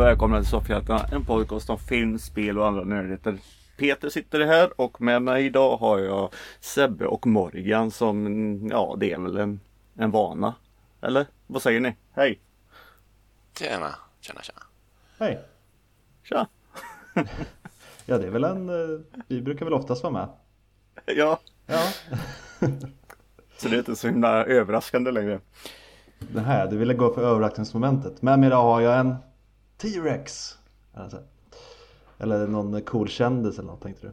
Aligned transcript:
Och 0.00 0.06
välkomna 0.06 0.40
till 0.40 0.50
Soffhjältarna, 0.50 1.06
en 1.12 1.24
podcast 1.24 1.70
om 1.70 1.78
film, 1.78 2.18
spel 2.18 2.58
och 2.58 2.66
andra 2.66 2.84
nördigheter. 2.84 3.38
Peter 3.78 4.08
sitter 4.08 4.40
här 4.40 4.80
och 4.80 5.00
med 5.00 5.22
mig 5.22 5.46
idag 5.46 5.76
har 5.76 5.98
jag 5.98 6.32
Sebbe 6.60 7.06
och 7.06 7.26
Morgan 7.26 7.90
som, 7.90 8.68
ja 8.70 8.96
det 9.00 9.12
är 9.12 9.18
väl 9.18 9.36
en, 9.36 9.60
en 9.94 10.10
vana. 10.10 10.54
Eller 11.00 11.26
vad 11.46 11.62
säger 11.62 11.80
ni? 11.80 11.96
Hej! 12.12 12.40
Tjena, 13.58 13.94
tjena, 14.20 14.42
tjena. 14.42 14.60
Hej! 15.18 15.40
Tja! 16.22 16.46
Ja, 18.06 18.18
det 18.18 18.26
är 18.26 18.30
väl 18.30 18.44
en... 18.44 18.68
eh, 18.68 19.00
Vi 19.28 19.42
brukar 19.42 19.64
väl 19.66 19.74
oftast 19.74 20.02
vara 20.02 20.12
med. 20.12 20.28
Ja, 21.16 21.40
Ja. 21.66 21.82
så 23.58 23.68
det 23.68 23.74
är 23.74 23.78
inte 23.78 23.96
så 23.96 24.06
himla 24.08 24.44
överraskande 24.44 25.10
längre. 25.10 25.40
Det 26.18 26.40
här, 26.40 26.66
du 26.70 26.76
ville 26.76 26.94
gå 26.94 27.14
för 27.14 27.22
överraskningsmomentet. 27.22 28.22
Med 28.22 28.38
mig 28.38 28.46
idag 28.46 28.62
har 28.62 28.80
jag 28.80 29.00
en 29.00 29.14
T-Rex. 29.80 30.58
Alltså. 30.94 31.18
Eller 32.18 32.46
någon 32.46 32.82
cool 32.82 33.08
kändis 33.08 33.58
eller 33.58 33.68
något 33.68 33.82
tänkte 33.82 34.06
du? 34.06 34.12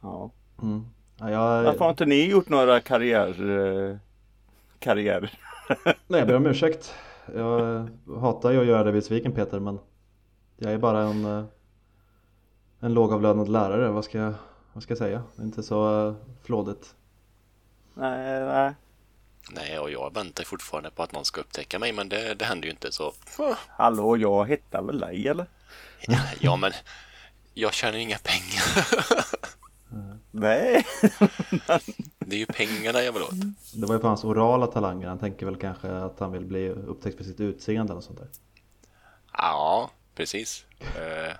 Ja. 0.00 0.30
Mm. 0.62 0.86
Ja, 1.16 1.30
jag, 1.30 1.62
Varför 1.64 1.78
har 1.78 1.90
inte 1.90 2.06
ni 2.06 2.30
gjort 2.30 2.48
några 2.48 2.80
karriär... 2.80 3.50
eh, 3.90 3.96
karriärer? 4.78 5.38
Nej, 5.84 6.18
jag 6.20 6.26
ber 6.26 6.36
om 6.36 6.46
ursäkt. 6.46 6.94
Jag 7.34 7.88
hatar 8.20 8.50
ju 8.50 8.60
att 8.60 8.66
göra 8.66 8.84
dig 8.84 8.92
besviken 8.92 9.32
Peter, 9.32 9.60
men 9.60 9.78
jag 10.56 10.72
är 10.72 10.78
bara 10.78 11.02
en, 11.02 11.24
eh, 11.24 11.44
en 12.80 12.94
lågavlönad 12.94 13.48
lärare. 13.48 13.90
Vad 13.90 14.04
ska 14.04 14.18
jag, 14.18 14.34
vad 14.72 14.82
ska 14.82 14.90
jag 14.90 14.98
säga? 14.98 15.22
Det 15.36 15.42
är 15.42 15.46
inte 15.46 15.62
så 15.62 16.08
eh, 16.08 16.14
flådigt. 16.42 16.94
Nej, 17.94 18.44
nej. 18.44 18.74
Nej, 19.50 19.78
och 19.78 19.90
jag 19.90 20.14
väntar 20.14 20.44
fortfarande 20.44 20.90
på 20.90 21.02
att 21.02 21.12
någon 21.12 21.24
ska 21.24 21.40
upptäcka 21.40 21.78
mig, 21.78 21.92
men 21.92 22.08
det, 22.08 22.34
det 22.34 22.44
händer 22.44 22.66
ju 22.66 22.70
inte 22.70 22.92
så. 22.92 23.12
Hallå, 23.68 24.16
jag 24.16 24.48
hittar 24.48 24.82
väl 24.82 25.00
dig 25.00 25.28
eller? 25.28 25.46
Ja, 26.40 26.56
men 26.56 26.72
jag 27.54 27.74
tjänar 27.74 27.96
ju 27.96 28.02
inga 28.02 28.18
pengar. 28.18 28.86
Nej. 30.30 30.86
Det 32.18 32.36
är 32.36 32.38
ju 32.40 32.46
pengarna 32.46 33.02
jag 33.02 33.12
vill 33.12 33.22
åt. 33.22 33.34
Det 33.74 33.86
var 33.86 33.94
ju 33.94 34.00
på 34.00 34.08
hans 34.08 34.24
orala 34.24 34.66
talanger. 34.66 35.08
Han 35.08 35.18
tänker 35.18 35.46
väl 35.46 35.56
kanske 35.56 35.90
att 35.90 36.20
han 36.20 36.32
vill 36.32 36.44
bli 36.44 36.68
upptäckt 36.68 37.16
för 37.16 37.24
sitt 37.24 37.40
utseende 37.40 37.92
eller 37.92 38.00
sånt 38.00 38.18
där. 38.18 38.28
Ja, 39.32 39.90
precis. 40.14 40.64
Eh, 40.80 41.32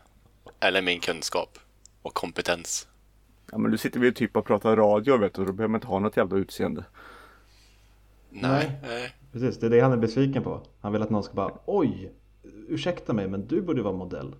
Eller 0.60 0.82
min 0.82 1.00
kunskap 1.00 1.58
och 2.02 2.14
kompetens. 2.14 2.88
Ja 3.50 3.58
men 3.58 3.70
du 3.70 3.78
sitter 3.78 4.00
vi 4.00 4.12
typ 4.14 4.36
och 4.36 4.46
pratar 4.46 4.76
radio 4.76 5.16
vet 5.16 5.34
du, 5.34 5.44
då 5.44 5.52
behöver 5.52 5.68
man 5.72 5.78
inte 5.78 5.86
ha 5.86 5.98
något 5.98 6.16
jävla 6.16 6.36
utseende. 6.36 6.84
Nej, 8.32 8.78
nej. 8.82 9.14
Precis, 9.32 9.60
det 9.60 9.66
är 9.66 9.70
det 9.70 9.80
han 9.80 9.92
är 9.92 9.96
besviken 9.96 10.42
på. 10.42 10.60
Han 10.80 10.92
vill 10.92 11.02
att 11.02 11.10
någon 11.10 11.22
ska 11.22 11.34
bara 11.34 11.52
Oj! 11.66 12.12
Ursäkta 12.68 13.12
mig 13.12 13.28
men 13.28 13.46
du 13.46 13.62
borde 13.62 13.82
vara 13.82 13.94
modell. 13.94 14.34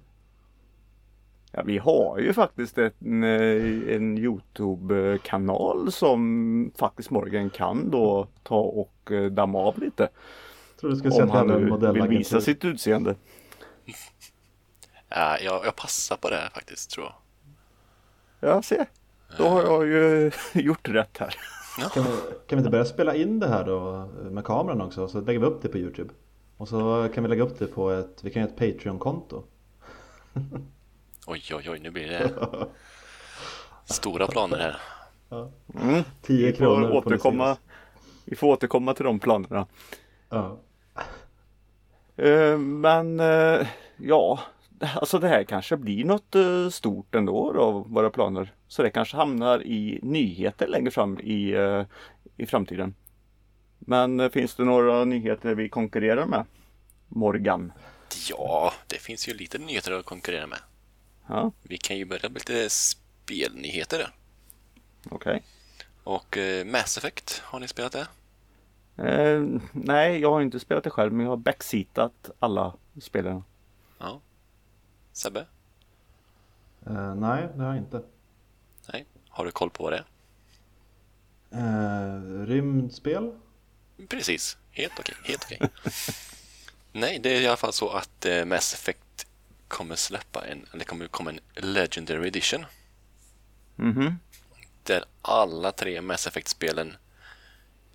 Ja, 1.53 1.63
vi 1.63 1.79
har 1.79 2.19
ju 2.19 2.33
faktiskt 2.33 2.79
en, 2.79 3.25
eh, 3.25 3.95
en 3.97 4.19
Youtube-kanal 4.19 5.93
som 5.93 6.73
faktiskt 6.79 7.11
Morgan 7.11 7.51
kan 7.51 7.91
då 7.91 8.29
ta 8.43 8.61
och 8.61 9.13
eh, 9.13 9.25
damma 9.25 9.59
av 9.59 9.79
lite. 9.79 10.03
Jag 10.03 10.81
tror 10.81 10.91
du 10.91 10.97
skulle 10.97 11.13
säga 11.13 11.25
Om 11.25 11.31
att 11.31 11.37
han 11.37 11.47
nu 11.47 11.93
vill 11.93 12.09
visa 12.09 12.41
sitt 12.41 12.65
utseende. 12.65 13.15
Ja, 15.09 15.39
jag, 15.39 15.67
jag 15.67 15.77
passar 15.77 16.17
på 16.17 16.31
det 16.31 16.37
här 16.37 16.51
faktiskt, 16.51 16.91
tror 16.91 17.07
jag. 17.07 17.15
Ja, 18.51 18.63
se. 18.63 18.85
Då 19.39 19.49
har 19.49 19.63
jag 19.63 19.87
ju 19.87 20.31
gjort 20.61 20.89
rätt 20.89 21.19
här. 21.19 21.35
Kan 21.79 22.03
vi, 22.03 22.11
kan 22.47 22.57
vi 22.57 22.57
inte 22.57 22.71
börja 22.71 22.85
spela 22.85 23.15
in 23.15 23.41
det 23.41 23.49
här 23.49 23.65
då 23.65 24.09
med 24.31 24.45
kameran 24.45 24.81
också? 24.81 25.09
Så 25.09 25.21
lägger 25.21 25.41
vi 25.41 25.47
upp 25.47 25.63
det 25.63 25.69
på 25.69 25.79
Youtube. 25.79 26.15
Och 26.57 26.69
så 26.69 27.09
kan 27.15 27.23
vi 27.25 27.29
lägga 27.31 27.43
upp 27.43 27.59
det 27.59 27.67
på 27.67 27.91
ett, 27.91 28.21
vi 28.25 28.31
kan 28.31 28.43
göra 28.43 28.53
ett 28.53 28.59
Patreon-konto. 28.59 29.43
Oj, 31.27 31.43
oj, 31.55 31.71
oj, 31.71 31.79
nu 31.79 31.91
blir 31.91 32.09
det 32.09 32.31
stora 33.85 34.27
planer 34.27 34.59
här. 34.59 34.79
Mm. 35.75 36.05
10 36.23 36.47
Vi 36.47 36.53
får 36.53 36.57
kronor 36.59 36.83
får 36.83 36.89
ni 36.89 36.97
återkomma. 36.99 37.57
Vi 38.25 38.37
får 38.37 38.47
återkomma 38.47 38.95
till 38.95 39.05
de 39.05 39.19
planerna. 39.21 39.67
Ja. 40.29 40.59
Eh, 42.17 42.59
Men 42.59 43.21
eh, 43.21 43.67
ja, 43.97 44.41
alltså 44.95 45.19
det 45.19 45.29
här 45.29 45.45
kanske 45.45 45.77
blir 45.77 46.05
något 46.05 46.35
eh, 46.35 46.69
stort 46.69 47.15
ändå 47.15 47.53
då, 47.53 47.71
våra 47.73 48.11
planer. 48.11 48.53
Så 48.69 48.83
det 48.83 48.91
kanske 48.91 49.17
hamnar 49.17 49.63
i 49.63 49.99
nyheter 50.03 50.67
längre 50.69 50.91
fram 50.91 51.19
i, 51.21 51.51
eh, 51.53 51.85
i 52.37 52.47
framtiden. 52.47 52.95
Men 53.79 54.21
eh, 54.21 54.29
finns 54.31 54.55
det 54.55 54.65
några 54.65 55.05
nyheter 55.05 55.55
vi 55.55 55.69
konkurrerar 55.69 56.27
med? 56.27 56.45
Morgan? 57.09 57.73
Ja, 58.31 58.73
det 58.87 58.97
finns 58.99 59.29
ju 59.29 59.35
lite 59.35 59.59
nyheter 59.59 59.93
att 59.93 60.05
konkurrera 60.05 60.47
med. 60.47 60.59
Ja, 61.29 61.53
Vi 61.63 61.77
kan 61.79 61.97
ju 61.97 62.05
börja 62.05 62.23
med 62.29 62.35
lite 62.35 62.71
spelnyheter. 62.71 64.09
okej. 65.11 65.43
Och 66.05 66.39
eh, 66.39 66.65
Mass 66.67 66.99
Effect, 66.99 67.39
har 67.45 67.61
ni 67.61 67.69
spelat 67.69 67.93
det? 67.93 68.07
Eh, 69.09 69.43
nej, 69.73 70.19
jag 70.21 70.31
har 70.33 70.41
inte 70.41 70.61
spelat 70.61 70.85
det 70.85 70.91
själv 70.91 71.13
men 71.13 71.25
jag 71.27 71.31
har 71.33 71.37
backseatat 71.37 72.31
alla 72.39 72.75
spelarna. 73.01 73.43
Ja. 73.99 74.21
Sebbe? 75.13 75.47
Eh, 76.87 77.15
nej, 77.15 77.49
det 77.57 77.63
har 77.63 77.69
jag 77.69 77.77
inte. 77.77 78.03
Nej. 78.93 79.07
Har 79.29 79.45
du 79.45 79.51
koll 79.51 79.71
på 79.71 79.83
vad 79.85 79.93
det 79.93 79.97
är? 79.99 80.05
Eh, 81.51 82.47
rymdspel? 82.47 83.39
Precis, 84.09 84.59
helt 84.71 84.99
okej, 84.99 85.15
helt 85.25 85.45
okej. 85.45 85.61
Nej, 86.93 87.19
det 87.23 87.37
är 87.37 87.41
i 87.41 87.47
alla 87.47 87.57
fall 87.57 87.73
så 87.73 87.89
att 87.91 88.27
eh, 88.27 88.45
Mass 88.45 88.75
Effect 88.75 89.27
kommer 89.69 89.97
släppa 89.97 90.47
en, 90.47 90.67
eller 90.73 90.85
kommer 90.85 91.07
komma 91.07 91.31
en 91.31 91.41
Legendary 91.55 92.29
Edition 92.29 92.65
Mhm. 93.77 94.19
där 94.83 95.05
alla 95.23 95.73
tre 95.73 96.01
Mass 96.03 96.27
Effect-spelen 96.27 96.97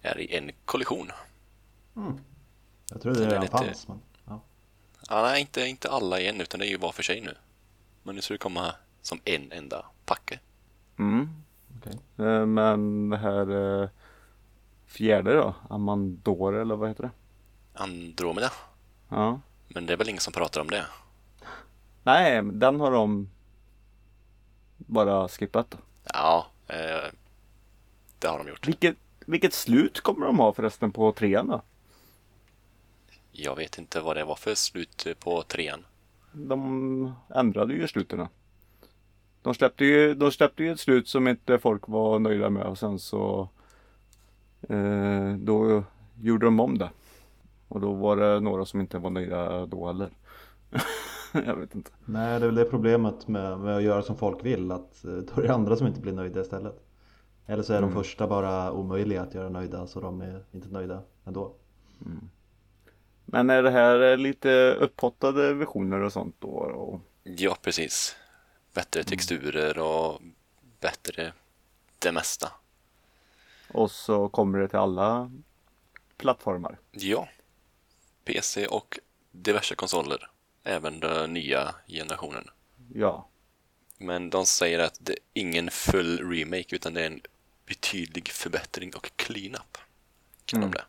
är 0.02 0.20
i 0.20 0.36
en 0.36 0.52
kollision. 0.66 1.12
Jag 2.90 3.02
tror 3.02 3.14
det 3.14 3.26
redan 3.26 3.48
fanns. 3.48 3.88
Men, 3.88 4.00
ja. 5.10 5.22
Nej, 5.22 5.42
inte, 5.42 5.62
inte 5.62 5.90
alla 5.90 6.20
igen, 6.20 6.42
utan 6.42 6.60
det 6.60 6.66
är 6.66 6.70
ju 6.70 6.78
var 6.78 6.92
för 6.92 7.04
sig 7.04 7.22
nu. 7.22 7.34
Men 8.04 8.16
nu 8.16 8.22
ska 8.22 8.34
det 8.34 8.38
komma 8.38 8.76
som 9.02 9.20
en 9.26 9.52
enda 9.52 9.86
packe. 10.06 10.40
Mm. 11.00 11.30
okej. 11.78 12.00
Eh, 12.18 12.46
men 12.46 13.10
det 13.10 13.18
här 13.18 13.82
eh, 13.82 13.90
fjärde 14.86 15.34
då? 15.34 15.56
Amandore 15.70 16.62
eller 16.62 16.76
vad 16.76 16.90
heter 16.90 17.04
det? 17.04 17.12
Andromeda. 17.74 18.52
Ja. 19.10 19.40
Men 19.68 19.86
det 19.86 19.94
är 19.94 19.98
väl 19.98 20.10
ingen 20.10 20.22
som 20.22 20.34
pratar 20.34 20.62
om 20.62 20.70
det? 20.70 20.86
Nej, 22.04 22.42
den 22.44 22.80
har 22.80 22.92
de 22.92 23.30
bara 24.78 25.28
skippat. 25.28 25.78
Ja, 26.14 26.48
eh, 26.68 27.12
det 28.20 28.28
har 28.28 28.38
de 28.38 28.48
gjort. 28.48 28.68
Vilket, 28.68 28.96
vilket 29.26 29.54
slut 29.54 30.02
kommer 30.02 30.26
de 30.26 30.40
ha 30.40 30.54
förresten 30.54 30.92
på 30.92 31.12
trean 31.12 31.48
då? 31.48 31.62
Jag 33.40 33.56
vet 33.56 33.78
inte 33.78 34.02
vad 34.02 34.16
det 34.16 34.26
var 34.26 34.36
för 34.36 34.56
slut 34.56 35.08
på 35.20 35.42
trean. 35.42 35.86
De 36.32 37.14
ändrade 37.36 37.74
ju 37.74 37.88
sluten. 37.88 38.28
De 39.42 39.54
släppte 39.54 39.86
ju, 39.86 40.14
de 40.14 40.32
släppte 40.32 40.64
ju 40.64 40.72
ett 40.72 40.80
slut 40.80 41.08
som 41.08 41.28
inte 41.28 41.58
folk 41.58 41.88
var 41.88 42.20
nöjda 42.20 42.50
med 42.50 42.66
och 42.66 42.78
sen 42.78 43.00
så 43.00 43.50
eh, 44.70 45.34
då 45.38 45.84
gjorde 46.22 46.46
de 46.46 46.60
om 46.60 46.78
det. 46.78 46.90
Och 47.68 47.82
då 47.82 47.94
var 47.94 48.16
det 48.16 48.40
några 48.40 48.66
som 48.66 48.80
inte 48.80 48.98
var 48.98 49.10
nöjda 49.10 49.66
då 49.66 49.88
heller. 49.88 50.10
Jag 51.34 51.56
vet 51.56 51.76
inte. 51.76 51.92
Nej, 52.06 52.40
det 52.40 52.46
är 52.46 52.50
väl 52.50 52.56
det 52.56 52.66
problemet 52.66 53.28
med, 53.28 53.60
med 53.60 53.76
att 53.76 53.84
göra 53.84 54.02
som 54.02 54.18
folk 54.18 54.46
vill. 54.46 54.72
Att 54.72 55.06
eh, 55.06 55.12
då 55.12 55.42
är 55.42 55.48
det 55.48 55.54
andra 55.54 55.76
som 55.76 55.88
inte 55.88 56.02
blir 56.02 56.14
nöjda 56.14 56.42
istället. 56.42 56.84
Eller 57.46 57.64
så 57.64 57.74
är 57.74 57.82
de 57.82 57.92
första 57.92 58.28
bara 58.28 58.72
omöjliga 58.72 59.22
att 59.22 59.34
göra 59.34 59.50
nöjda 59.50 59.88
så 59.88 60.00
de 60.00 60.22
är 60.22 60.44
inte 60.52 60.70
nöjda 60.70 61.02
ändå. 61.26 61.54
Men 63.30 63.50
är 63.50 63.64
det 63.64 63.72
här 63.72 64.12
eh, 64.12 64.18
lite 64.18 64.74
upphottade 64.80 65.54
versioner 65.54 66.00
och 66.00 66.14
sånt 66.14 66.36
då? 66.40 66.48
Och, 66.50 67.02
Ja, 67.24 67.58
precis. 67.62 68.16
Bättre 68.74 69.04
texturer 69.04 69.78
och 69.80 70.22
bättre 70.80 71.34
det 72.00 72.12
mesta. 72.12 72.52
och 73.72 73.92
så 73.92 74.30
kommer 74.30 74.60
det 74.60 74.68
till 74.68 74.80
alla 74.80 75.32
plattformar. 76.18 76.78
Ja. 76.92 77.28
PC 78.26 78.68
och 78.68 79.00
diverse 79.32 79.76
konsoler. 79.76 80.30
Även 80.64 81.00
den 81.00 81.34
nya 81.34 81.76
generationen. 81.88 82.50
Ja. 82.94 83.28
Men 83.98 84.30
de 84.30 84.46
säger 84.46 84.80
att 84.80 84.98
det 85.00 85.14
är 85.14 85.20
ingen 85.34 85.70
full 85.72 86.30
remake 86.32 86.76
utan 86.76 86.94
det 86.94 87.02
är 87.02 87.08
en 87.08 87.22
betydlig 87.66 88.28
förbättring 88.30 88.96
och 88.96 89.12
clean-up. 89.16 89.78
Kan 90.46 90.62
de 90.62 90.72
det? 90.72 90.84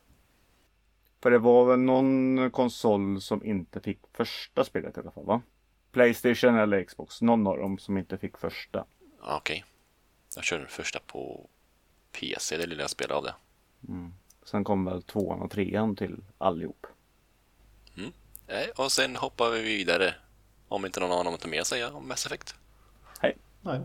För 1.22 1.30
det 1.30 1.38
var 1.38 1.64
väl 1.64 1.78
någon 1.78 2.50
konsol 2.50 3.20
som 3.20 3.44
inte 3.44 3.80
fick 3.80 3.98
första 4.12 4.64
spelet 4.64 4.96
i 4.96 5.00
alla 5.00 5.10
fall 5.10 5.24
va? 5.24 5.42
Playstation 5.92 6.58
eller 6.58 6.84
Xbox. 6.84 7.22
Någon 7.22 7.46
av 7.46 7.58
dem 7.58 7.78
som 7.78 7.98
inte 7.98 8.18
fick 8.18 8.38
första. 8.38 8.84
Ja, 9.22 9.36
Okej. 9.36 9.64
Jag 10.36 10.44
kör 10.44 10.58
den 10.58 10.68
första 10.68 11.00
på 11.06 11.48
PC, 12.12 12.56
det 12.56 12.66
lilla 12.66 12.82
jag 12.82 12.90
spelade 12.90 13.18
av 13.18 13.24
det. 13.24 13.34
Sen 14.44 14.64
kom 14.64 14.84
väl 14.84 15.02
tvåan 15.02 15.40
och 15.40 15.50
trean 15.50 15.96
till 15.96 16.16
allihop. 16.38 16.86
Nej, 18.48 18.70
och 18.76 18.92
sen 18.92 19.16
hoppar 19.16 19.50
vi 19.50 19.62
vidare. 19.62 20.14
Om 20.68 20.86
inte 20.86 21.00
någon 21.00 21.10
har 21.10 21.24
något 21.24 21.46
mer 21.46 21.60
att 21.60 21.66
säga 21.66 21.92
om 21.92 22.08
Mass 22.08 22.26
Effect. 22.26 22.54
Hej. 23.20 23.36
Nej. 23.60 23.80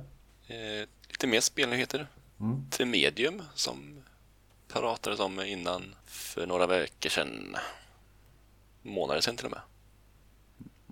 Eh, 0.48 0.88
lite 1.08 1.28
mer 1.28 1.42
spelnyheter. 1.42 2.08
Mm. 2.40 2.70
Till 2.70 2.86
Medium 2.88 3.42
som 3.56 4.04
pratades 4.74 5.20
om 5.20 5.40
innan 5.40 5.96
för 6.06 6.48
några 6.48 6.68
veckor 6.68 7.10
sedan. 7.10 7.56
Månader 8.82 9.22
sedan 9.22 9.38
till 9.38 9.46
och 9.46 9.52
med. 9.52 9.62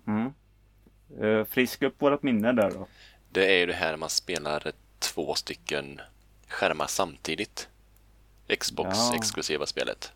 Mm. 0.06 0.32
Eh, 1.20 1.44
friska 1.44 1.86
upp 1.86 2.02
vårat 2.02 2.22
minne 2.22 2.52
där 2.52 2.70
då. 2.70 2.86
Det 3.30 3.54
är 3.54 3.58
ju 3.58 3.66
det 3.66 3.72
här 3.72 3.96
man 3.96 4.10
spelar 4.10 4.72
två 4.98 5.34
stycken 5.34 6.00
skärmar 6.48 6.86
samtidigt. 6.86 7.68
Xbox 8.60 8.98
Ja. 9.50 9.66
spelet. 9.66 10.12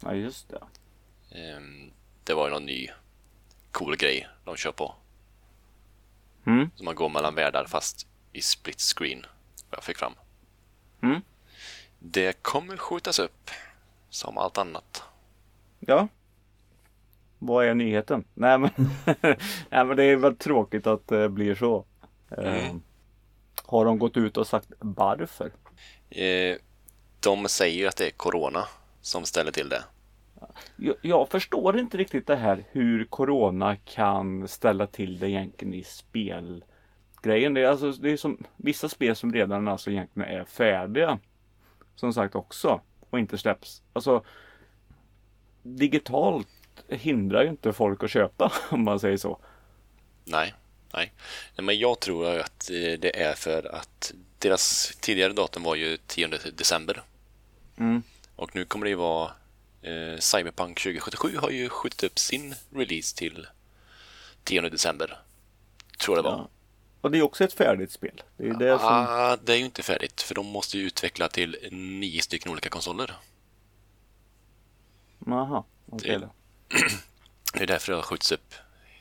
Ja 0.00 0.14
just 0.14 0.48
det. 0.48 0.62
Ehm, 1.38 1.90
Det 2.24 2.34
var 2.34 2.46
ju 2.48 2.52
någon 2.52 2.66
ny 2.66 2.88
cool 3.72 3.96
grej 3.96 4.28
de 4.44 4.56
kör 4.56 4.72
på. 4.72 4.94
Mm. 6.46 6.70
Så 6.76 6.84
man 6.84 6.94
går 6.94 7.08
mellan 7.08 7.34
världar 7.34 7.64
fast 7.68 8.06
i 8.32 8.42
split 8.42 8.80
screen. 8.80 9.26
Vad 9.70 9.78
jag 9.78 9.84
fick 9.84 9.98
fram. 9.98 10.14
Mm. 11.02 11.20
Det 12.10 12.42
kommer 12.42 12.76
skjutas 12.76 13.18
upp. 13.18 13.50
Som 14.10 14.38
allt 14.38 14.58
annat. 14.58 15.02
Ja. 15.80 16.08
Vad 17.38 17.66
är 17.66 17.74
nyheten? 17.74 18.24
Nej 18.34 18.58
men, 18.58 18.70
Nej, 19.70 19.84
men 19.84 19.96
det 19.96 20.04
är 20.04 20.16
väl 20.16 20.36
tråkigt 20.36 20.86
att 20.86 21.08
det 21.08 21.28
blir 21.28 21.54
så. 21.54 21.84
Eh, 22.30 22.64
Mm. 22.66 22.82
har 23.64 23.84
de 23.84 23.98
gått 23.98 24.16
ut 24.16 24.36
och 24.36 24.46
sagt 24.46 24.68
varför? 24.78 25.50
Eh, 26.10 26.56
De 27.20 27.48
säger 27.48 27.78
ju 27.78 27.86
att 27.86 27.96
det 27.96 28.06
är 28.06 28.10
Corona 28.10 28.64
som 29.00 29.24
ställer 29.24 29.52
till 29.52 29.68
det. 29.68 29.84
Jag, 30.76 30.96
jag 31.02 31.28
förstår 31.28 31.78
inte 31.78 31.96
riktigt 31.96 32.26
det 32.26 32.36
här 32.36 32.64
hur 32.70 33.04
Corona 33.04 33.76
kan 33.76 34.48
ställa 34.48 34.86
till 34.86 35.18
det 35.18 35.30
egentligen 35.30 35.74
i 35.74 35.82
spelgrejen. 35.84 37.54
Det 37.54 37.60
är, 37.60 37.66
alltså, 37.66 37.92
det 37.92 38.10
är 38.12 38.16
som 38.16 38.44
vissa 38.56 38.88
spel 38.88 39.16
som 39.16 39.32
redan 39.32 39.68
alltså 39.68 39.90
egentligen 39.90 40.28
är 40.40 40.44
färdiga. 40.44 41.18
Som 41.96 42.12
sagt 42.12 42.34
också. 42.34 42.80
Och 43.10 43.18
inte 43.18 43.38
släpps. 43.38 43.82
Alltså 43.92 44.24
digitalt 45.62 46.48
hindrar 46.88 47.42
ju 47.42 47.48
inte 47.48 47.72
folk 47.72 48.04
att 48.04 48.10
köpa 48.10 48.52
om 48.70 48.84
man 48.84 49.00
säger 49.00 49.16
så. 49.16 49.38
Nej, 50.24 50.54
nej. 50.92 51.12
Nej, 51.56 51.64
Men 51.64 51.78
jag 51.78 52.00
tror 52.00 52.38
att 52.38 52.70
eh, 52.70 52.98
det 52.98 53.22
är 53.22 53.34
för 53.34 53.74
att 53.74 54.12
deras 54.38 54.96
tidigare 55.00 55.32
datum 55.32 55.62
var 55.62 55.74
ju 55.74 55.96
10 56.06 56.28
december. 56.28 57.02
Mm. 57.78 58.02
Och 58.36 58.54
nu 58.54 58.64
kommer 58.64 58.84
det 58.84 58.90
ju 58.90 58.96
vara 58.96 59.30
eh, 59.82 60.18
Cyberpunk 60.18 60.80
2077 60.80 61.36
har 61.36 61.50
ju 61.50 61.68
skjutit 61.68 62.04
upp 62.04 62.18
sin 62.18 62.54
release 62.70 63.16
till 63.16 63.46
10 64.44 64.60
december. 64.60 65.18
Tror 65.98 66.16
jag 66.16 66.24
det 66.24 66.30
var. 66.30 66.38
Ja. 66.38 66.48
Och 67.06 67.12
det 67.12 67.18
är 67.18 67.22
också 67.22 67.44
ett 67.44 67.52
färdigt 67.52 67.92
spel. 67.92 68.22
Det 68.36 68.48
är 68.48 68.54
det 68.54 68.78
som... 68.78 68.88
Ah, 68.88 69.36
det 69.44 69.52
är 69.52 69.56
ju 69.56 69.64
inte 69.64 69.82
färdigt 69.82 70.22
för 70.22 70.34
de 70.34 70.46
måste 70.46 70.78
ju 70.78 70.86
utveckla 70.86 71.28
till 71.28 71.56
nio 71.70 72.22
stycken 72.22 72.52
olika 72.52 72.68
konsoler. 72.68 73.16
Jaha, 75.26 75.64
okej 75.90 76.10
Det- 76.10 76.18
då. 76.18 76.30
Det 77.52 77.62
är 77.62 77.66
därför 77.66 77.92
det 77.92 77.96
har 77.98 78.02
skjutits 78.02 78.32
upp 78.32 78.54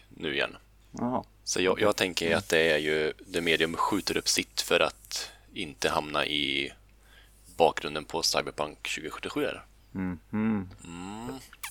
nu 0.10 0.34
igen. 0.34 0.58
Jaha. 0.92 1.24
Så 1.44 1.62
jag, 1.62 1.82
jag 1.82 1.96
tänker 1.96 2.36
att 2.36 2.50
det 2.50 2.72
är 2.72 2.78
ju 2.78 3.14
det 3.28 3.42
medium 3.42 3.76
skjuter 3.76 4.18
upp 4.18 4.28
sitt 4.30 4.62
för 4.62 4.80
att 4.80 5.32
inte 5.54 5.90
hamna 5.90 6.26
i 6.26 6.72
bakgrunden 7.58 8.06
på 8.06 8.24
Cyberpunk 8.24 8.78
2077 8.96 9.42
där. 9.42 9.66
Mm. 9.96 10.20
Mm. 10.34 10.70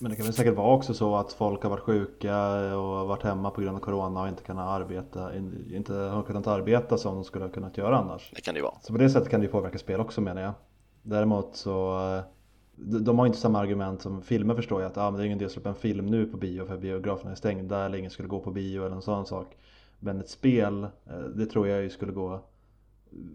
Men 0.00 0.10
det 0.10 0.16
kan 0.16 0.24
väl 0.24 0.34
säkert 0.34 0.54
vara 0.56 0.74
också 0.74 0.94
så 0.94 1.16
att 1.16 1.32
folk 1.32 1.62
har 1.62 1.70
varit 1.70 1.82
sjuka 1.82 2.36
och 2.76 3.08
varit 3.08 3.22
hemma 3.22 3.50
på 3.50 3.60
grund 3.60 3.76
av 3.76 3.80
Corona 3.80 4.22
och 4.22 4.28
inte 4.28 4.42
kunnat 4.42 4.68
arbeta, 4.68 5.36
in- 5.36 5.70
inte 5.74 5.94
har 5.94 6.22
kunnat 6.22 6.46
arbeta 6.46 6.98
som 6.98 7.14
de 7.14 7.24
skulle 7.24 7.44
ha 7.44 7.52
kunnat 7.52 7.78
göra 7.78 7.98
annars. 7.98 8.30
Det 8.34 8.40
kan 8.40 8.54
det 8.54 8.58
ju 8.58 8.64
vara. 8.64 8.74
Så 8.82 8.92
på 8.92 8.98
det 8.98 9.10
sättet 9.10 9.28
kan 9.30 9.40
det 9.40 9.46
ju 9.46 9.52
påverka 9.52 9.78
spel 9.78 10.00
också 10.00 10.20
menar 10.20 10.42
jag. 10.42 10.52
Däremot 11.02 11.56
så 11.56 11.98
eh, 12.16 12.22
de 12.76 13.18
har 13.18 13.26
inte 13.26 13.38
samma 13.38 13.58
argument 13.60 14.02
som 14.02 14.22
filmer 14.22 14.54
förstår 14.54 14.82
jag 14.82 14.90
att 14.90 14.96
ah, 14.98 15.10
men 15.10 15.18
det 15.18 15.22
är 15.24 15.26
ingen 15.26 15.38
idé 15.38 15.44
att 15.46 15.52
släppa 15.52 15.68
en 15.68 15.74
film 15.74 16.06
nu 16.06 16.26
på 16.26 16.36
bio 16.36 16.66
för 16.66 16.76
biograferna 16.76 17.30
är 17.30 17.34
stängda 17.34 17.84
eller 17.86 17.98
ingen 17.98 18.10
skulle 18.10 18.28
gå 18.28 18.40
på 18.40 18.50
bio 18.50 18.84
eller 18.86 18.96
en 18.96 19.02
sån 19.02 19.26
sak. 19.26 19.56
Men 19.98 20.20
ett 20.20 20.28
spel, 20.30 20.82
eh, 20.84 21.18
det 21.36 21.46
tror 21.46 21.68
jag 21.68 21.82
ju 21.82 21.90
skulle 21.90 22.12
gå 22.12 22.40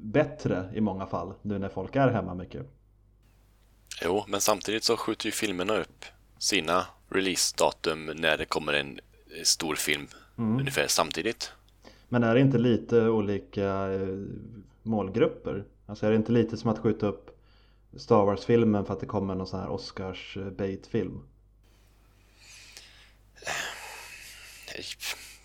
bättre 0.01 0.69
i 0.73 0.81
många 0.81 1.05
fall 1.05 1.33
nu 1.41 1.59
när 1.59 1.69
folk 1.69 1.95
är 1.95 2.07
hemma 2.07 2.33
mycket. 2.33 2.65
Jo, 4.03 4.23
men 4.27 4.41
samtidigt 4.41 4.83
så 4.83 4.97
skjuter 4.97 5.25
ju 5.25 5.31
filmerna 5.31 5.77
upp 5.77 6.05
sina 6.39 6.85
releasedatum 7.09 8.05
när 8.05 8.37
det 8.37 8.45
kommer 8.45 8.73
en 8.73 8.99
eh, 9.37 9.43
stor 9.43 9.75
film 9.75 10.07
ungefär 10.35 10.87
samtidigt. 10.87 11.51
Men 12.09 12.23
är 12.23 12.35
det 12.35 12.41
inte 12.41 12.57
lite 12.57 13.01
olika 13.01 13.91
eh, 13.91 14.17
målgrupper? 14.83 15.63
Alltså 15.85 16.05
är 16.05 16.09
det 16.09 16.15
inte 16.15 16.31
lite 16.31 16.57
som 16.57 16.69
att 16.69 16.79
skjuta 16.79 17.07
upp 17.07 17.39
Star 17.97 18.25
Wars-filmen 18.25 18.85
för 18.85 18.93
att 18.93 18.99
det 18.99 19.05
kommer 19.05 19.35
någon 19.35 19.47
sån 19.47 19.59
här 19.59 19.69
Oscars 19.69 20.37
eh? 20.37 20.47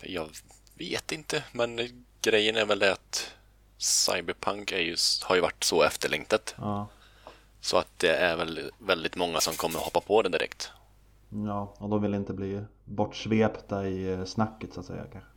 Jag 0.01 0.29
vet 0.77 1.11
inte, 1.11 1.43
men 1.51 2.03
grejen 2.21 2.55
är 2.55 2.65
väl 2.65 2.79
det 2.79 2.91
att 2.91 3.31
Cyberpunk 3.77 4.71
är 4.71 4.79
ju, 4.79 4.95
har 5.23 5.35
ju 5.35 5.41
varit 5.41 5.63
så 5.63 5.83
efterlängtat. 5.83 6.55
Ja. 6.57 6.87
Så 7.61 7.77
att 7.77 7.99
det 7.99 8.15
är 8.15 8.35
väl 8.35 8.71
väldigt 8.79 9.15
många 9.15 9.39
som 9.39 9.53
kommer 9.53 9.79
hoppa 9.79 10.01
på 10.01 10.21
det 10.21 10.29
direkt. 10.29 10.71
Ja, 11.29 11.73
och 11.77 11.89
de 11.89 12.01
vill 12.01 12.13
inte 12.13 12.33
bli 12.33 12.61
bortsvepta 12.85 13.87
i 13.87 14.13
eh, 14.13 14.23
snacket 14.23 14.73
så 14.73 14.79
att 14.79 14.85
säga 14.85 15.03
kanske. 15.11 15.29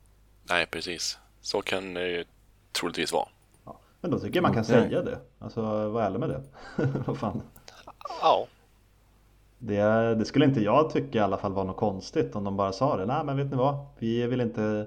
Nej, 0.51 0.67
precis. 0.67 1.19
Så 1.41 1.63
kan 1.63 1.95
det 1.95 2.09
ju 2.09 2.25
troligtvis 2.73 3.13
vara. 3.13 3.29
Ja. 3.65 3.81
Men 4.01 4.11
då 4.11 4.19
tycker 4.19 4.37
jag 4.37 4.43
man 4.43 4.55
kan 4.55 4.63
Okej. 4.63 4.75
säga 4.75 5.03
det. 5.03 5.19
Alltså 5.39 5.89
var 5.89 6.03
ärlig 6.03 6.21
med 6.21 6.29
det. 6.29 6.43
Vad 7.07 7.19
fan. 7.19 7.43
Ja. 8.23 8.47
Det, 9.59 10.15
det 10.15 10.25
skulle 10.25 10.45
inte 10.45 10.61
jag 10.61 10.91
tycka 10.91 11.19
i 11.19 11.21
alla 11.21 11.37
fall 11.37 11.53
var 11.53 11.65
något 11.65 11.77
konstigt 11.77 12.37
om 12.37 12.45
de 12.45 12.57
bara 12.57 12.73
sa 12.73 12.97
det. 12.97 13.07
Nej 13.07 13.25
men 13.25 13.37
vet 13.37 13.51
ni 13.51 13.57
vad? 13.57 13.87
Vi 13.99 14.27
vill 14.27 14.41
inte 14.41 14.87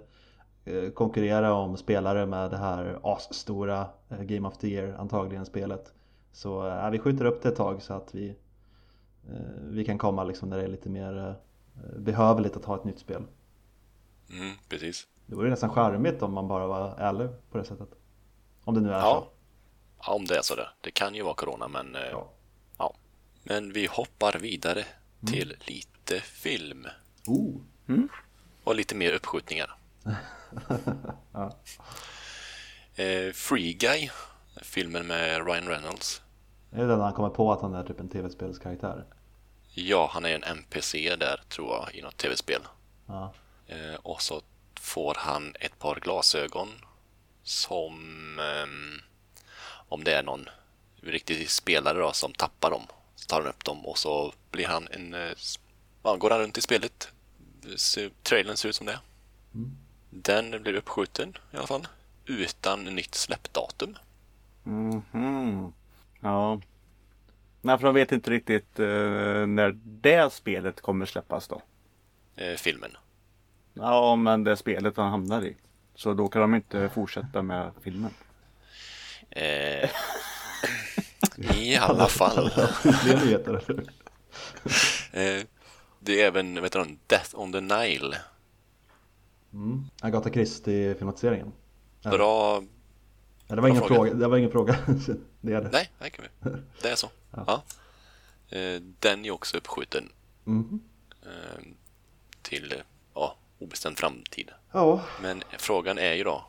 eh, 0.65 0.89
konkurrera 0.89 1.53
om 1.53 1.77
spelare 1.77 2.25
med 2.25 2.51
det 2.51 2.57
här 2.57 2.99
asstora 3.03 3.85
eh, 4.09 4.21
Game 4.21 4.47
of 4.47 4.57
the 4.57 4.67
Year 4.67 4.95
antagligen 4.99 5.45
spelet. 5.45 5.93
Så 6.31 6.67
eh, 6.67 6.89
vi 6.89 6.99
skjuter 6.99 7.25
upp 7.25 7.41
det 7.41 7.49
ett 7.49 7.55
tag 7.55 7.81
så 7.81 7.93
att 7.93 8.15
vi, 8.15 8.35
vi 9.61 9.85
kan 9.85 9.97
komma 9.97 10.23
liksom 10.23 10.49
när 10.49 10.57
det 10.57 10.63
är 10.63 10.67
lite 10.67 10.89
mer 10.89 11.27
eh, 11.27 11.99
behövligt 11.99 12.55
att 12.55 12.65
ha 12.65 12.75
ett 12.75 12.83
nytt 12.83 12.99
spel. 12.99 13.23
Mm, 14.29 14.55
precis. 14.69 15.07
Det 15.25 15.35
vore 15.35 15.49
nästan 15.49 15.69
charmigt 15.69 16.21
om 16.21 16.33
man 16.33 16.47
bara 16.47 16.67
var 16.67 16.95
ärlig 16.97 17.29
på 17.51 17.57
det 17.57 17.65
sättet. 17.65 17.89
Om 18.63 18.75
det 18.75 18.81
nu 18.81 18.89
är 18.89 18.93
Ja. 18.99 19.27
så. 19.27 19.31
Ja, 20.07 20.13
om 20.13 20.25
det 20.25 20.37
är 20.37 20.41
så 20.41 20.55
där. 20.55 20.69
Det 20.81 20.91
kan 20.91 21.15
ju 21.15 21.23
vara 21.23 21.33
corona, 21.33 21.67
men 21.67 21.95
eh, 21.95 22.01
Ja. 22.11 22.29
ja. 22.77 22.93
Men 23.43 23.73
vi 23.73 23.85
hoppar 23.87 24.33
vidare 24.39 24.85
till 25.27 25.55
lite 25.65 26.19
film 26.19 26.87
Oh. 27.27 27.55
och 28.63 28.75
lite 28.75 28.95
mer 28.95 29.13
uppskjutningar. 29.13 29.75
Ja. 31.33 31.57
Eh, 32.95 33.31
Free 33.33 33.73
Guy, 33.73 34.09
filmen 34.61 35.07
med 35.07 35.45
Ryan 35.47 35.67
Reynolds. 35.67 36.21
Är 36.71 36.81
det 36.81 36.87
den 36.87 36.99
han 36.99 37.13
kommer 37.13 37.29
på 37.29 37.51
att 37.51 37.61
han 37.61 37.73
är 37.73 37.83
typ 37.83 37.99
en 37.99 38.09
tv-spelskaraktär? 38.09 39.05
Ja, 39.73 40.09
han 40.13 40.25
är 40.25 40.35
en 40.35 40.43
NPC 40.43 41.15
där 41.15 41.41
tror 41.49 41.69
jag 41.69 41.95
i 41.95 42.01
något 42.01 42.17
tv-spel. 42.17 42.61
Ja. 43.05 43.33
Eh, 43.67 43.95
och 44.03 44.21
så 44.21 44.41
får 44.79 45.15
han 45.17 45.55
ett 45.59 45.79
par 45.79 45.95
glasögon 45.95 46.69
som 47.43 47.93
ehm, 48.39 49.01
om 49.87 50.03
det 50.03 50.13
är 50.13 50.23
någon 50.23 50.49
riktig 51.01 51.49
spelare 51.49 51.99
då 51.99 52.11
som 52.11 52.33
tappar 52.33 52.71
dem 52.71 52.81
så 53.15 53.27
tar 53.27 53.41
han 53.41 53.49
upp 53.49 53.65
dem 53.65 53.85
och 53.85 53.97
så 53.97 54.33
blir 54.51 54.67
han 54.67 54.87
en 54.91 55.13
eh, 55.13 55.31
ja, 56.03 56.15
går 56.15 56.29
han 56.29 56.39
runt 56.39 56.57
i 56.57 56.61
spelet. 56.61 57.11
Trailern 58.23 58.57
ser 58.57 58.69
ut 58.69 58.75
som 58.75 58.85
det. 58.87 58.99
Den 60.09 60.63
blir 60.63 60.73
uppskjuten 60.73 61.37
i 61.51 61.57
alla 61.57 61.67
fall 61.67 61.87
utan 62.25 62.83
nytt 62.83 63.15
släppdatum. 63.15 63.97
Mhm. 64.63 65.73
Ja. 66.21 66.61
Nej, 67.61 67.77
för 67.77 67.85
de 67.85 67.95
vet 67.95 68.11
inte 68.11 68.31
riktigt 68.31 68.79
eh, 68.79 68.85
när 69.47 69.79
det 69.83 70.33
spelet 70.33 70.81
kommer 70.81 71.05
släppas 71.05 71.47
då. 71.47 71.61
Eh, 72.35 72.55
filmen. 72.55 72.91
Ja, 73.73 74.15
men 74.15 74.43
det 74.43 74.57
spelet 74.57 74.97
han 74.97 75.11
hamnar 75.11 75.45
i. 75.45 75.55
Så 75.95 76.13
då 76.13 76.27
kan 76.27 76.41
de 76.41 76.55
inte 76.55 76.89
fortsätta 76.89 77.41
med 77.41 77.71
filmen. 77.81 78.11
Eh, 79.29 79.89
I 81.55 81.75
alla 81.81 82.07
fall. 82.07 82.49
Fler 83.03 83.25
nyheter? 83.25 83.63
Eh, 85.13 85.45
det 85.99 86.21
är 86.21 86.27
även 86.27 86.61
vet 86.61 86.71
du, 86.71 86.97
Death 87.07 87.39
on 87.39 87.51
the 87.51 87.61
Nile. 87.61 88.17
Mm. 89.53 89.85
Agatha 90.01 90.29
Christie-filmatiseringen. 90.29 91.51
Bra 92.03 92.63
Ja, 93.47 93.55
det 93.55 93.61
var 93.61 93.69
ingen 93.69 93.81
fråga. 93.81 93.95
fråga. 93.95 94.13
Det 94.13 94.27
var 94.27 94.37
ingen 94.37 94.51
fråga. 94.51 94.75
det 95.41 95.53
är 95.53 95.61
det. 95.61 95.69
Nej, 95.71 95.91
det 95.99 96.09
kan 96.09 96.25
vi. 96.41 96.49
Det 96.81 96.89
är 96.89 96.95
så. 96.95 97.09
Ja. 97.47 97.63
Eh, 98.49 98.81
Den 98.99 99.25
är 99.25 99.31
också 99.31 99.57
uppskjuten 99.57 100.09
Mhm. 100.43 100.79
eh, 101.23 101.63
till, 102.41 102.73
ja, 103.13 103.35
obestämd 103.59 103.97
framtid. 103.97 104.49
Ja, 104.71 105.03
Men 105.21 105.43
frågan 105.57 105.97
är 105.97 106.13
ju 106.13 106.23
då, 106.23 106.45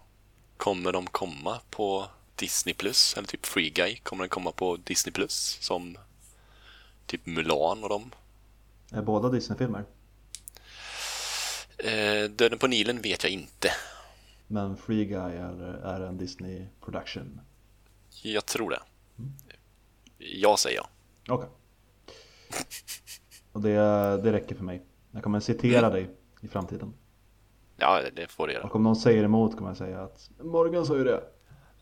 kommer 0.57 0.93
de 0.93 1.07
komma 1.07 1.61
på 1.71 2.07
Disney 2.37 2.75
Plus 2.75 3.15
eller 3.17 3.29
typ 3.29 3.47
Free 3.47 3.71
Guy? 3.71 3.97
Kommer 3.97 4.23
den 4.23 4.29
komma 4.31 4.53
på 4.53 4.77
Disney 4.77 5.13
Plus 5.13 5.59
som 5.61 5.99
typ 7.07 7.27
Mulan 7.27 7.83
och 7.83 7.89
dem? 7.89 8.11
är 8.91 9.03
båda 9.03 9.29
Disney-filmer. 9.29 9.85
Eh, 11.79 12.31
Döden 12.31 12.59
på 12.59 12.67
Nilen 12.67 13.01
vet 13.01 13.23
jag 13.25 13.33
inte. 13.33 13.71
Men 14.47 14.77
Free 14.77 15.05
Guy 15.05 15.33
är, 15.37 15.63
är 15.85 16.01
en 16.01 16.19
Disney 16.19 16.67
production. 16.85 17.41
Jag 18.23 18.47
tror 18.47 18.71
det. 18.71 18.81
Jag 20.19 20.59
säger 20.59 20.77
ja. 20.77 20.89
Okej. 21.35 21.49
Och 23.53 23.61
det, 23.61 23.77
det 24.23 24.33
räcker 24.33 24.55
för 24.55 24.65
mig. 24.65 24.83
Jag 25.11 25.23
kommer 25.23 25.41
citera 25.41 25.91
dig 25.91 26.11
i 26.41 26.49
framtiden. 26.49 26.95
Ja, 27.77 28.03
det 28.17 28.31
får 28.31 28.47
det 28.47 28.53
göra. 28.53 28.65
Och 28.65 28.77
om 28.77 28.83
någon 28.83 28.97
säger 28.97 29.25
emot 29.25 29.57
kommer 29.57 29.71
jag 29.71 29.77
säga 29.77 30.03
att 30.03 30.31
Morgan 30.41 30.87
sa 30.87 30.97
ju 30.97 31.05
det. 31.05 31.23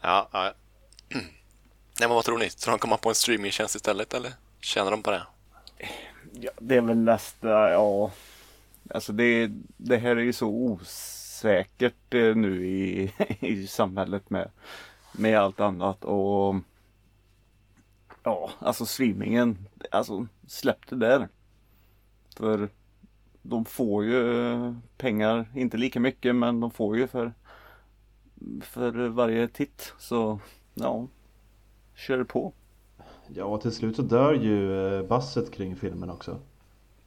Ja, 0.01 0.29
ja. 0.33 0.53
Nej, 2.01 2.09
men 2.09 2.11
vad 2.11 2.25
tror 2.25 2.39
ni? 2.39 2.51
Tror 2.51 2.73
de 2.73 2.79
komma 2.79 2.97
på 2.97 3.09
en 3.09 3.15
streamingtjänst 3.15 3.75
istället 3.75 4.15
eller? 4.15 4.33
Tjänar 4.61 4.91
de 4.91 5.03
på 5.03 5.11
det? 5.11 5.23
Ja, 6.33 6.51
det 6.59 6.77
är 6.77 6.81
väl 6.81 6.97
nästa, 6.97 7.71
ja. 7.71 8.11
Alltså 8.91 9.13
det, 9.13 9.51
det 9.77 9.97
här 9.97 10.17
är 10.17 10.21
ju 10.21 10.33
så 10.33 10.49
osäkert 10.49 12.15
eh, 12.15 12.35
nu 12.35 12.67
i, 12.67 13.13
i 13.41 13.67
samhället 13.67 14.31
med, 14.31 14.51
med 15.13 15.39
allt 15.39 15.61
annat 15.61 16.05
och 16.05 16.55
ja, 18.23 18.51
alltså 18.59 18.87
streamingen, 18.87 19.59
alltså 19.91 20.27
släpp 20.47 20.89
det 20.89 20.97
där. 20.97 21.29
För 22.37 22.69
de 23.43 23.65
får 23.65 24.05
ju 24.05 24.75
pengar, 24.97 25.47
inte 25.55 25.77
lika 25.77 26.01
mycket 26.01 26.37
men 26.37 26.61
de 26.61 26.71
får 26.71 26.97
ju 26.97 27.07
för, 27.07 27.33
för 28.63 29.09
varje 29.09 29.49
titt. 29.49 29.95
Så 29.99 30.41
ja, 30.75 31.07
kör 31.95 32.25
på. 32.25 32.53
Ja, 33.35 33.45
och 33.45 33.61
till 33.61 33.73
slut 33.73 33.97
så 33.97 34.03
dör 34.03 34.35
ju 34.35 34.87
eh, 34.97 35.03
basset 35.07 35.51
kring 35.53 35.77
filmen 35.77 36.11
också. 36.11 36.39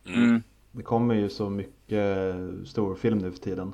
Mm. 0.06 0.44
Det 0.72 0.84
kommer 0.84 1.16
ju 1.16 1.30
så 1.30 1.50
mycket 1.50 2.36
storfilm 2.66 3.18
nu 3.18 3.32
för 3.32 3.40
tiden. 3.40 3.74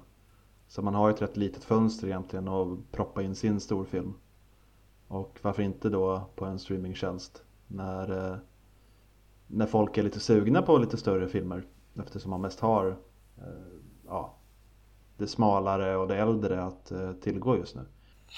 Så 0.69 0.81
man 0.81 0.95
har 0.95 1.09
ett 1.09 1.21
rätt 1.21 1.37
litet 1.37 1.63
fönster 1.63 2.07
egentligen 2.07 2.47
att 2.47 2.91
proppa 2.91 3.23
in 3.23 3.35
sin 3.35 3.59
storfilm. 3.59 4.13
Och 5.07 5.39
varför 5.41 5.63
inte 5.63 5.89
då 5.89 6.29
på 6.35 6.45
en 6.45 6.59
streamingtjänst 6.59 7.43
när, 7.67 8.31
eh, 8.31 8.37
när 9.47 9.65
folk 9.65 9.97
är 9.97 10.03
lite 10.03 10.19
sugna 10.19 10.61
på 10.61 10.77
lite 10.77 10.97
större 10.97 11.27
filmer. 11.27 11.63
Eftersom 11.99 12.29
man 12.29 12.41
mest 12.41 12.59
har 12.59 12.87
eh, 13.37 13.43
ja, 14.07 14.35
det 15.17 15.27
smalare 15.27 15.97
och 15.97 16.07
det 16.07 16.17
äldre 16.17 16.63
att 16.63 16.91
eh, 16.91 17.13
tillgå 17.13 17.57
just 17.57 17.75
nu. 17.75 17.85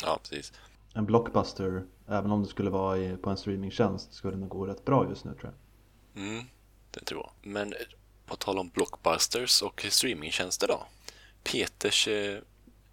Ja, 0.04 0.20
precis. 0.22 0.54
En 0.94 1.06
blockbuster, 1.06 1.84
även 2.08 2.32
om 2.32 2.44
det 2.44 2.50
skulle 2.50 2.70
vara 2.70 2.98
i, 2.98 3.18
på 3.18 3.30
en 3.30 3.38
streamingtjänst, 3.38 4.14
skulle 4.14 4.38
nog 4.38 4.50
gå 4.50 4.66
rätt 4.66 4.86
bra 4.86 5.10
just 5.10 5.26
nu 5.26 5.34
tror 5.34 5.54
jag. 5.54 6.24
Mm, 6.24 6.46
det 6.92 7.00
tror 7.00 7.22
jag. 7.22 7.52
Men 7.52 7.74
på 8.26 8.36
tal 8.36 8.60
om 8.60 8.70
blockbusters 8.70 9.62
och 9.62 9.86
streamingtjänster 9.90 10.68
då. 10.68 10.84
Peters 11.44 12.08
eh, 12.08 12.38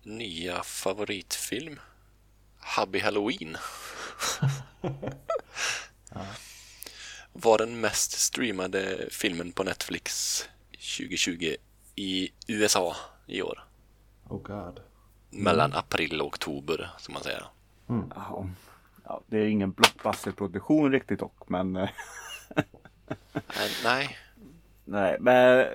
nya 0.02 0.62
favoritfilm 0.62 1.81
Hubby 2.76 2.99
Halloween 2.99 3.57
var 7.33 7.59
den 7.59 7.81
mest 7.81 8.12
streamade 8.12 9.09
filmen 9.11 9.52
på 9.52 9.62
Netflix 9.62 10.43
2020 10.73 11.57
i 11.95 12.31
USA 12.47 12.97
i 13.26 13.43
år. 13.43 13.64
Oh 14.28 14.43
god. 14.43 14.81
Mellan 15.31 15.73
april 15.73 16.21
och 16.21 16.26
oktober, 16.26 16.90
som 16.99 17.14
man 17.14 17.23
säger. 17.23 17.45
Ja, 17.87 18.47
ja, 19.05 19.21
det 19.26 19.38
är 19.38 19.47
ingen 19.47 19.73
blockbusterproduktion 19.73 20.93
riktigt 20.93 21.19
dock 21.21 21.49
men 21.49 21.76
eh, 21.76 21.88
Nej, 23.57 23.71
nej. 23.85 24.17
Nej, 24.85 25.17
men 25.21 25.67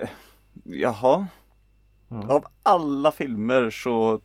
jaha. 0.64 1.26
Ja. 2.14 2.34
Av 2.34 2.44
alla 2.62 3.12
filmer 3.12 3.70
så 3.70 4.20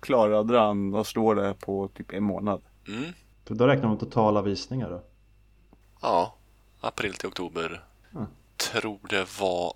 klarade 0.00 0.58
han 0.58 0.94
att 0.94 1.06
slå 1.06 1.34
det 1.34 1.54
på 1.54 1.88
typ 1.88 2.12
en 2.12 2.24
månad. 2.24 2.62
Mm. 2.88 3.12
Så 3.48 3.54
då 3.54 3.66
räknar 3.66 3.88
man 3.88 3.98
totala 3.98 4.42
visningar 4.42 4.90
då? 4.90 5.02
Ja, 6.00 6.34
april 6.80 7.14
till 7.14 7.28
oktober. 7.28 7.84
Mm. 8.14 8.26
Tror 8.56 9.00
det 9.08 9.40
var 9.40 9.74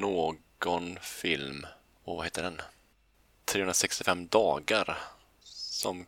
någon 0.00 0.96
film, 1.00 1.66
och 2.04 2.16
vad 2.16 2.24
heter 2.24 2.42
den? 2.42 2.60
365 3.44 4.26
dagar. 4.26 4.98
Som 5.42 6.06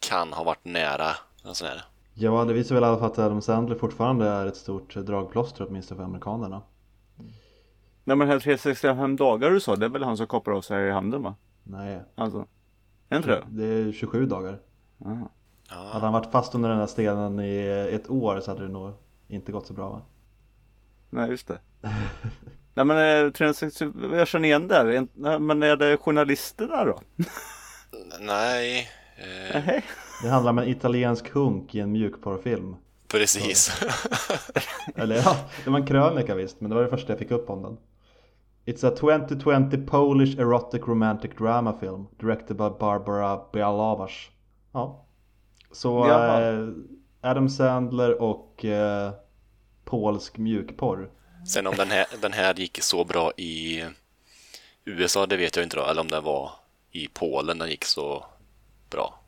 kan 0.00 0.32
ha 0.32 0.44
varit 0.44 0.64
nära 0.64 1.10
en 1.44 1.54
sån 1.54 1.68
här. 1.68 1.84
Ja, 2.14 2.44
det 2.44 2.52
visar 2.52 2.74
väl 2.74 2.84
i 2.84 2.86
alla 2.86 2.98
fall 2.98 3.10
att 3.10 3.18
Adam 3.18 3.42
Sandler 3.42 3.76
fortfarande 3.76 4.28
är 4.28 4.46
ett 4.46 4.56
stort 4.56 4.94
dragplåster 4.94 5.66
åtminstone 5.68 5.98
för 5.98 6.04
amerikanerna. 6.04 6.62
Nej 8.04 8.16
men 8.16 8.28
här 8.28 8.38
365 8.38 9.16
dagar 9.16 9.50
du 9.50 9.60
sa, 9.60 9.76
det 9.76 9.86
är 9.86 9.90
väl 9.90 10.02
han 10.02 10.16
som 10.16 10.26
kopplar 10.26 10.54
av 10.54 10.60
sig 10.60 10.88
i 10.88 10.90
handen 10.90 11.22
va? 11.22 11.34
Nej, 11.62 12.00
Alltså. 12.14 12.46
Är 13.08 13.16
inte 13.16 13.28
det? 13.28 13.42
det 13.48 13.64
är 13.64 13.92
27 13.92 14.26
dagar. 14.26 14.58
Aha. 15.04 15.30
Hade 15.68 15.94
Ja, 15.94 15.98
han 16.00 16.12
varit 16.12 16.32
fast 16.32 16.54
under 16.54 16.68
den 16.68 16.78
här 16.78 16.86
stenen 16.86 17.40
i 17.40 17.88
ett 17.92 18.10
år 18.10 18.40
så 18.40 18.50
hade 18.50 18.62
det 18.66 18.72
nog 18.72 18.92
inte 19.28 19.52
gått 19.52 19.66
så 19.66 19.72
bra 19.72 19.88
va? 19.90 20.02
Nej 21.10 21.30
just 21.30 21.48
det. 21.48 21.58
Nej 22.74 22.84
men 22.84 23.26
eh, 23.26 23.30
360, 23.32 23.92
jag 24.12 24.28
känner 24.28 24.48
igen 24.48 24.68
det. 24.68 24.74
här. 24.74 25.38
Men 25.38 25.62
är 25.62 25.76
det 25.76 25.96
journalister 25.96 26.66
där 26.68 26.86
då? 26.86 27.00
nej. 28.20 28.88
Eh, 29.16 29.62
Nej. 29.66 29.84
Det 30.22 30.28
handlar 30.28 30.50
om 30.50 30.58
en 30.58 30.68
italiensk 30.68 31.28
hunk 31.28 31.74
i 31.74 31.80
en 31.80 31.92
mjukporrfilm. 31.92 32.76
precis. 33.08 33.82
Eller 34.94 35.16
ja, 35.16 35.36
det 35.64 35.70
var 35.70 35.78
en 35.78 35.86
krönika 35.86 36.34
visst, 36.34 36.60
men 36.60 36.70
det 36.70 36.76
var 36.76 36.82
det 36.82 36.90
första 36.90 37.12
jag 37.12 37.18
fick 37.18 37.30
upp 37.30 37.50
om 37.50 37.62
den. 37.62 37.76
It's 38.64 38.84
a 38.84 38.90
2020 38.90 39.76
Polish 39.76 40.38
erotic 40.38 40.86
romantic 40.88 41.36
drama 41.36 41.72
film 41.80 42.08
directed 42.18 42.56
by 42.56 42.68
Barbara 42.80 43.40
Bialowicz. 43.52 44.30
Ja. 44.72 45.04
Så 45.72 46.06
eh, 46.10 46.68
Adam 47.20 47.48
Sandler 47.48 48.22
och 48.22 48.64
eh, 48.64 49.12
polsk 49.84 50.38
mjukporr. 50.38 51.10
Sen 51.46 51.66
om 51.66 51.74
den 51.76 51.90
här, 51.90 52.06
den 52.20 52.32
här 52.32 52.54
gick 52.54 52.82
så 52.82 53.04
bra 53.04 53.32
i 53.36 53.84
USA, 54.84 55.26
det 55.26 55.36
vet 55.36 55.56
jag 55.56 55.64
inte 55.64 55.76
då. 55.76 55.82
Eller 55.82 56.00
om 56.00 56.08
den 56.08 56.24
var 56.24 56.50
i 56.90 57.08
Polen 57.08 57.58
den 57.58 57.70
gick 57.70 57.84
så 57.84 58.24
bra. 58.90 59.20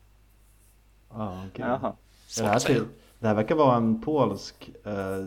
Ah, 1.09 1.45
okej. 1.47 1.65
Jaha. 1.65 1.95
Det, 2.37 2.43
här 2.43 2.59
till, 2.59 2.83
det 3.19 3.27
här 3.27 3.35
verkar 3.35 3.55
vara 3.55 3.75
en 3.75 4.01
polsk 4.01 4.69
eh, 4.85 5.25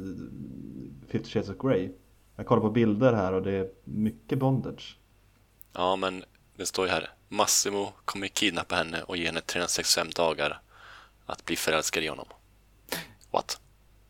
50 1.08 1.30
Shades 1.30 1.48
of 1.48 1.56
Grey. 1.58 1.90
Jag 2.38 2.46
kollar 2.46 2.62
på 2.62 2.70
bilder 2.70 3.12
här 3.12 3.32
och 3.32 3.42
det 3.42 3.52
är 3.52 3.68
mycket 3.84 4.38
bondage. 4.38 4.98
Ja, 5.72 5.96
men 5.96 6.24
det 6.56 6.66
står 6.66 6.86
ju 6.86 6.92
här. 6.92 7.10
Massimo 7.28 7.92
kommer 8.04 8.26
kidnappa 8.26 8.74
henne 8.74 9.02
och 9.02 9.16
ge 9.16 9.26
henne 9.26 9.40
365 9.40 10.06
dagar 10.16 10.60
att 11.26 11.44
bli 11.44 11.56
förälskad 11.56 12.02
i 12.02 12.08
honom. 12.08 12.26
What? 13.30 13.60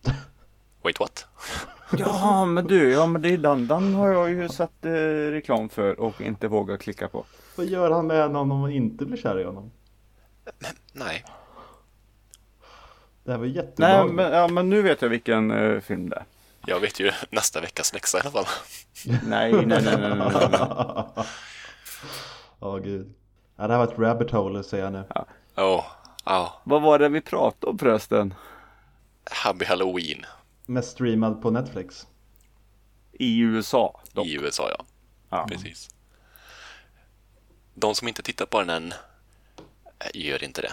Wait, 0.82 1.00
what? 1.00 1.26
Ja 1.98 2.44
men 2.44 2.66
du, 2.66 2.92
ja 2.92 3.06
men 3.06 3.22
det 3.22 3.28
är 3.28 3.38
den, 3.38 3.66
den 3.66 3.94
har 3.94 4.08
jag 4.08 4.30
ju 4.30 4.48
sett 4.48 4.84
eh, 4.84 4.90
reklam 5.30 5.68
för 5.68 6.00
och 6.00 6.20
inte 6.20 6.48
vågat 6.48 6.80
klicka 6.80 7.08
på. 7.08 7.24
Vad 7.56 7.66
gör 7.66 7.90
han 7.90 8.06
med 8.06 8.16
henne 8.22 8.38
om 8.38 8.50
hon 8.50 8.70
inte 8.70 9.04
blir 9.04 9.16
kär 9.16 9.40
i 9.40 9.44
honom? 9.44 9.70
Nej. 10.92 11.24
Det 13.24 13.30
här 13.30 13.38
var 13.38 13.46
Nej 13.46 13.54
jätteobehagligt. 13.56 14.14
men, 14.16 14.32
ja, 14.32 14.48
men 14.48 14.70
nu 14.70 14.82
vet 14.82 15.02
jag 15.02 15.08
vilken 15.08 15.50
eh, 15.50 15.80
film 15.80 16.08
det 16.08 16.16
är. 16.16 16.24
Jag 16.68 16.80
vet 16.80 17.00
ju 17.00 17.12
nästa 17.30 17.60
veckas 17.60 17.92
läxa 17.92 18.18
i 18.18 18.20
alla 18.20 18.30
fall. 18.30 18.46
Nej, 19.06 19.52
nej, 19.52 19.66
nej, 19.66 19.82
nej, 19.82 19.96
nej, 19.98 20.16
nej. 20.16 21.08
Åh 22.60 22.78
gud. 22.78 23.14
Ja, 23.56 23.66
det 23.66 23.72
här 23.72 23.78
var 23.78 23.92
ett 23.92 23.98
rabbit 23.98 24.30
hole 24.30 24.62
säger 24.62 24.84
jag 24.84 24.92
nu. 24.92 25.04
Åh, 25.56 25.84
ja. 26.24 26.60
Vad 26.64 26.82
var 26.82 26.98
det 26.98 27.08
vi 27.08 27.20
pratade 27.20 27.70
om 27.70 27.78
förresten? 27.78 28.34
Hubby 29.44 29.64
Halloween 29.64 30.26
Mest 30.66 30.90
streamad 30.90 31.42
på 31.42 31.50
Netflix. 31.50 32.06
I 33.12 33.38
USA 33.38 34.00
dock. 34.12 34.26
i 34.26 34.34
USA, 34.34 34.70
ja. 34.78 34.84
Ja. 35.30 35.46
Precis. 35.48 35.88
De 37.74 37.94
som 37.94 38.08
inte 38.08 38.22
tittar 38.22 38.46
på 38.46 38.60
den 38.60 38.70
än, 38.70 38.92
eh, 39.98 40.10
gör 40.14 40.44
inte 40.44 40.62
det. 40.62 40.72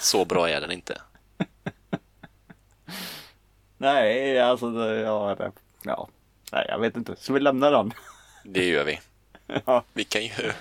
Så 0.00 0.24
bra 0.24 0.50
är 0.50 0.60
den 0.60 0.70
inte. 0.72 1.00
Nej, 3.78 4.40
alltså 4.40 4.70
det, 4.70 5.00
ja, 5.00 5.34
det, 5.34 5.52
ja. 5.84 6.08
Nej, 6.52 6.66
jag 6.68 6.78
vet 6.78 6.96
inte. 6.96 7.16
Så 7.16 7.32
vi 7.32 7.40
lämnar 7.40 7.70
den. 7.72 7.92
Det 8.44 8.64
gör 8.68 8.84
vi. 8.84 9.00
Ja. 9.64 9.84
Vi 9.92 10.04
kan 10.04 10.22
ju 10.22 10.52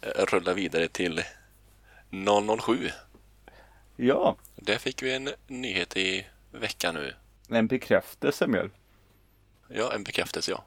eh, 0.00 0.24
rulla 0.24 0.54
vidare 0.54 0.88
till 0.88 1.22
007. 2.60 2.90
Ja, 3.96 4.36
Där 4.56 4.78
fick 4.78 5.02
vi 5.02 5.14
en 5.14 5.30
nyhet 5.46 5.96
i 5.96 6.26
veckan 6.50 6.94
nu. 6.94 7.14
en 7.48 7.66
bekräftelse 7.66 8.46
mer. 8.46 8.70
Ja, 9.68 9.92
en 9.94 10.04
bekräftelse, 10.04 10.50
ja. 10.50 10.64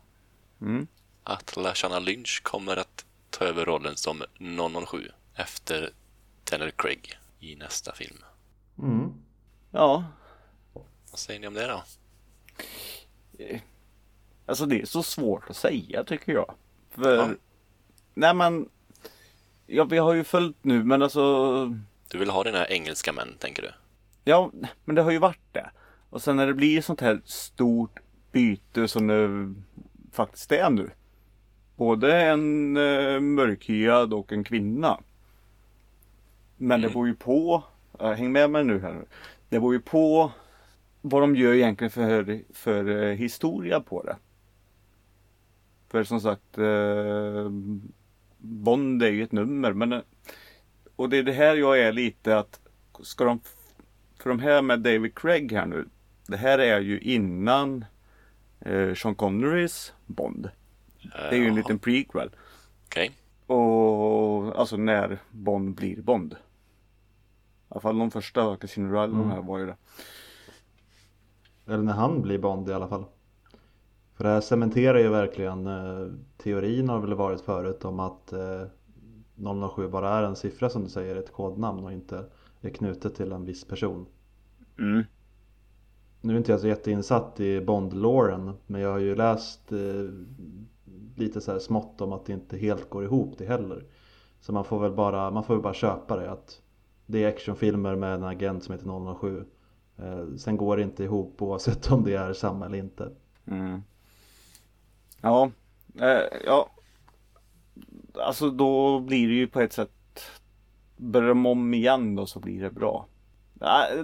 Mm. 0.62 0.88
att 1.24 1.55
Lashana 1.55 2.00
Lynch 2.00 2.43
kommer 2.43 2.77
att 2.77 3.05
ta 3.29 3.45
över 3.45 3.65
rollen 3.65 3.98
som 3.98 4.24
007 4.88 5.12
efter 5.36 5.89
Daniel 6.51 6.72
Craig 6.72 7.19
i 7.39 7.55
nästa 7.55 7.93
film. 7.95 8.17
Mm. 8.79 9.13
Ja, 9.72 10.03
Vad 11.15 11.19
säger 11.19 11.39
ni 11.39 11.48
om 11.48 11.53
det 11.53 11.67
då? 11.67 11.84
alltså 14.45 14.65
det 14.65 14.81
är 14.81 14.86
så 14.86 15.03
svårt 15.03 15.50
att 15.50 15.55
säga 15.55 16.03
tycker 16.03 16.31
jag. 16.34 16.53
För, 16.91 17.15
Ja. 17.17 17.29
nej 18.13 18.34
men, 18.34 18.69
ja 19.67 19.84
vi 19.84 19.98
har 19.98 20.13
ju 20.13 20.24
följt 20.24 20.57
nu 20.62 20.84
men 20.84 21.01
alltså, 21.01 21.65
Du 22.10 22.17
vill 22.17 22.29
ha 22.29 22.43
dina 22.43 22.67
engelska 22.67 23.13
män, 23.13 23.36
tänker 23.39 23.62
du? 23.62 23.72
ja 24.24 24.51
men 24.86 24.95
det 24.95 25.01
har 25.01 25.12
ju 25.12 25.17
varit 25.17 25.39
det. 25.53 25.69
Och 26.10 26.22
sen 26.22 26.36
när 26.36 26.48
det 26.48 26.53
blir 26.53 26.81
sånt 26.81 27.01
här 27.01 27.22
stort 27.25 28.00
byte 28.31 28.88
som 28.88 29.07
det 29.07 29.53
faktiskt 30.12 30.51
är 30.51 30.69
nu. 30.69 30.89
Både 31.75 32.22
en 32.22 32.77
eh, 32.77 33.19
mörkhyad 33.19 34.13
och 34.13 34.31
en 34.31 34.43
kvinna. 34.43 35.00
Men 36.57 36.81
det 36.81 36.88
Mm. 36.88 36.93
beror 36.93 37.07
ju 37.07 37.15
på, 37.15 37.63
häng 38.00 38.31
med 38.31 38.50
mig 38.50 38.63
nu 38.63 38.79
här 38.79 38.93
nu. 38.93 39.05
Det 39.50 39.60
beror 39.60 39.74
ju 39.74 39.79
på 39.81 40.31
vad 41.10 41.22
de 41.22 41.36
gör 41.36 41.54
egentligen 41.54 41.92
för, 41.92 42.42
för 42.54 43.04
eh, 43.04 43.16
historia 43.16 43.80
på 43.80 44.04
det. 44.04 44.18
För 45.90 46.04
som 46.04 46.22
sagt 46.22 46.58
eh, 46.58 47.50
Bond 48.38 49.04
är 49.04 49.12
ju 49.12 49.24
ett 49.24 49.32
nummer 49.32 49.74
men 49.74 49.94
eh, 49.94 50.02
Och 50.96 51.10
det 51.10 51.18
är 51.18 51.24
det 51.24 51.32
här 51.32 51.56
jag 51.56 51.80
är 51.80 51.92
lite 51.92 52.38
att 52.38 52.60
Ska 53.02 53.24
de 53.24 53.40
För 54.20 54.30
de 54.30 54.40
här 54.40 54.62
med 54.62 54.80
David 54.80 55.16
Craig 55.16 55.52
här 55.52 55.66
nu 55.66 55.86
Det 56.28 56.38
här 56.38 56.60
är 56.60 56.80
ju 56.80 57.00
innan 57.00 57.86
eh, 58.60 58.94
Sean 58.94 59.16
Connerys 59.16 59.94
Bond. 60.06 60.50
Det 61.02 61.36
är 61.36 61.40
ju 61.40 61.48
en 61.48 61.56
liten 61.56 61.80
prequel. 61.80 62.30
Okej. 62.86 63.12
Och 63.46 64.60
alltså 64.60 64.78
när 64.78 65.18
Bond 65.32 65.76
blir 65.76 66.02
Bond. 66.02 66.34
I 66.34 66.38
alla 67.70 67.82
fall 67.82 67.98
de 67.98 68.12
första 68.12 68.58
Casino 68.58 68.92
Royale 68.92 69.14
de 69.14 69.32
här 69.32 69.42
var 69.42 69.60
ju 69.60 69.66
det. 69.66 69.76
Eller 71.67 71.84
när 71.84 71.93
han 71.93 72.22
blir 72.22 72.39
Bond 72.39 72.69
i 72.69 72.74
alla 72.74 72.88
fall. 72.88 73.05
För 74.13 74.24
det 74.24 74.29
här 74.29 74.41
cementerar 74.41 75.00
ju 75.00 75.10
verkligen 75.10 75.67
eh, 75.67 76.07
teorin 76.38 76.89
har 76.89 77.00
väl 77.00 77.13
varit 77.13 77.41
förut 77.41 77.86
om 77.86 78.00
att 78.00 78.34
eh, 78.34 79.69
007 79.75 79.88
bara 79.88 80.10
är 80.10 80.24
en 80.24 80.36
siffra 80.36 80.69
som 80.69 80.84
du 80.84 80.89
säger, 80.89 81.15
ett 81.15 81.34
kodnamn 81.34 81.84
och 81.84 81.91
inte 81.91 82.25
är 82.62 82.69
knutet 82.69 83.15
till 83.15 83.31
en 83.31 83.45
viss 83.45 83.65
person. 83.65 84.05
Mm. 84.79 85.03
Nu 86.22 86.34
är 86.34 86.38
inte 86.38 86.51
jag 86.51 86.62
så 86.62 86.67
jätteinsatt 86.67 87.39
i 87.39 87.62
Bond-låren 87.62 88.51
men 88.67 88.81
jag 88.81 88.91
har 88.91 89.00
ju 89.00 89.15
läst 89.15 89.72
eh, 89.72 90.10
lite 91.15 91.41
så 91.41 91.51
här 91.51 91.60
smått 91.60 92.01
om 92.01 92.13
att 92.13 92.25
det 92.25 92.34
inte 92.34 92.57
helt 92.57 92.89
går 92.89 93.03
ihop 93.03 93.34
det 93.38 93.45
heller. 93.45 93.84
Så 94.39 94.53
man 94.53 94.65
får 94.65 94.79
väl 94.79 94.91
bara, 94.91 95.31
man 95.31 95.43
får 95.43 95.53
väl 95.53 95.63
bara 95.63 95.74
köpa 95.74 96.15
det 96.15 96.31
att 96.31 96.62
det 97.05 97.24
är 97.24 97.27
actionfilmer 97.27 97.95
med 97.95 98.13
en 98.15 98.23
agent 98.23 98.63
som 98.63 98.71
heter 98.71 99.15
007. 99.15 99.45
Eh, 99.97 100.36
sen 100.38 100.58
går 100.58 100.77
det 100.77 100.84
inte 100.84 101.03
ihop 101.03 101.41
oavsett 101.41 101.91
om 101.91 102.03
det 102.03 102.13
är 102.13 102.34
samma 102.34 102.65
eller 102.65 102.77
inte. 102.77 103.12
Mm. 103.45 103.84
Ja, 105.21 105.51
eh, 105.99 106.39
ja. 106.45 106.69
Alltså 108.13 108.49
då 108.49 108.99
blir 108.99 109.27
det 109.27 109.34
ju 109.34 109.47
på 109.47 109.62
ett 109.62 109.73
sätt 109.73 109.91
Börjar 110.97 111.29
de 111.29 111.45
om 111.45 111.73
igen 111.73 112.15
då 112.15 112.25
så 112.25 112.39
blir 112.39 112.62
det 112.62 112.71
bra. 112.71 113.08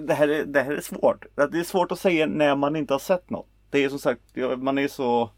Det 0.02 0.14
här, 0.14 0.28
är, 0.28 0.44
det 0.44 0.62
här 0.62 0.72
är 0.72 0.80
svårt. 0.80 1.26
Det 1.34 1.58
är 1.58 1.64
svårt 1.64 1.92
att 1.92 1.98
säga 1.98 2.26
när 2.26 2.56
man 2.56 2.76
inte 2.76 2.94
har 2.94 2.98
sett 2.98 3.30
något. 3.30 3.48
Det 3.70 3.84
är 3.84 3.88
som 3.88 3.98
sagt, 3.98 4.20
man 4.58 4.78
är 4.78 4.88
så 4.88 5.30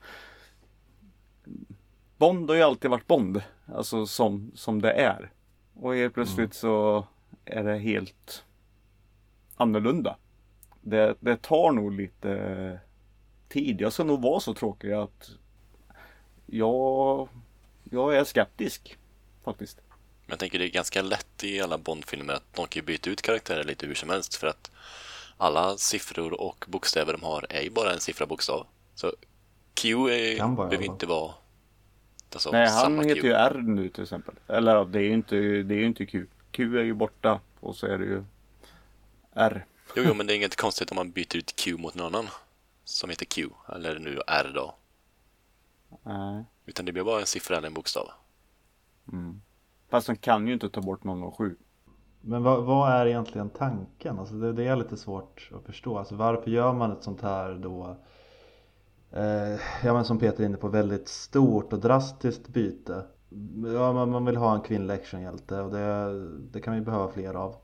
Bond 2.17 2.51
har 2.51 2.57
ju 2.57 2.63
alltid 2.63 2.91
varit 2.91 3.07
Bond. 3.07 3.43
Alltså 3.67 4.07
som, 4.07 4.51
som 4.55 4.83
det 4.83 4.93
är. 4.93 5.33
Och 5.75 5.95
helt 5.95 6.15
plötsligt 6.15 6.55
så 6.55 7.07
är 7.45 7.65
det 7.65 7.79
helt 7.79 8.45
annorlunda. 9.57 10.17
Det, 10.87 11.15
det 11.21 11.43
tar 11.43 11.73
nog 11.73 11.93
lite 11.93 12.81
tid. 13.49 13.81
Jag 13.81 13.93
ska 13.93 14.05
nog 14.05 14.23
vara 14.23 14.41
så 14.41 14.55
tråkig 14.55 14.93
att 14.93 15.31
jag, 16.47 17.29
jag 17.91 18.17
är 18.17 18.25
skeptisk 18.25 18.99
faktiskt. 19.45 19.81
Men 20.27 20.33
jag 20.33 20.39
tänker 20.39 20.59
det 20.59 20.67
är 20.67 20.71
ganska 20.71 21.03
lätt 21.03 21.45
i 21.45 21.61
alla 21.61 21.79
Bond-filmer 21.79 22.35
att 22.35 22.55
de 22.55 22.67
kan 22.67 22.81
ju 22.81 22.87
byta 22.87 23.11
ut 23.11 23.23
karaktärer 23.23 23.65
lite 23.65 23.87
hur 23.87 23.95
som 23.95 24.11
helst 24.11 24.35
för 24.35 24.47
att 24.47 24.71
alla 25.37 25.77
siffror 25.77 26.41
och 26.41 26.65
bokstäver 26.69 27.13
de 27.13 27.23
har 27.23 27.47
är 27.51 27.63
ju 27.63 27.71
bara 27.71 27.93
en 27.93 28.01
siffra 28.01 28.27
bokstav. 28.27 28.67
Så 28.95 29.13
Q 29.75 30.09
är, 30.09 30.37
Kan 30.37 30.55
vara, 30.55 30.69
behöver 30.69 30.87
inte 30.87 31.07
vara 31.07 31.33
alltså, 32.33 32.51
Nej, 32.51 32.69
han 32.69 32.81
samma 32.81 33.03
heter 33.03 33.21
Q. 33.21 33.27
ju 33.27 33.33
R 33.33 33.63
nu 33.63 33.89
till 33.89 34.03
exempel. 34.03 34.35
Eller 34.47 34.85
det 34.85 34.99
är 34.99 35.03
ju 35.03 35.13
inte, 35.13 35.37
det 35.37 35.75
är 35.75 35.79
ju 35.79 35.87
inte 35.87 36.07
Q. 36.07 36.27
Q 36.51 36.79
är 36.79 36.85
ju 36.85 36.95
borta 36.95 37.41
och 37.61 37.77
så 37.77 37.87
är 37.87 37.99
det 37.99 38.05
ju 38.05 38.25
R. 39.35 39.67
Jo, 39.97 40.03
jo, 40.07 40.15
men 40.15 40.27
det 40.27 40.33
är 40.33 40.37
inget 40.37 40.57
konstigt 40.57 40.91
om 40.91 40.97
man 40.97 41.11
byter 41.11 41.37
ut 41.37 41.57
Q 41.57 41.77
mot 41.77 41.95
någon 41.95 42.07
annan 42.15 42.27
som 42.85 43.11
heter 43.11 43.25
Q, 43.25 43.49
eller 43.69 43.99
nu 43.99 44.21
R 44.27 44.53
då. 44.55 44.75
Nej. 46.03 46.45
Utan 46.67 46.87
det 46.87 46.93
blir 46.93 47.05
bara 47.05 47.21
en 47.21 47.27
siffra 47.27 47.57
eller 47.57 47.69
en 47.69 47.75
bokstav. 47.75 48.09
Fast 49.91 50.07
de 50.07 50.17
kan 50.17 50.47
ju 50.47 50.53
inte 50.53 50.69
ta 50.71 50.81
bort 50.81 51.01
007. 51.37 51.57
Men 52.21 52.43
vad, 52.43 52.65
vad 52.65 52.93
är 52.93 53.07
egentligen 53.07 53.51
tanken? 53.51 54.19
Alltså 54.19 54.35
det, 54.35 54.53
det 54.53 54.65
är 54.67 54.77
lite 54.77 54.97
svårt 54.97 55.51
att 55.55 55.65
förstå. 55.65 55.99
Alltså 55.99 56.15
varför 56.15 56.51
gör 56.51 56.73
man 56.73 56.93
ett 56.93 57.03
sånt 57.03 57.21
här 57.21 57.55
då? 57.55 57.97
Eh, 59.11 59.61
ja 59.85 59.93
men 59.95 60.05
som 60.05 60.19
Peter 60.19 60.43
är 60.43 60.47
inne 60.47 60.57
på, 60.57 60.69
väldigt 60.69 61.09
stort 61.09 61.73
och 61.73 61.81
drastiskt 61.81 62.49
byte. 62.49 63.07
Ja, 63.75 63.93
man, 63.93 64.11
man 64.11 64.25
vill 64.25 64.37
ha 64.37 64.55
en 64.55 64.61
kvinnlig 64.61 64.95
actionhjälte 64.95 65.61
och 65.61 65.71
det, 65.71 66.15
det 66.53 66.61
kan 66.61 66.75
vi 66.75 66.81
behöva 66.81 67.13
fler 67.13 67.35
av. 67.35 67.57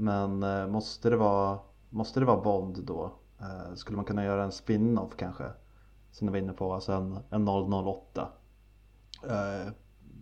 Men 0.00 0.42
eh, 0.42 0.66
måste, 0.66 1.10
det 1.10 1.16
vara, 1.16 1.58
måste 1.90 2.20
det 2.20 2.26
vara 2.26 2.40
Bond 2.40 2.84
då? 2.84 3.12
Eh, 3.40 3.74
skulle 3.74 3.96
man 3.96 4.04
kunna 4.04 4.24
göra 4.24 4.44
en 4.44 4.52
spin-off 4.52 5.16
kanske? 5.16 5.44
Som 6.10 6.26
ni 6.26 6.32
var 6.32 6.38
inne 6.38 6.52
på, 6.52 6.74
alltså 6.74 6.92
en, 6.92 7.18
en 7.30 7.48
008. 7.48 8.28
Eh, 9.24 9.72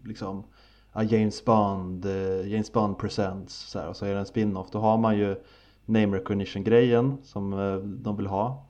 liksom 0.04 0.44
ja, 0.92 1.02
James 1.02 1.44
Bond, 1.44 2.04
eh, 2.04 2.48
James 2.48 2.72
Bond 2.72 2.98
Presents 2.98 3.54
så 3.54 3.78
här, 3.78 3.88
och 3.88 3.96
så 3.96 4.06
är 4.06 4.14
det 4.14 4.20
en 4.20 4.26
spin-off. 4.26 4.70
Då 4.70 4.78
har 4.78 4.98
man 4.98 5.18
ju 5.18 5.42
name 5.84 6.16
recognition 6.16 6.64
grejen 6.64 7.18
som 7.22 7.52
eh, 7.52 7.76
de 7.76 8.16
vill 8.16 8.26
ha. 8.26 8.66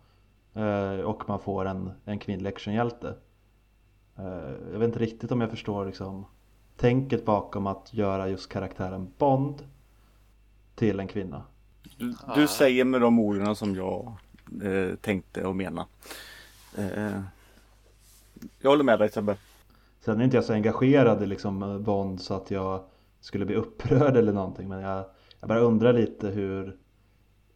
Eh, 0.55 1.01
och 1.01 1.29
man 1.29 1.39
får 1.39 1.65
en, 1.65 1.91
en 2.05 2.19
kvinnlig 2.19 2.49
actionhjälte. 2.49 3.15
Eh, 4.19 4.53
jag 4.73 4.79
vet 4.79 4.89
inte 4.89 4.99
riktigt 4.99 5.33
om 5.33 5.41
jag 5.41 5.51
förstår 5.51 5.87
liksom 5.87 6.27
tänket 6.77 7.25
bakom 7.25 7.67
att 7.67 7.95
göra 7.95 8.29
just 8.29 8.53
karaktären 8.53 9.13
Bond 9.19 9.63
till 10.77 11.01
en 11.01 11.09
kvinna. 11.09 11.43
Du, 11.99 12.15
du 12.35 12.49
säger 12.49 12.85
med 12.85 13.01
de 13.01 13.19
orden 13.19 13.57
som 13.57 13.75
jag 13.75 14.17
eh, 14.63 14.95
tänkte 14.97 15.45
och 15.45 15.57
menade. 15.57 15.89
Eh, 16.79 17.21
jag 18.61 18.71
håller 18.71 18.85
med 18.85 18.99
dig 18.99 19.09
Sebbe. 19.09 19.37
Sen 20.01 20.21
är 20.21 20.25
inte 20.25 20.37
jag 20.37 20.45
så 20.45 20.53
engagerad 20.53 21.23
i 21.23 21.27
liksom 21.27 21.83
Bond 21.83 22.21
så 22.21 22.35
att 22.35 22.51
jag 22.51 22.85
skulle 23.21 23.47
bli 23.47 23.55
upprörd 23.55 24.17
eller 24.17 24.33
någonting 24.33 24.69
men 24.69 24.81
jag, 24.81 25.05
jag 25.41 25.49
bara 25.49 25.61
undrar 25.61 25.93
lite 25.93 26.29
hur, 26.29 26.77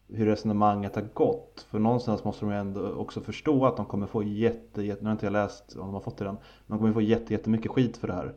hur 0.09 0.27
resonemanget 0.27 0.95
har 0.95 1.03
gått. 1.03 1.67
För 1.71 1.79
någonstans 1.79 2.25
måste 2.25 2.45
de 2.45 2.53
ju 2.53 2.59
ändå 2.59 2.93
också 2.93 3.21
förstå 3.21 3.67
att 3.67 3.77
de 3.77 3.87
kommer 3.87 4.07
få 4.07 4.23
jätte, 4.23 4.83
jätte 4.83 5.03
nu 5.03 5.09
har 5.09 5.13
inte 5.13 5.27
jag 5.27 5.33
läst 5.33 5.77
om 5.77 5.87
de 5.87 5.95
har 5.95 6.01
fått 6.01 6.19
det 6.19 6.29
än, 6.29 6.35
men 6.35 6.41
de 6.67 6.79
kommer 6.79 6.93
få 6.93 7.01
jätte, 7.01 7.33
jättemycket 7.33 7.71
skit 7.71 7.97
för 7.97 8.09
det 8.09 8.15
här. 8.15 8.35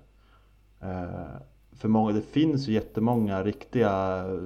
För 1.77 1.87
många, 1.87 2.11
det 2.11 2.21
finns 2.21 2.67
ju 2.67 2.73
jättemånga 2.73 3.43
riktiga 3.43 4.25
eh, 4.27 4.41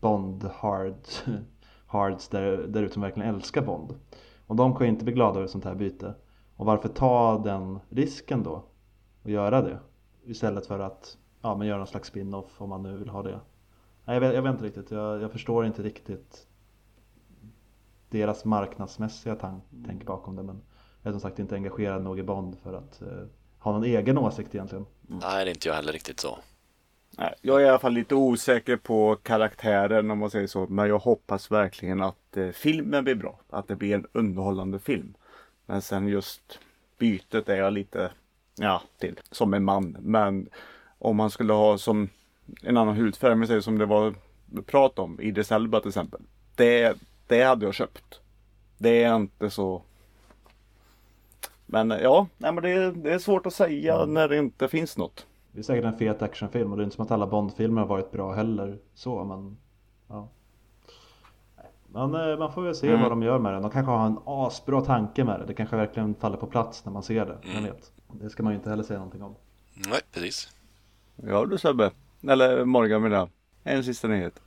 Bond 0.00 0.44
hard, 0.44 0.94
hards 1.86 2.28
där, 2.28 2.56
där 2.56 2.82
ute 2.82 2.92
som 2.92 3.02
verkligen 3.02 3.34
älskar 3.34 3.62
Bond. 3.62 3.94
Och 4.46 4.56
de 4.56 4.76
kan 4.76 4.86
ju 4.86 4.92
inte 4.92 5.04
bli 5.04 5.14
glada 5.14 5.34
över 5.34 5.44
ett 5.44 5.50
sånt 5.50 5.64
här 5.64 5.74
byte. 5.74 6.14
Och 6.56 6.66
varför 6.66 6.88
ta 6.88 7.38
den 7.38 7.78
risken 7.88 8.42
då? 8.42 8.64
Och 9.22 9.30
göra 9.30 9.62
det? 9.62 9.78
Istället 10.24 10.66
för 10.66 10.78
att 10.78 11.16
ja, 11.42 11.56
men 11.56 11.66
göra 11.66 11.78
någon 11.78 11.86
slags 11.86 12.08
spin-off 12.08 12.60
om 12.60 12.68
man 12.68 12.82
nu 12.82 12.96
vill 12.96 13.08
ha 13.08 13.22
det. 13.22 13.40
Nej, 14.04 14.16
jag, 14.16 14.20
vet, 14.20 14.34
jag 14.34 14.42
vet 14.42 14.52
inte 14.52 14.64
riktigt. 14.64 14.90
Jag, 14.90 15.22
jag 15.22 15.32
förstår 15.32 15.66
inte 15.66 15.82
riktigt 15.82 16.46
deras 18.08 18.44
marknadsmässiga 18.44 19.34
tank, 19.36 19.64
tänk 19.86 20.06
bakom 20.06 20.36
det. 20.36 20.42
Men 20.42 20.62
jag 21.02 21.10
är 21.10 21.12
som 21.12 21.20
sagt 21.20 21.38
inte 21.38 21.54
engagerad 21.54 22.02
nog 22.02 22.18
i 22.18 22.22
Bond 22.22 22.58
för 22.58 22.72
att 22.72 23.02
eh, 23.02 23.08
ha 23.58 23.72
någon 23.72 23.84
egen 23.84 24.18
åsikt 24.18 24.54
egentligen. 24.54 24.86
Nej, 25.00 25.44
det 25.44 25.50
är 25.50 25.54
inte 25.54 25.68
jag 25.68 25.74
heller 25.74 25.92
riktigt 25.92 26.20
så. 26.20 26.38
Jag 27.40 27.60
är 27.62 27.66
i 27.66 27.68
alla 27.68 27.78
fall 27.78 27.92
lite 27.92 28.14
osäker 28.14 28.76
på 28.76 29.16
karaktären 29.22 30.10
om 30.10 30.18
man 30.18 30.30
säger 30.30 30.46
så. 30.46 30.66
Men 30.66 30.88
jag 30.88 30.98
hoppas 30.98 31.50
verkligen 31.50 32.02
att 32.02 32.36
eh, 32.36 32.48
filmen 32.48 33.04
blir 33.04 33.14
bra. 33.14 33.40
Att 33.50 33.68
det 33.68 33.76
blir 33.76 33.94
en 33.94 34.06
underhållande 34.12 34.78
film. 34.78 35.14
Men 35.66 35.82
sen 35.82 36.08
just 36.08 36.58
bytet 36.98 37.48
är 37.48 37.56
jag 37.56 37.72
lite, 37.72 38.10
ja, 38.58 38.82
till. 38.98 39.20
Som 39.30 39.54
en 39.54 39.64
man. 39.64 39.96
Men 40.00 40.48
om 40.98 41.16
man 41.16 41.30
skulle 41.30 41.52
ha 41.52 41.78
som 41.78 42.08
en 42.62 42.76
annan 42.76 42.96
hudfärg, 42.96 43.34
man 43.34 43.46
säger 43.46 43.60
som 43.60 43.78
det 43.78 43.86
var 43.86 44.14
prat 44.66 44.98
om. 44.98 45.20
Idris 45.20 45.52
Elba 45.52 45.80
till 45.80 45.88
exempel. 45.88 46.20
Det, 46.54 46.96
det 47.26 47.42
hade 47.42 47.64
jag 47.66 47.74
köpt. 47.74 48.20
Det 48.78 49.02
är 49.02 49.16
inte 49.16 49.50
så 49.50 49.82
Men 51.66 51.90
ja, 51.90 52.26
nej, 52.38 52.52
men 52.52 52.62
det, 52.62 52.70
är, 52.70 52.92
det 52.92 53.12
är 53.12 53.18
svårt 53.18 53.46
att 53.46 53.54
säga 53.54 53.94
Mm. 53.96 54.14
när 54.14 54.28
det 54.28 54.36
inte 54.36 54.68
finns 54.68 54.96
något. 54.96 55.26
Det 55.52 55.58
är 55.58 55.62
säkert 55.62 55.84
en 55.84 55.98
fet 55.98 56.22
actionfilm 56.22 56.70
och 56.70 56.76
det 56.76 56.82
är 56.82 56.84
inte 56.84 56.96
som 56.96 57.04
att 57.04 57.10
alla 57.10 57.26
Bondfilmer 57.26 57.80
har 57.80 57.88
varit 57.88 58.10
bra 58.10 58.32
heller 58.34 58.78
så 58.94 59.24
men 59.24 59.56
ja. 60.08 60.28
Men 61.92 62.14
eh, 62.30 62.38
man 62.38 62.52
får 62.52 62.62
väl 62.62 62.74
se 62.74 62.88
Mm. 62.88 63.00
vad 63.02 63.10
de 63.12 63.22
gör 63.22 63.38
med 63.38 63.52
den. 63.52 63.62
De 63.62 63.70
kanske 63.70 63.90
har 63.92 64.06
en 64.06 64.18
asbra 64.26 64.80
tanke 64.80 65.24
med 65.24 65.40
det. 65.40 65.46
Det 65.46 65.54
kanske 65.54 65.76
verkligen 65.76 66.14
faller 66.14 66.36
på 66.36 66.46
plats 66.46 66.84
när 66.84 66.92
man 66.92 67.02
ser 67.02 67.26
det. 67.26 67.38
Vem 67.54 67.64
vet? 67.64 67.92
Det 68.12 68.30
ska 68.30 68.42
man 68.42 68.52
ju 68.52 68.56
inte 68.58 68.70
heller 68.70 68.82
säga 68.84 68.98
någonting 68.98 69.22
om. 69.22 69.34
Nej, 69.74 70.00
precis. 70.12 70.48
Ja 71.16 71.46
du 71.46 71.58
Sebbe. 71.58 71.90
Eller 72.28 72.64
Morgan 72.64 73.02
menar 73.02 73.16
jag. 73.16 73.28
En 73.62 73.84
sista 73.84 74.08
nyhet. 74.08 74.40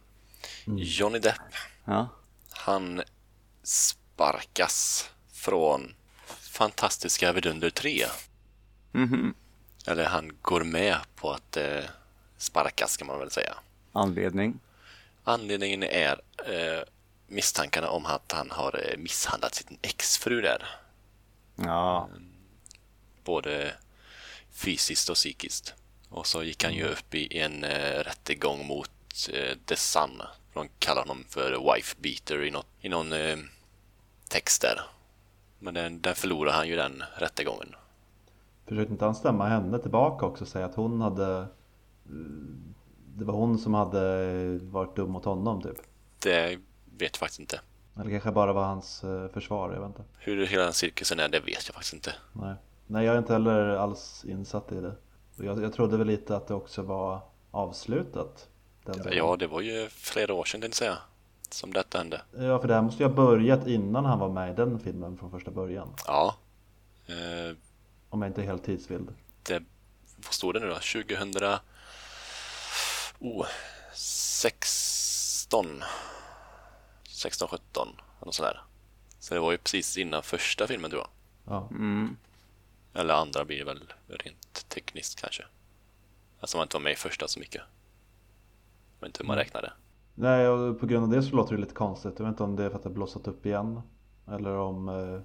Johnny 0.65 1.19
Depp, 1.19 1.33
Ja. 1.85 2.07
han 2.51 3.01
sparkas 3.63 5.09
från 5.33 5.81
Fantastiska 6.51 7.33
Vidunder 7.33 7.69
3. 7.69 7.91
Mhm. 8.91 9.33
Eller 9.87 10.05
han 10.05 10.37
går 10.41 10.63
med 10.63 10.97
på 11.15 11.31
att 11.31 11.57
eh, 11.57 11.83
sparkas 12.37 12.97
kan 12.97 13.07
man 13.07 13.19
väl 13.19 13.31
säga. 13.31 13.55
Anledning. 13.91 14.59
Anledningen 15.23 15.83
är 15.83 16.21
eh, 16.45 16.83
misstankarna 17.27 17.89
om 17.89 18.05
att 18.05 18.31
han 18.31 18.51
har 18.51 18.85
eh, 18.87 18.97
misshandlat 18.97 19.55
sin 19.55 19.77
exfru 19.81 20.41
där. 20.41 20.67
Ja. 21.55 22.09
Både 23.23 23.73
fysiskt 24.53 25.09
och 25.09 25.15
psykiskt. 25.15 25.73
Och 26.09 26.27
så 26.27 26.43
gick 26.43 26.63
han 26.63 26.73
ju 26.73 26.83
upp 26.83 27.15
i 27.15 27.39
en 27.39 27.63
eh, 27.63 28.03
rättegång 28.03 28.67
mot 28.67 29.29
eh, 29.33 29.57
The 29.65 29.75
Sun. 29.75 30.21
De 30.53 30.69
kallar 30.79 31.01
honom 31.01 31.25
för 31.29 31.73
wife 31.73 31.95
beater 31.99 32.43
i, 32.43 32.51
något, 32.51 32.67
i 32.81 32.89
någon 32.89 33.13
eh, 33.13 33.37
text 34.29 34.61
där. 34.61 34.81
Men 35.59 35.73
den, 35.73 36.01
den 36.01 36.15
förlorar 36.15 36.51
han 36.51 36.67
ju 36.67 36.75
den 36.75 37.03
rättegången. 37.15 37.75
Försökte 38.65 38.93
inte 38.93 39.05
han 39.05 39.15
stämma 39.15 39.47
henne 39.47 39.79
tillbaka 39.79 40.25
också 40.25 40.43
och 40.43 40.47
säga 40.47 40.65
att 40.65 40.75
hon 40.75 41.01
hade 41.01 41.47
Det 43.15 43.25
var 43.25 43.33
hon 43.33 43.57
som 43.57 43.73
hade 43.73 44.57
varit 44.57 44.95
dum 44.95 45.11
mot 45.11 45.25
honom 45.25 45.61
typ? 45.61 45.77
Det 46.19 46.59
vet 46.97 47.11
jag 47.13 47.15
faktiskt 47.15 47.39
inte. 47.39 47.59
Eller 47.99 48.09
kanske 48.09 48.31
bara 48.31 48.53
var 48.53 48.63
hans 48.63 49.03
eh, 49.03 49.27
försvar, 49.27 49.73
jag 49.73 49.79
vet 49.79 49.87
inte. 49.87 50.03
Hur 50.17 50.45
hela 50.45 50.63
den 50.63 50.73
cirkusen 50.73 51.19
är, 51.19 51.29
det 51.29 51.39
vet 51.39 51.67
jag 51.67 51.73
faktiskt 51.73 51.93
inte. 51.93 52.13
Nej, 52.33 52.55
Nej 52.87 53.05
jag 53.05 53.15
är 53.15 53.19
inte 53.19 53.33
heller 53.33 53.69
alls 53.69 54.25
insatt 54.27 54.71
i 54.71 54.75
det. 54.81 54.95
Jag, 55.35 55.63
jag 55.63 55.73
trodde 55.73 55.97
väl 55.97 56.07
lite 56.07 56.35
att 56.35 56.47
det 56.47 56.53
också 56.53 56.81
var 56.81 57.19
avslutat. 57.51 58.49
Den 58.85 58.97
delen. 58.97 59.17
Ja, 59.17 59.35
det 59.35 59.47
var 59.47 59.61
ju 59.61 59.87
flera 59.89 60.33
år 60.33 60.45
sedan 60.45 60.61
tänkte 60.61 60.77
säga. 60.77 60.97
Som 61.49 61.73
detta 61.73 61.97
hände. 61.97 62.21
ja, 62.37 62.59
för 62.59 62.67
det 62.67 62.73
här 62.73 62.81
måste 62.81 63.03
ju 63.03 63.09
ha 63.09 63.15
börjat 63.15 63.67
innan 63.67 64.05
han 64.05 64.19
var 64.19 64.29
med 64.29 64.51
i 64.51 64.55
den 64.55 64.79
filmen 64.79 65.17
från 65.17 65.31
första 65.31 65.51
början. 65.51 65.87
Ja. 66.07 66.35
Eh, 67.07 67.57
Om 68.13 68.21
jag 68.21 68.29
inte 68.29 68.41
är 68.41 68.45
helt 68.45 68.63
tidsvild. 68.63 69.13
det, 69.43 69.63
vad 70.17 70.33
står 70.33 70.53
det 70.53 70.59
nu 70.59 70.67
då? 70.67 70.73
2000... 70.75 71.59
Oh, 73.19 73.45
16. 73.93 75.65
16, 77.09 77.47
17. 77.47 77.87
Eller 77.87 78.25
något 78.25 78.35
sådär. 78.35 78.61
Så 79.19 79.33
det 79.33 79.39
var 79.39 79.51
ju 79.51 79.57
precis 79.57 79.97
innan 79.97 80.23
första 80.23 80.67
filmen 80.67 80.91
tror 80.91 81.01
jag. 81.01 81.09
Ja. 81.55 81.67
Mm. 81.71 82.17
Eller 82.93 83.13
andra 83.13 83.45
blir 83.45 83.57
det 83.57 83.65
väl 83.65 83.93
rent 84.07 84.69
tekniskt 84.69 85.21
kanske. 85.21 85.43
Alltså 86.39 86.57
man 86.57 86.65
inte 86.65 86.77
var 86.77 86.81
med 86.83 86.93
i 86.93 86.95
första 86.95 87.27
så 87.27 87.39
mycket. 87.39 87.61
Jag 88.99 89.07
vet 89.07 89.09
inte 89.09 89.23
hur 89.23 89.27
man 89.27 89.37
räknar 89.37 89.61
det. 89.61 89.73
Nej, 90.15 90.47
och 90.47 90.79
på 90.79 90.85
grund 90.85 91.03
av 91.03 91.09
det 91.09 91.23
så 91.23 91.35
låter 91.35 91.55
det 91.55 91.61
lite 91.61 91.73
konstigt. 91.75 92.13
Jag 92.17 92.25
vet 92.25 92.31
inte 92.33 92.43
om 92.43 92.55
det 92.55 92.63
är 92.63 92.69
för 92.69 92.77
att 92.77 92.83
det 92.83 92.89
blossat 92.89 93.27
upp 93.27 93.45
igen. 93.45 93.81
Eller 94.27 94.55
om... 94.55 94.89
eh, 94.89 95.21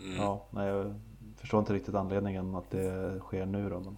Mm. 0.00 0.16
Ja, 0.16 0.46
nej, 0.50 0.68
jag 0.68 1.00
förstår 1.40 1.60
inte 1.60 1.72
riktigt 1.72 1.94
anledningen 1.94 2.54
att 2.54 2.70
det 2.70 3.18
sker 3.20 3.46
nu 3.46 3.70
då. 3.70 3.80
Men... 3.80 3.96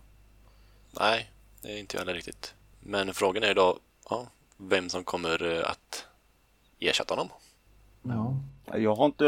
Nej, 1.01 1.31
det 1.63 1.73
är 1.73 1.79
inte 1.79 1.97
jag 1.97 2.01
heller 2.01 2.15
riktigt. 2.15 2.55
Men 2.81 3.15
frågan 3.15 3.43
är 3.43 3.55
då 3.55 3.79
ja, 4.11 4.27
vem 4.57 4.89
som 4.89 5.05
kommer 5.05 5.53
eh, 5.53 5.71
att 5.71 6.07
ersätta 6.79 7.15
honom. 7.15 7.29
Ja. 8.03 8.37
Jag 8.79 8.95
har 8.95 9.07
inte, 9.07 9.25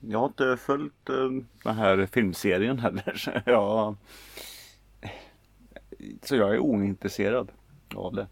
jag 0.00 0.18
har 0.18 0.26
inte 0.26 0.56
följt 0.56 1.08
eh, 1.08 1.30
den 1.64 1.76
här 1.76 2.06
filmserien 2.06 2.78
heller. 2.78 3.14
Så 3.16 3.30
jag, 3.46 3.96
så 6.22 6.36
jag 6.36 6.54
är 6.54 6.58
ointresserad 6.58 7.48
av 7.94 8.14
det. 8.14 8.26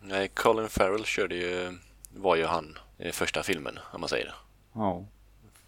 Nej, 0.00 0.28
Colin 0.28 0.68
Farrell 0.68 1.04
körde 1.04 1.34
ju, 1.34 1.78
var 2.14 2.36
ju 2.36 2.44
han 2.44 2.78
i 2.98 3.12
första 3.12 3.42
filmen 3.42 3.78
om 3.92 4.00
man 4.00 4.08
säger. 4.08 4.34
Ja. 4.72 5.04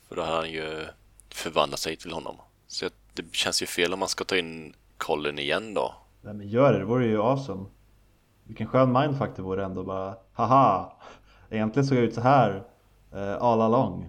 För 0.09 0.17
då 0.17 0.23
har 0.23 0.37
han 0.37 0.51
ju 0.51 0.87
förvandlat 1.31 1.81
sig 1.81 1.97
till 1.97 2.13
honom. 2.13 2.37
Så 2.69 2.89
det 3.15 3.35
känns 3.35 3.63
ju 3.63 3.67
fel 3.67 3.93
om 3.93 3.99
man 3.99 4.09
ska 4.09 4.25
ta 4.25 4.37
in 4.37 4.75
Colin 4.97 5.39
igen 5.39 5.75
då. 5.75 5.95
Nej, 6.23 6.35
men 6.35 6.49
gör 6.49 6.73
det, 6.73 6.79
det 6.79 6.85
vore 6.85 7.07
ju 7.07 7.23
awesome. 7.23 7.65
Vilken 8.45 8.67
skön 8.67 8.93
mindfuck 8.93 9.31
det 9.37 9.43
vore 9.43 9.65
ändå 9.65 9.85
bara 9.85 10.17
Haha! 10.33 10.93
Egentligen 11.51 11.87
såg 11.87 11.99
jag 11.99 12.05
ut 12.05 12.15
så 12.15 12.21
här 12.21 12.65
eh, 13.13 13.37
all 13.43 13.61
along. 13.61 14.09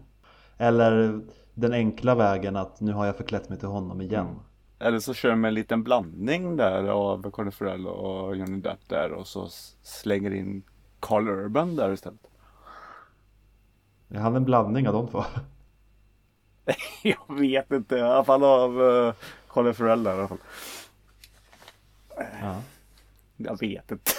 Eller 0.58 1.22
den 1.54 1.74
enkla 1.74 2.16
vägen 2.16 2.56
att 2.56 2.80
nu 2.82 2.94
har 2.94 3.06
jag 3.06 3.16
förklätt 3.16 3.50
mig 3.50 3.60
till 3.60 3.68
honom 3.68 4.02
igen. 4.02 4.40
Eller 4.80 5.00
så 5.00 5.14
kör 5.14 5.30
de 5.30 5.46
en 5.46 5.54
liten 5.54 5.84
blandning 5.84 6.58
där 6.58 6.88
av 6.88 7.32
Colin 7.32 7.52
Farrell 7.52 7.88
och 7.88 8.36
Johnny 8.36 8.62
Depp 8.62 8.90
där 8.90 9.12
och 9.12 9.28
så 9.28 9.48
slänger 9.82 10.32
in 10.32 10.64
Carl 11.00 11.28
Urban 11.28 11.76
där 11.76 11.94
istället. 11.94 12.28
Är 14.10 14.20
han 14.20 14.36
en 14.36 14.46
blandning 14.46 14.88
av 14.88 14.94
de 14.94 15.08
två? 15.08 15.24
Jag 17.04 17.40
vet 17.40 17.72
inte, 17.72 17.96
i 17.96 18.02
alla 18.02 18.24
fall 18.24 18.44
av 18.44 18.82
uh, 18.82 19.14
Colin 19.48 19.74
Farrell 19.74 20.04
där 20.04 20.16
i 20.16 20.18
alla 20.18 20.28
fall. 20.28 20.38
Ja. 22.42 22.62
Jag 23.38 23.60
vet 23.60 23.92
inte. 23.92 24.12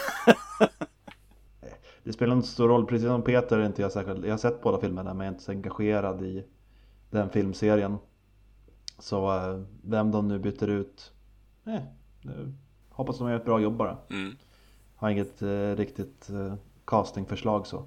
Det 2.02 2.12
spelar 2.12 2.36
inte 2.36 2.48
så 2.48 2.54
stor 2.54 2.68
roll, 2.68 2.86
precis 2.86 3.08
som 3.08 3.22
Peter 3.22 3.58
är 3.58 3.66
inte 3.66 3.82
jag 3.82 3.92
särskilt, 3.92 4.24
jag 4.24 4.32
har 4.32 4.38
sett 4.38 4.62
båda 4.62 4.80
filmerna 4.80 5.14
men 5.14 5.24
jag 5.24 5.32
är 5.32 5.34
inte 5.34 5.44
så 5.44 5.52
engagerad 5.52 6.22
i 6.22 6.44
den 7.10 7.30
filmserien. 7.30 7.98
Så 8.98 9.36
eh, 9.36 9.62
vem 9.82 10.10
de 10.10 10.28
nu 10.28 10.38
byter 10.38 10.68
ut, 10.68 11.12
eh, 11.66 11.82
nu 12.20 12.54
hoppas 12.88 13.18
de 13.18 13.28
gör 13.28 13.36
ett 13.36 13.44
bra 13.44 13.60
jobb 13.60 13.76
bara. 13.76 13.98
Mm. 14.10 14.36
Har 14.96 15.10
inget 15.10 15.42
eh, 15.42 15.76
riktigt 15.76 16.28
castingförslag 16.84 17.66
så. 17.66 17.86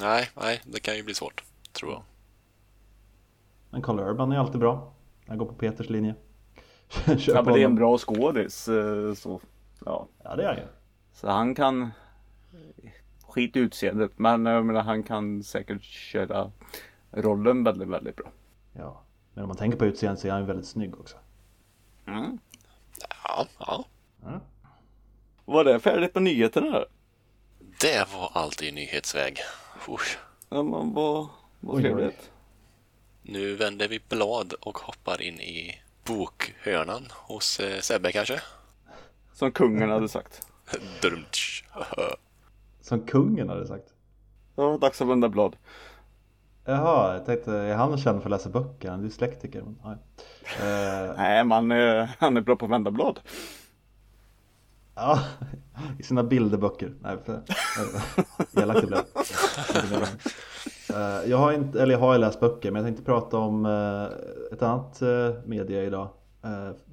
Nej, 0.00 0.30
nej, 0.34 0.60
det 0.64 0.80
kan 0.80 0.96
ju 0.96 1.02
bli 1.02 1.14
svårt, 1.14 1.44
tror 1.72 1.92
jag. 1.92 2.02
Men 3.70 3.82
Carl 3.82 4.00
Urban 4.00 4.32
är 4.32 4.38
alltid 4.38 4.60
bra. 4.60 4.92
Jag 5.26 5.38
går 5.38 5.46
på 5.46 5.54
Peters 5.54 5.88
linje. 5.90 6.14
Kör 6.88 7.34
Ja, 7.34 7.38
på 7.38 7.44
men 7.44 7.54
det 7.54 7.60
är 7.60 7.64
en 7.64 7.74
bra 7.74 7.98
skådis. 7.98 8.68
eh, 8.68 9.14
Så, 9.14 9.40
ja. 9.84 10.06
Ja 10.24 10.36
det 10.36 10.42
är 10.42 10.48
han 10.48 10.56
ju. 10.56 10.62
så 11.12 11.28
han 11.28 11.54
kan 11.54 11.90
skit 13.28 13.56
i 13.56 13.58
utseendet 13.58 14.12
men 14.18 14.46
jag 14.46 14.66
menar, 14.66 14.82
han 14.82 15.02
kan 15.02 15.42
säkert 15.42 15.82
köra 15.82 16.50
rollen 17.10 17.64
väldigt, 17.64 17.88
väldigt 17.88 18.16
bra. 18.16 18.26
Ja. 18.72 19.02
Men 19.34 19.44
om 19.44 19.48
man 19.48 19.56
tänker 19.56 19.78
på 19.78 19.84
utseendet 19.84 20.20
så 20.20 20.26
är 20.28 20.32
han 20.32 20.40
ju 20.40 20.46
väldigt 20.46 20.66
snygg 20.66 21.00
också. 21.00 21.16
Mm. 22.06 22.38
Ja, 23.24 23.46
ja. 23.58 23.84
Ja. 24.24 24.40
Var 25.44 25.64
det 25.64 25.80
färdigt 25.80 26.14
med 26.14 26.22
nyheterna? 26.22 26.70
där? 26.70 26.86
Det 27.80 28.06
var 28.14 28.30
allt 28.34 28.62
i 28.62 28.72
nyhetsväg. 28.72 29.38
Usch. 29.88 30.18
Ja, 30.48 30.62
men 30.62 30.94
vad, 30.94 30.94
vad 30.94 31.28
Oj, 31.62 31.76
oj. 31.76 31.82
trevligt. 31.82 32.30
Nu 33.30 33.54
vänder 33.54 33.88
vi 33.88 34.00
blad 34.08 34.52
och 34.52 34.78
hoppar 34.78 35.22
in 35.22 35.40
i 35.40 35.80
bokhörnan 36.04 37.08
hos 37.10 37.60
eh, 37.60 37.80
Sebbe 37.80 38.12
kanske? 38.12 38.40
Som 39.32 39.52
kungen 39.52 39.90
hade 39.90 40.08
sagt. 40.08 40.46
Drumtsch. 41.02 41.64
Som 42.80 43.00
kungen 43.00 43.48
hade 43.48 43.66
sagt. 43.66 43.84
Ja, 44.56 44.78
dags 44.80 45.02
att 45.02 45.08
vända 45.08 45.28
blad. 45.28 45.56
Jaha, 46.64 47.14
jag 47.14 47.26
tänkte, 47.26 47.52
är 47.52 47.74
han 47.74 47.98
känd 47.98 48.22
för 48.22 48.30
att 48.30 48.40
läsa 48.40 48.48
böcker? 48.48 48.90
Han 48.90 49.00
är 49.00 49.04
dyslektiker. 49.04 49.64
Men. 49.82 49.92
Eh, 49.92 51.14
Nej, 51.16 51.44
man, 51.44 51.72
eh, 51.72 52.08
han 52.18 52.36
är 52.36 52.40
bra 52.40 52.56
på 52.56 52.64
att 52.64 52.70
vända 52.70 52.90
blad. 52.90 53.20
ja, 54.94 55.24
i 55.98 56.02
sina 56.02 56.22
bilderböcker. 56.22 56.94
Nej, 57.00 57.16
för, 57.24 57.42
elakt 58.62 58.80
det 58.80 58.86
blev. 58.86 59.04
Eh, 60.90 61.30
Jag 61.30 61.36
har 61.38 61.52
inte, 61.52 61.82
eller 61.82 61.92
jag 61.94 61.98
har 62.00 62.18
läst 62.18 62.40
böcker, 62.40 62.70
men 62.70 62.82
jag 62.82 62.86
tänkte 62.88 63.04
prata 63.04 63.36
om 63.36 63.66
eh, 63.66 64.52
ett 64.52 64.62
annat 64.62 65.02
eh, 65.02 65.34
media 65.46 65.84
idag. 65.84 66.08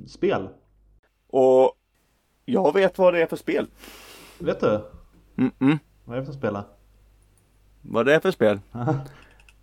Spel. 0.08 0.50
Och 1.30 1.72
jag 2.46 2.74
vet 2.74 2.98
vad 2.98 3.14
det 3.14 3.22
är 3.22 3.28
för 3.28 3.36
spel. 3.36 3.68
Vet 4.40 4.60
du? 4.60 4.82
Mm-mm. 5.36 5.80
Vad 6.06 6.18
är 6.18 6.20
det 6.20 6.26
för 6.26 6.34
spela? 6.34 6.64
Vad 7.82 8.06
det 8.06 8.16
är 8.16 8.20
för 8.20 8.32
spel? 8.32 8.60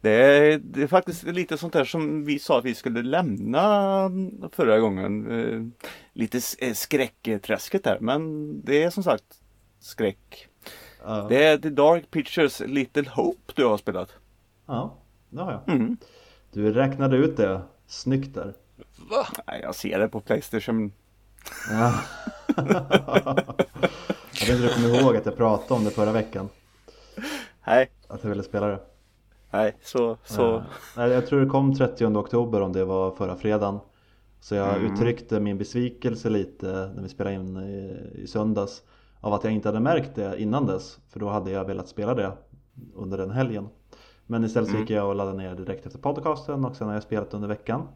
Det 0.01 0.11
är, 0.11 0.59
det 0.59 0.83
är 0.83 0.87
faktiskt 0.87 1.23
lite 1.25 1.59
sånt 1.59 1.73
där 1.73 1.85
som 1.85 2.25
vi 2.25 2.39
sa 2.39 2.59
att 2.59 2.65
vi 2.65 2.75
skulle 2.75 3.03
lämna 3.03 4.11
förra 4.53 4.79
gången. 4.79 5.73
Lite 6.13 6.41
skräckträsket 6.75 7.85
där. 7.85 7.99
Men 8.01 8.53
det 8.65 8.83
är 8.83 8.91
som 8.91 9.03
sagt 9.03 9.25
skräck. 9.81 10.49
Ja, 11.05 11.27
Det 11.29 11.45
är 11.45 11.59
The 11.59 11.71
Dark 11.71 12.11
Pictures 12.11 12.61
Little 12.61 13.09
Hope 13.11 13.53
du 13.55 13.65
har 13.65 13.77
spelat. 13.79 14.15
Ja, 14.67 14.95
det 15.31 15.43
har 15.43 15.53
jag. 15.53 15.75
Mm. 15.77 15.97
Du 16.53 16.73
räknade 16.73 17.17
ut 17.17 17.37
det 17.37 17.61
snyggt 17.87 18.35
där. 18.35 18.55
Va? 19.11 19.27
Nej, 19.47 19.61
jag 19.63 19.75
ser 19.75 19.99
det 19.99 20.09
på 20.09 20.21
Playstation. 20.21 20.93
Ja. 21.71 21.95
jag 24.41 24.47
vet 24.47 24.51
inte 24.51 24.55
om 24.55 24.61
du 24.63 24.75
kommer 24.75 25.01
ihåg 25.01 25.17
att 25.17 25.27
jag 25.27 25.37
pratade 25.37 25.75
om 25.75 25.85
det 25.85 25.91
förra 25.91 26.13
veckan. 26.13 26.49
Nej, 27.67 27.91
Att 28.09 28.23
jag 28.23 28.31
ville 28.31 28.43
spela 28.43 28.67
det. 28.67 28.81
nej, 29.51 29.77
så, 29.83 30.17
så. 30.25 30.63
Nej, 30.97 31.11
jag 31.11 31.27
tror 31.27 31.41
det 31.41 31.47
kom 31.47 31.75
30 31.75 32.07
oktober 32.07 32.61
om 32.61 32.73
det 32.73 32.85
var 32.85 33.11
förra 33.11 33.37
fredagen. 33.37 33.79
Så 34.41 34.55
jag 34.55 34.77
Mm. 34.77 34.93
uttryckte 34.93 35.41
min 35.41 35.59
besvikelse 35.59 36.31
lite 36.31 36.67
när 36.95 37.03
vi 37.03 37.09
spelade 37.09 37.37
in 37.37 37.57
i, 37.57 37.97
i 38.23 38.27
söndags. 38.27 38.83
Av 39.21 39.33
att 39.35 39.45
jag 39.45 39.53
inte 39.53 39.69
hade 39.69 39.81
märkt 39.81 40.15
det 40.15 40.41
innan 40.41 40.67
dess. 40.67 40.99
För 41.09 41.21
då 41.21 41.29
hade 41.29 41.51
jag 41.51 41.65
velat 41.65 41.89
spela 41.89 42.15
det 42.15 42.33
under 42.95 43.19
den 43.19 43.31
helgen. 43.31 43.69
Men 44.27 44.45
istället 44.45 44.69
så 44.69 44.75
Mm. 44.75 44.81
gick 44.83 44.91
jag 44.91 45.09
och 45.09 45.15
laddade 45.15 45.37
ner 45.39 45.55
direkt 45.55 45.87
efter 45.87 45.99
podcasten 45.99 46.65
och 46.65 46.77
sen 46.77 46.87
har 46.87 46.95
jag 46.95 47.03
spelat 47.03 47.35
under 47.35 47.49
veckan. 47.49 47.89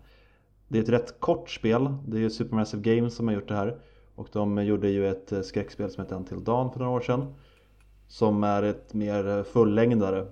Det 0.68 0.78
är 0.78 0.82
ett 0.82 0.88
rätt 0.88 1.20
kort 1.20 1.50
spel. 1.50 1.94
Det 2.06 2.16
är 2.16 2.20
ju 2.20 2.30
Supermassive 2.30 2.82
Games 2.96 3.14
som 3.14 3.28
har 3.28 3.34
gjort 3.34 3.48
det 3.48 3.54
här. 3.54 3.78
Och 4.14 4.28
de 4.32 4.64
gjorde 4.64 4.88
ju 4.88 5.08
ett 5.08 5.32
eh, 5.32 5.40
skräckspel 5.40 5.90
som 5.90 6.02
hette 6.04 6.14
Until 6.14 6.44
Dawn 6.44 6.70
för 6.72 6.78
några 6.78 6.92
år 6.92 7.00
sedan. 7.00 7.34
Som 8.08 8.44
är 8.44 8.62
ett 8.62 8.94
mer 8.94 9.28
eh, 9.28 9.42
fullängdare. 9.42 10.26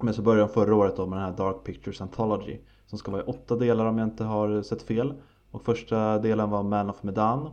Men 0.00 0.14
så 0.14 0.22
började 0.22 0.42
de 0.46 0.52
förra 0.52 0.74
året 0.74 0.96
då 0.96 1.06
med 1.06 1.18
den 1.18 1.24
här 1.26 1.36
Dark 1.36 1.64
Pictures 1.64 2.00
Anthology. 2.00 2.58
Som 2.86 2.98
ska 2.98 3.10
vara 3.12 3.22
i 3.22 3.24
åtta 3.24 3.56
delar 3.56 3.86
om 3.86 3.98
jag 3.98 4.06
inte 4.06 4.24
har 4.24 4.62
sett 4.62 4.82
fel. 4.82 5.14
Och 5.50 5.62
första 5.64 6.18
delen 6.18 6.50
var 6.50 6.62
Man 6.62 6.90
of 6.90 7.02
Medan. 7.02 7.50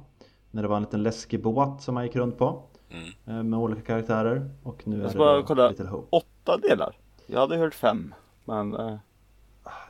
När 0.52 0.62
det 0.62 0.68
var 0.68 0.76
en 0.78 0.84
liten 0.84 1.04
läskig 1.04 1.44
båt 1.44 1.82
som 1.82 1.94
man 1.94 2.04
gick 2.04 2.16
runt 2.16 2.38
på. 2.38 2.64
Mm. 2.90 3.38
eh, 3.38 3.44
Med 3.44 3.60
olika 3.60 3.82
karaktärer. 3.82 4.50
Och 4.64 4.88
nu 4.88 5.04
är 5.04 5.08
det 5.38 5.44
kolla. 5.48 5.70
Little 5.70 5.88
Hope. 5.88 6.08
Åtta 6.10 6.58
delar. 6.58 6.96
Jag 7.28 7.40
hade 7.40 7.58
hört 7.58 7.74
fem. 7.74 8.14
Men 8.46 8.74
eh, 8.76 8.96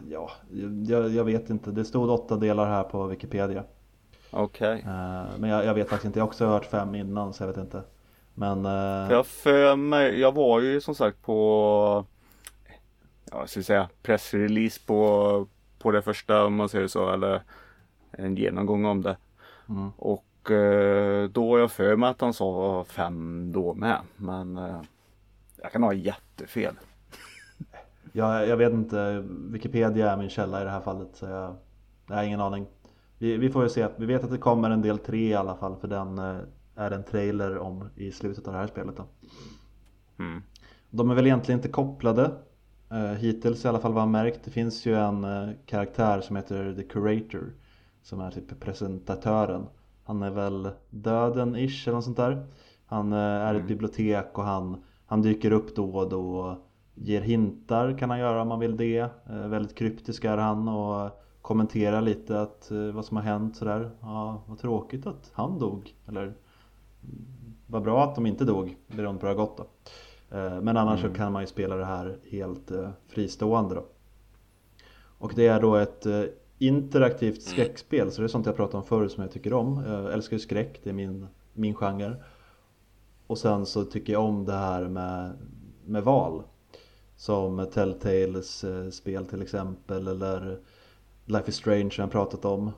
Ja, 0.09 0.31
jag, 0.87 1.09
jag 1.09 1.23
vet 1.23 1.49
inte. 1.49 1.71
Det 1.71 1.85
stod 1.85 2.09
åtta 2.09 2.35
delar 2.35 2.65
här 2.65 2.83
på 2.83 3.07
Wikipedia. 3.07 3.63
okej. 4.31 4.79
Eh, 4.85 5.25
Men 5.39 5.49
jag, 5.49 5.65
jag 5.65 5.73
vet 5.73 5.89
faktiskt 5.89 6.05
inte. 6.05 6.19
Jag 6.19 6.23
har 6.23 6.27
också 6.29 6.45
hört 6.45 6.65
fem 6.65 6.95
innan 6.95 7.33
så 7.33 7.43
jag 7.43 7.47
vet 7.47 7.57
inte. 7.57 7.81
Men 8.33 8.65
eh, 8.65 9.11
Jag 9.11 9.25
för 9.25 9.75
mig, 9.75 10.19
jag 10.19 10.31
var 10.31 10.61
ju 10.61 10.81
som 10.81 10.95
sagt 10.95 11.21
på 11.21 12.05
Ja, 13.31 13.39
jag 13.39 13.49
skulle 13.49 13.63
säga 13.63 13.89
pressrelease 14.03 14.79
på 14.85 15.47
På 15.79 15.91
det 15.91 16.01
första 16.01 16.45
om 16.45 16.55
man 16.55 16.69
säger 16.69 16.87
så 16.87 17.09
eller 17.13 17.41
En 18.11 18.35
genomgång 18.35 18.85
om 18.85 19.01
det 19.01 19.17
Mm. 19.69 19.91
Och 19.97 20.51
eh, 20.51 21.29
då 21.29 21.51
har 21.51 21.59
jag 21.59 21.71
för 21.71 21.95
mig 21.95 22.09
att 22.09 22.21
han 22.21 22.33
sa 22.33 22.83
fem 22.89 23.51
då 23.51 23.73
med 23.73 23.99
Men 24.15 24.57
eh, 24.57 24.81
Jag 25.61 25.71
kan 25.71 25.83
ha 25.83 25.93
jättefel 25.93 26.75
jag, 28.17 28.47
jag 28.47 28.57
vet 28.57 28.73
inte. 28.73 29.23
Wikipedia 29.29 30.11
är 30.11 30.17
min 30.17 30.29
källa 30.29 30.61
i 30.61 30.63
det 30.63 30.69
här 30.69 30.81
fallet. 30.81 31.07
Så 31.13 31.25
jag, 31.25 31.55
jag 32.07 32.15
har 32.15 32.23
ingen 32.23 32.41
aning. 32.41 32.67
Vi, 33.17 33.37
vi 33.37 33.49
får 33.49 33.63
ju 33.63 33.69
se. 33.69 33.87
Vi 33.97 34.05
vet 34.05 34.23
att 34.23 34.31
det 34.31 34.37
kommer 34.37 34.69
en 34.69 34.81
del 34.81 34.97
tre 34.97 35.29
i 35.29 35.35
alla 35.35 35.55
fall. 35.55 35.75
För 35.75 35.87
den 35.87 36.17
eh, 36.17 36.37
är 36.75 36.91
en 36.91 37.03
trailer 37.03 37.57
om 37.57 37.89
i 37.95 38.11
slutet 38.11 38.47
av 38.47 38.53
det 38.53 38.59
här 38.59 38.67
spelet. 38.67 38.97
Då. 38.97 39.05
mm. 40.19 40.41
De 40.89 41.11
är 41.11 41.15
väl 41.15 41.25
egentligen 41.25 41.59
inte 41.59 41.69
kopplade 41.69 42.31
eh, 42.91 42.97
hittills 42.97 43.65
i 43.65 43.67
alla 43.67 43.79
fall 43.79 43.93
vad 43.93 44.01
jag 44.01 44.09
märkt. 44.09 44.39
Det 44.43 44.51
finns 44.51 44.85
ju 44.85 44.95
en 44.95 45.23
eh, 45.23 45.49
karaktär 45.65 46.21
som 46.21 46.35
heter 46.35 46.73
The 46.73 46.83
Curator 46.83 47.53
som 48.03 48.19
är 48.19 48.31
typ 48.31 48.59
presentatören. 48.59 49.65
Han 50.03 50.23
är 50.23 50.31
väl 50.31 50.69
döden-ish 50.89 51.87
eller 51.87 51.95
något 51.95 52.05
sånt 52.05 52.17
där. 52.17 52.45
Han 52.85 53.13
eh, 53.13 53.19
är 53.19 53.53
i 53.53 53.57
ett 53.57 53.67
bibliotek 53.67 54.37
och 54.37 54.43
han, 54.43 54.83
han 55.05 55.21
dyker 55.21 55.51
upp 55.51 55.75
då 55.75 55.95
och 55.95 56.09
då 56.09 56.37
och 56.37 56.66
ger 57.01 57.21
hintar 57.21 57.97
kan 57.97 58.09
han 58.09 58.19
göra 58.19 58.41
om 58.41 58.47
man 58.47 58.59
vill 58.59 58.77
det. 58.77 58.99
Eh, 59.29 59.47
väldigt 59.47 59.75
kryptisk 59.77 60.25
är 60.25 60.37
han 60.37 60.67
och 60.67 61.11
kommenterar 61.41 62.01
lite 62.01 62.41
att, 62.41 62.71
eh, 62.71 62.77
vad 62.91 63.05
som 63.05 63.17
har 63.17 63.23
hänt 63.23 63.55
sådär. 63.55 63.91
Ja, 64.01 64.41
vad 64.47 64.59
tråkigt 64.59 65.07
att 65.07 65.31
han 65.33 65.59
dog. 65.59 65.95
Eller 66.07 66.21
"Mm, 66.23 66.35
vad 67.67 67.83
bra 67.83 68.03
att 68.03 68.15
de 68.15 68.25
inte 68.25 68.45
dog 68.45 68.77
beroende 68.87 69.21
på 69.21 69.27
hur 69.27 69.33
det 69.33 69.39
har 69.41 69.47
gått 69.47 69.57
då. 69.57 69.65
Eh, 70.37 70.61
Men 70.61 70.77
annars 70.77 71.01
så 71.01 71.09
kan 71.09 71.31
man 71.31 71.43
ju 71.43 71.47
spela 71.47 71.75
det 71.75 71.85
här 71.85 72.17
helt 72.31 72.71
fristående 73.07 73.75
då. 73.75 73.85
Och 75.19 75.33
det 75.35 75.47
är 75.47 75.61
då 75.61 75.75
ett 75.75 76.05
interaktivt 76.57 77.41
skräckspel 77.41 78.11
så 78.11 78.21
det 78.21 78.25
är 78.25 78.27
sånt 78.27 78.45
jag 78.45 78.55
pratade 78.55 78.77
om 78.77 78.83
förr 78.83 79.07
som 79.07 79.21
jag 79.23 79.31
tycker 79.31 79.53
om. 79.53 79.83
Jag 79.87 80.13
älskar 80.13 80.35
ju 80.35 80.39
skräck, 80.39 80.79
det 80.83 80.89
är 80.89 80.93
min, 80.93 81.27
min 81.53 81.75
genre. 81.75 82.15
Och 83.27 83.37
sen 83.37 83.65
så 83.65 83.83
tycker 83.83 84.13
jag 84.13 84.23
om 84.25 84.45
det 84.45 84.53
här 84.53 84.87
med, 84.87 85.33
med 85.85 86.03
val. 86.03 86.43
Som 87.17 87.67
Telltales 87.73 88.63
eh, 88.63 88.89
spel 88.89 89.25
till 89.25 89.41
exempel 89.41 90.07
eller 90.07 90.59
Life 91.25 91.49
is 91.49 91.55
Strange 91.55 91.91
som 91.91 92.01
jag 92.01 92.11
pratat 92.11 92.45
om. 92.45 92.71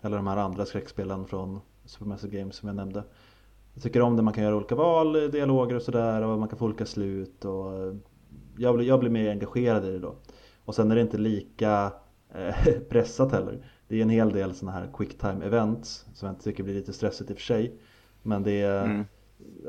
Eller 0.00 0.16
de 0.16 0.26
här 0.26 0.36
andra 0.36 0.66
skräckspelen 0.66 1.26
från 1.26 1.60
Supermassive 1.84 2.38
Games 2.38 2.56
som 2.56 2.68
jag 2.68 2.76
nämnde. 2.76 3.04
Jag 3.74 3.82
tycker 3.82 4.00
om 4.02 4.16
det 4.16 4.22
man 4.22 4.34
kan 4.34 4.44
göra 4.44 4.56
olika 4.56 4.74
val, 4.74 5.12
dialoger 5.30 5.76
och 5.76 5.82
sådär 5.82 6.22
och 6.22 6.38
man 6.38 6.48
kan 6.48 6.58
få 6.58 6.64
olika 6.64 6.86
slut 6.86 7.44
och 7.44 7.72
eh, 7.74 7.94
jag 8.56 8.74
blir, 8.76 8.86
jag 8.86 9.00
blir 9.00 9.10
mer 9.10 9.30
engagerad 9.30 9.84
i 9.84 9.90
det 9.90 9.98
då. 9.98 10.14
Och 10.64 10.74
sen 10.74 10.90
är 10.90 10.94
det 10.94 11.00
inte 11.00 11.18
lika 11.18 11.92
eh, 12.34 12.54
pressat 12.88 13.32
heller. 13.32 13.66
Det 13.88 13.98
är 13.98 14.02
en 14.02 14.10
hel 14.10 14.32
del 14.32 14.54
sådana 14.54 14.78
här 14.78 14.90
quick 14.94 15.18
time 15.18 15.44
events 15.46 16.06
som 16.14 16.28
jag 16.28 16.40
tycker 16.40 16.62
blir 16.62 16.74
lite 16.74 16.92
stressigt 16.92 17.30
i 17.30 17.32
och 17.32 17.36
för 17.38 17.44
sig. 17.44 17.80
Men 18.22 18.42
det 18.42 18.62
är, 18.62 18.84
Mm. 18.84 19.04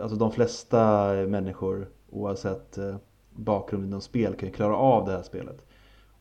alltså 0.01 0.17
de 0.17 0.31
flesta 0.31 1.11
människor 1.27 1.89
oavsett 2.09 2.77
eh, 2.77 2.95
bakgrund 3.35 3.85
inom 3.85 4.01
spel 4.01 4.33
kan 4.33 4.49
ju 4.49 4.55
klara 4.55 4.75
av 4.75 5.05
det 5.05 5.11
här 5.11 5.23
spelet. 5.23 5.65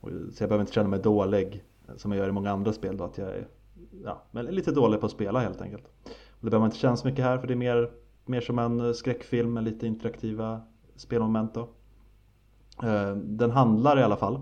Och, 0.01 0.09
så 0.09 0.42
jag 0.42 0.48
behöver 0.48 0.62
inte 0.62 0.72
känna 0.72 0.88
mig 0.88 1.01
dålig 1.01 1.64
som 1.96 2.12
jag 2.12 2.18
gör 2.18 2.29
i 2.29 2.33
många 2.33 2.51
andra 2.51 2.72
spel 2.72 2.96
då 2.96 3.05
att 3.05 3.18
jag 3.18 3.29
är 3.29 3.48
ja, 4.05 4.22
men 4.31 4.46
lite 4.46 4.72
dålig 4.72 5.01
på 5.01 5.07
att 5.07 5.12
spela 5.12 5.40
helt 5.40 5.62
enkelt. 5.62 5.85
Och 6.05 6.40
det 6.40 6.51
behöver 6.51 6.59
man 6.59 6.68
inte 6.68 6.79
känna 6.79 6.96
så 6.96 7.07
mycket 7.07 7.25
här 7.25 7.38
för 7.38 7.46
det 7.46 7.55
är 7.55 7.57
mer, 7.57 7.90
mer 8.25 8.40
som 8.40 8.59
en 8.59 8.81
eh, 8.81 8.92
skräckfilm 8.92 9.53
med 9.53 9.64
lite 9.64 9.87
interaktiva 9.87 10.61
spelmoment 10.96 11.55
då. 11.55 11.68
Eh, 12.83 13.16
Den 13.16 13.51
handlar 13.51 13.98
i 13.98 14.03
alla 14.03 14.16
fall. 14.16 14.40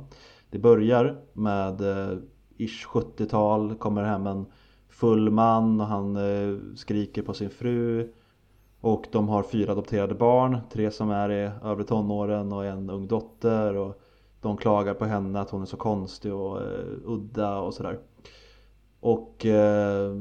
Det 0.50 0.58
börjar 0.58 1.20
med 1.32 1.80
eh, 1.80 2.18
ish 2.56 2.86
70-tal, 2.86 3.74
kommer 3.74 4.02
hem 4.02 4.26
en 4.26 4.46
full 4.88 5.30
man 5.30 5.80
och 5.80 5.86
han 5.86 6.16
eh, 6.16 6.58
skriker 6.76 7.22
på 7.22 7.34
sin 7.34 7.50
fru. 7.50 8.12
Och 8.80 9.06
de 9.12 9.28
har 9.28 9.42
fyra 9.42 9.72
adopterade 9.72 10.14
barn, 10.14 10.58
tre 10.72 10.90
som 10.90 11.10
är 11.10 11.30
i 11.32 11.50
övre 11.64 11.84
tonåren 11.84 12.52
och 12.52 12.64
en 12.64 12.90
ung 12.90 13.06
dotter. 13.06 13.76
Och 13.76 14.00
de 14.40 14.56
klagar 14.56 14.94
på 14.94 15.04
henne 15.04 15.40
att 15.40 15.50
hon 15.50 15.62
är 15.62 15.66
så 15.66 15.76
konstig 15.76 16.34
och 16.34 16.62
eh, 16.62 16.84
udda 17.04 17.58
och 17.58 17.74
sådär. 17.74 17.98
Och 19.00 19.46
eh, 19.46 20.16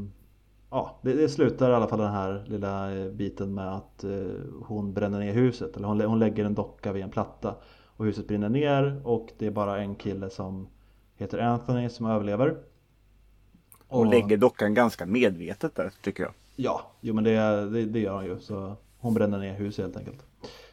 ja, 0.69 0.99
det, 1.01 1.13
det 1.13 1.29
slutar 1.29 1.71
i 1.71 1.73
alla 1.73 1.87
fall 1.87 1.99
den 1.99 2.11
här 2.11 2.43
lilla 2.47 2.95
eh, 2.95 3.11
biten 3.11 3.53
med 3.53 3.75
att 3.75 4.03
eh, 4.03 4.11
hon 4.63 4.93
bränner 4.93 5.19
ner 5.19 5.33
huset. 5.33 5.77
Eller 5.77 5.87
hon, 5.87 6.01
hon 6.01 6.19
lägger 6.19 6.45
en 6.45 6.55
docka 6.55 6.91
vid 6.91 7.03
en 7.03 7.09
platta. 7.09 7.55
Och 7.85 8.05
huset 8.05 8.27
brinner 8.27 8.49
ner 8.49 9.01
och 9.03 9.29
det 9.37 9.47
är 9.47 9.51
bara 9.51 9.81
en 9.81 9.95
kille 9.95 10.29
som 10.29 10.67
heter 11.15 11.39
Anthony 11.39 11.89
som 11.89 12.05
överlever. 12.05 12.57
Och 13.87 14.05
lägger 14.05 14.37
dockan 14.37 14.73
ganska 14.73 15.05
medvetet 15.05 15.75
där 15.75 15.93
tycker 16.01 16.23
jag. 16.23 16.33
Ja, 16.61 16.81
jo 17.01 17.13
men 17.13 17.23
det, 17.23 17.69
det, 17.69 17.85
det 17.85 17.99
gör 17.99 18.15
han 18.15 18.25
ju. 18.25 18.39
Så 18.39 18.75
hon 18.97 19.13
bränner 19.13 19.39
ner 19.39 19.53
huset 19.53 19.85
helt 19.85 19.97
enkelt. 19.97 20.25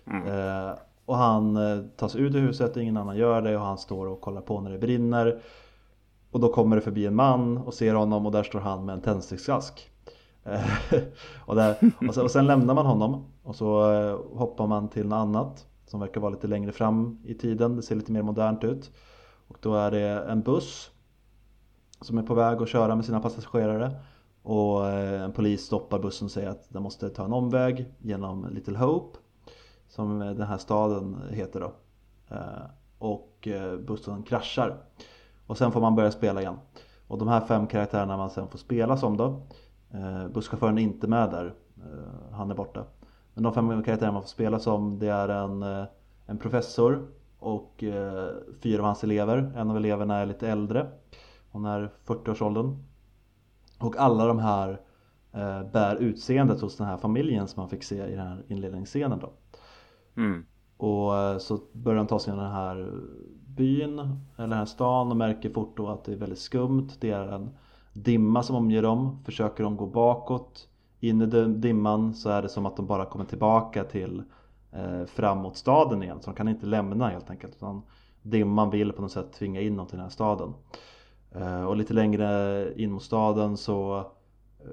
Eh, 0.06 0.78
och 1.04 1.16
han 1.16 1.56
eh, 1.56 1.82
tas 1.96 2.16
ut 2.16 2.34
ur 2.34 2.40
huset, 2.40 2.76
ingen 2.76 2.96
annan 2.96 3.16
gör 3.16 3.42
det 3.42 3.56
och 3.56 3.62
han 3.62 3.78
står 3.78 4.06
och 4.06 4.20
kollar 4.20 4.40
på 4.40 4.60
när 4.60 4.70
det 4.70 4.78
brinner. 4.78 5.42
Och 6.30 6.40
då 6.40 6.52
kommer 6.52 6.76
det 6.76 6.82
förbi 6.82 7.06
en 7.06 7.14
man 7.14 7.58
och 7.58 7.74
ser 7.74 7.94
honom 7.94 8.26
och 8.26 8.32
där 8.32 8.42
står 8.42 8.60
han 8.60 8.84
med 8.84 8.92
en 8.92 9.00
tändsticksask. 9.00 9.90
Eh, 10.44 10.64
och, 11.46 11.54
där, 11.54 11.76
och, 12.08 12.14
sen, 12.14 12.24
och 12.24 12.30
sen 12.30 12.46
lämnar 12.46 12.74
man 12.74 12.86
honom 12.86 13.24
och 13.42 13.56
så 13.56 13.92
eh, 13.92 14.38
hoppar 14.38 14.66
man 14.66 14.88
till 14.88 15.08
något 15.08 15.16
annat 15.16 15.66
som 15.86 16.00
verkar 16.00 16.20
vara 16.20 16.30
lite 16.30 16.46
längre 16.46 16.72
fram 16.72 17.18
i 17.24 17.34
tiden. 17.34 17.76
Det 17.76 17.82
ser 17.82 17.96
lite 17.96 18.12
mer 18.12 18.22
modernt 18.22 18.64
ut. 18.64 18.90
Och 19.48 19.58
då 19.60 19.74
är 19.74 19.90
det 19.90 20.24
en 20.28 20.42
buss 20.42 20.90
som 22.00 22.18
är 22.18 22.22
på 22.22 22.34
väg 22.34 22.62
att 22.62 22.68
köra 22.68 22.96
med 22.96 23.04
sina 23.04 23.20
passagerare. 23.20 23.90
Och 24.48 24.86
eh, 24.86 25.22
en 25.22 25.32
polis 25.32 25.64
stoppar 25.64 25.98
bussen 25.98 26.24
och 26.24 26.30
säger 26.30 26.48
att 26.48 26.66
den 26.68 26.82
måste 26.82 27.10
ta 27.10 27.24
en 27.24 27.32
omväg 27.32 27.86
genom 27.98 28.46
Little 28.50 28.78
Hope. 28.78 29.18
Som 29.88 30.22
eh, 30.22 30.30
den 30.30 30.46
här 30.46 30.58
staden 30.58 31.22
heter 31.30 31.60
då. 31.60 31.72
Eh, 32.34 32.62
och 32.98 33.48
bussen 33.86 34.22
kraschar. 34.22 34.76
Och 35.46 35.58
sen 35.58 35.72
får 35.72 35.80
man 35.80 35.94
börja 35.94 36.10
spela 36.10 36.40
igen. 36.40 36.56
Och 37.08 37.18
de 37.18 37.28
här 37.28 37.40
fem 37.40 37.66
karaktärerna 37.66 38.16
man 38.16 38.30
sen 38.30 38.48
får 38.48 38.58
spela 38.58 38.96
som 38.96 39.16
då. 39.16 39.42
Busschauffören 40.34 40.78
är 40.78 40.82
inte 40.82 41.06
med 41.06 41.30
där. 41.30 41.54
Han 42.32 42.50
är 42.50 42.54
borta. 42.54 42.84
Men 43.34 43.42
de 43.44 43.52
fem 43.52 43.82
karaktärerna 43.82 44.12
man 44.12 44.22
får 44.22 44.28
spela 44.28 44.58
som 44.58 44.98
det 44.98 45.08
är 45.08 45.28
en, 45.28 45.62
en 46.26 46.38
professor 46.38 47.08
och 47.38 47.84
fyra 48.62 48.78
av 48.78 48.86
hans 48.86 49.04
elever. 49.04 49.52
En 49.56 49.70
av 49.70 49.76
eleverna 49.76 50.16
är 50.16 50.26
lite 50.26 50.48
äldre. 50.48 50.86
Hon 51.50 51.64
är 51.64 51.90
40-årsåldern. 52.06 52.82
Och 53.78 53.96
alla 53.96 54.26
de 54.26 54.38
här 54.38 54.80
eh, 55.32 55.62
bär 55.72 55.96
utseendet 55.96 56.60
hos 56.60 56.76
den 56.76 56.86
här 56.86 56.96
familjen 56.96 57.48
som 57.48 57.60
man 57.60 57.68
fick 57.70 57.82
se 57.82 58.06
i 58.06 58.16
den 58.16 58.26
här 58.26 58.44
inledningsscenen 58.48 59.18
då. 59.18 59.32
Mm. 60.16 60.46
Och 60.76 61.16
eh, 61.16 61.38
så 61.38 61.60
börjar 61.72 61.98
de 61.98 62.06
ta 62.06 62.18
sig 62.18 62.30
igenom 62.30 62.44
den 62.44 62.54
här 62.54 62.92
byn 63.46 63.98
eller 63.98 64.48
den 64.48 64.52
här 64.52 64.64
stan 64.64 65.10
och 65.10 65.16
märker 65.16 65.50
fort 65.50 65.76
då 65.76 65.88
att 65.88 66.04
det 66.04 66.12
är 66.12 66.16
väldigt 66.16 66.38
skumt. 66.38 66.88
Det 67.00 67.10
är 67.10 67.28
en 67.28 67.50
dimma 67.92 68.42
som 68.42 68.56
omger 68.56 68.82
dem. 68.82 69.22
Försöker 69.24 69.64
de 69.64 69.76
gå 69.76 69.86
bakåt 69.86 70.68
in 71.00 71.22
i 71.22 71.26
dimman 71.46 72.14
så 72.14 72.30
är 72.30 72.42
det 72.42 72.48
som 72.48 72.66
att 72.66 72.76
de 72.76 72.86
bara 72.86 73.04
kommer 73.04 73.24
tillbaka 73.24 73.84
till 73.84 74.22
eh, 74.72 75.04
framåt 75.04 75.56
staden 75.56 76.02
igen. 76.02 76.18
Så 76.20 76.30
de 76.30 76.36
kan 76.36 76.48
inte 76.48 76.66
lämna 76.66 77.08
helt 77.08 77.30
enkelt. 77.30 77.56
Utan 77.56 77.82
dimman 78.22 78.70
vill 78.70 78.92
på 78.92 79.02
något 79.02 79.12
sätt 79.12 79.32
tvinga 79.32 79.60
in 79.60 79.76
dem 79.76 79.86
till 79.86 79.96
den 79.96 80.04
här 80.04 80.10
staden. 80.10 80.54
Eh, 81.36 81.64
och 81.64 81.76
lite 81.76 81.94
längre 81.94 82.72
in 82.76 82.92
mot 82.92 83.02
staden 83.02 83.56
så 83.56 83.98
eh, 84.58 84.66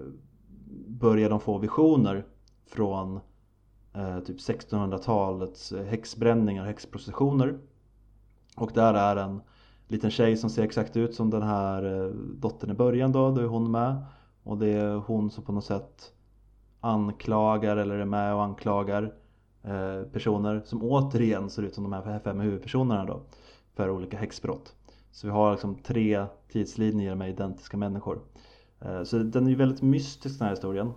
börjar 0.87 1.29
de 1.29 1.39
få 1.39 1.57
visioner 1.57 2.25
från 2.65 3.19
eh, 3.93 4.19
typ 4.19 4.37
1600-talets 4.37 5.73
häxbränningar 5.89 6.61
och 6.61 6.67
häxprocessioner. 6.67 7.59
Och 8.57 8.71
där 8.73 8.93
är 8.93 9.15
en 9.15 9.41
liten 9.87 10.11
tjej 10.11 10.37
som 10.37 10.49
ser 10.49 10.63
exakt 10.63 10.97
ut 10.97 11.15
som 11.15 11.29
den 11.29 11.41
här 11.41 12.13
dottern 12.35 12.71
i 12.71 12.73
början 12.73 13.11
då, 13.11 13.31
då 13.31 13.41
är 13.41 13.45
hon 13.45 13.71
med. 13.71 14.05
Och 14.43 14.57
det 14.57 14.67
är 14.67 14.95
hon 14.95 15.31
som 15.31 15.43
på 15.43 15.51
något 15.51 15.65
sätt 15.65 16.13
anklagar 16.79 17.77
eller 17.77 17.95
är 17.95 18.05
med 18.05 18.33
och 18.33 18.43
anklagar 18.43 19.13
personer 20.11 20.61
som 20.65 20.83
återigen 20.83 21.49
ser 21.49 21.63
ut 21.63 21.75
som 21.75 21.83
de 21.83 21.93
här 21.93 22.19
fem 22.19 22.39
huvudpersonerna 22.39 23.05
då 23.05 23.21
för 23.75 23.89
olika 23.89 24.17
häxbrott. 24.17 24.75
Så 25.13 25.27
vi 25.27 25.33
har 25.33 25.51
liksom 25.51 25.75
tre 25.75 26.25
tidslinjer 26.51 27.15
med 27.15 27.29
identiska 27.29 27.77
människor. 27.77 28.21
Eh, 28.81 29.03
så 29.03 29.17
den 29.17 29.45
är 29.45 29.49
ju 29.49 29.55
väldigt 29.55 29.81
mystisk 29.81 30.39
den 30.39 30.45
här 30.45 30.53
historien. 30.53 30.93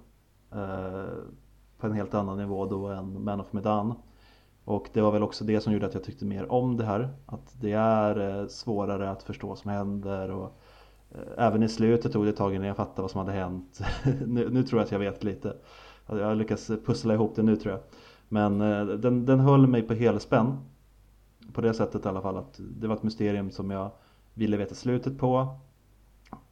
Eh, 0.53 1.05
på 1.79 1.87
en 1.87 1.93
helt 1.93 2.15
annan 2.15 2.39
nivå 2.39 2.67
då 2.67 2.87
än 2.87 3.25
Man 3.25 3.41
of 3.41 3.53
Medan. 3.53 3.95
Och 4.65 4.89
det 4.93 5.01
var 5.01 5.13
väl 5.13 5.23
också 5.23 5.45
det 5.45 5.61
som 5.61 5.73
gjorde 5.73 5.87
att 5.87 5.95
jag 5.95 6.05
tyckte 6.05 6.25
mer 6.25 6.53
om 6.53 6.77
det 6.77 6.85
här. 6.85 7.09
Att 7.27 7.57
det 7.61 7.73
är 7.73 8.41
eh, 8.41 8.47
svårare 8.47 9.11
att 9.11 9.23
förstå 9.23 9.47
vad 9.47 9.59
som 9.59 9.71
händer 9.71 10.31
och 10.31 10.59
eh, 11.11 11.45
även 11.47 11.63
i 11.63 11.69
slutet 11.69 12.13
tog 12.13 12.25
det 12.25 12.31
ett 12.31 12.37
tag 12.37 12.55
innan 12.55 12.67
jag 12.67 12.77
fattade 12.77 13.03
vad 13.03 13.11
som 13.11 13.19
hade 13.19 13.33
hänt. 13.33 13.81
nu, 14.27 14.49
nu, 14.51 14.63
tror 14.63 14.81
jag 14.81 14.85
att 14.85 14.93
jag 14.93 14.99
vet 14.99 15.25
lite. 15.25 15.57
Jag 16.07 16.27
har 16.27 16.35
lyckats 16.35 16.67
pussla 16.67 17.15
ihop 17.15 17.37
det 17.37 17.43
nu 17.43 17.57
tror 17.57 17.73
jag. 17.73 17.83
Men 18.29 18.61
eh, 18.61 18.87
den, 18.87 19.27
den 19.27 19.41
höll 19.41 19.67
mig 19.67 19.83
på 19.83 19.95
helspänn. 19.95 20.57
På 21.53 21.61
det 21.61 21.75
sättet 21.75 22.05
i 22.05 22.09
alla 22.09 22.23
fall 22.23 22.37
att 22.37 22.61
det 22.81 22.89
var 22.89 22.97
ett 22.97 23.03
mysterium 23.03 23.51
som 23.51 23.71
jag 23.71 23.91
ville 24.37 24.57
veta 24.57 24.75
slutet 24.75 25.19
på. 25.19 25.59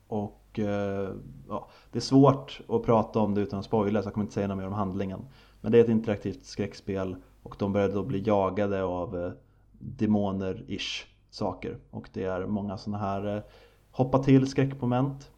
Och 0.06 0.58
eh, 0.58 1.10
ja, 1.48 1.68
det 1.92 1.98
är 1.98 2.00
svårt 2.00 2.60
att 2.68 2.82
prata 2.82 3.20
om 3.20 3.34
det 3.34 3.40
utan 3.40 3.58
att 3.58 3.64
spoila 3.64 4.02
så 4.02 4.06
jag 4.06 4.14
kommer 4.14 4.24
inte 4.24 4.34
säga 4.34 4.48
något 4.48 4.58
mer 4.58 4.66
om 4.66 4.72
handlingen. 4.72 5.20
Men 5.60 5.72
det 5.72 5.78
är 5.78 5.84
ett 5.84 5.90
interaktivt 5.90 6.44
skräckspel 6.44 7.16
och 7.42 7.56
de 7.58 7.72
började 7.72 7.94
då 7.94 8.02
bli 8.02 8.22
jagade 8.26 8.82
av 8.82 9.24
eh, 9.24 9.32
demoner-ish 9.78 11.04
saker. 11.30 11.78
Och 11.90 12.08
det 12.12 12.24
är 12.24 12.46
många 12.46 12.78
sådana 12.78 12.98
här 12.98 13.36
eh, 13.36 13.42
hoppa 13.90 14.18
till 14.18 14.46
skräckmoment. 14.46 15.30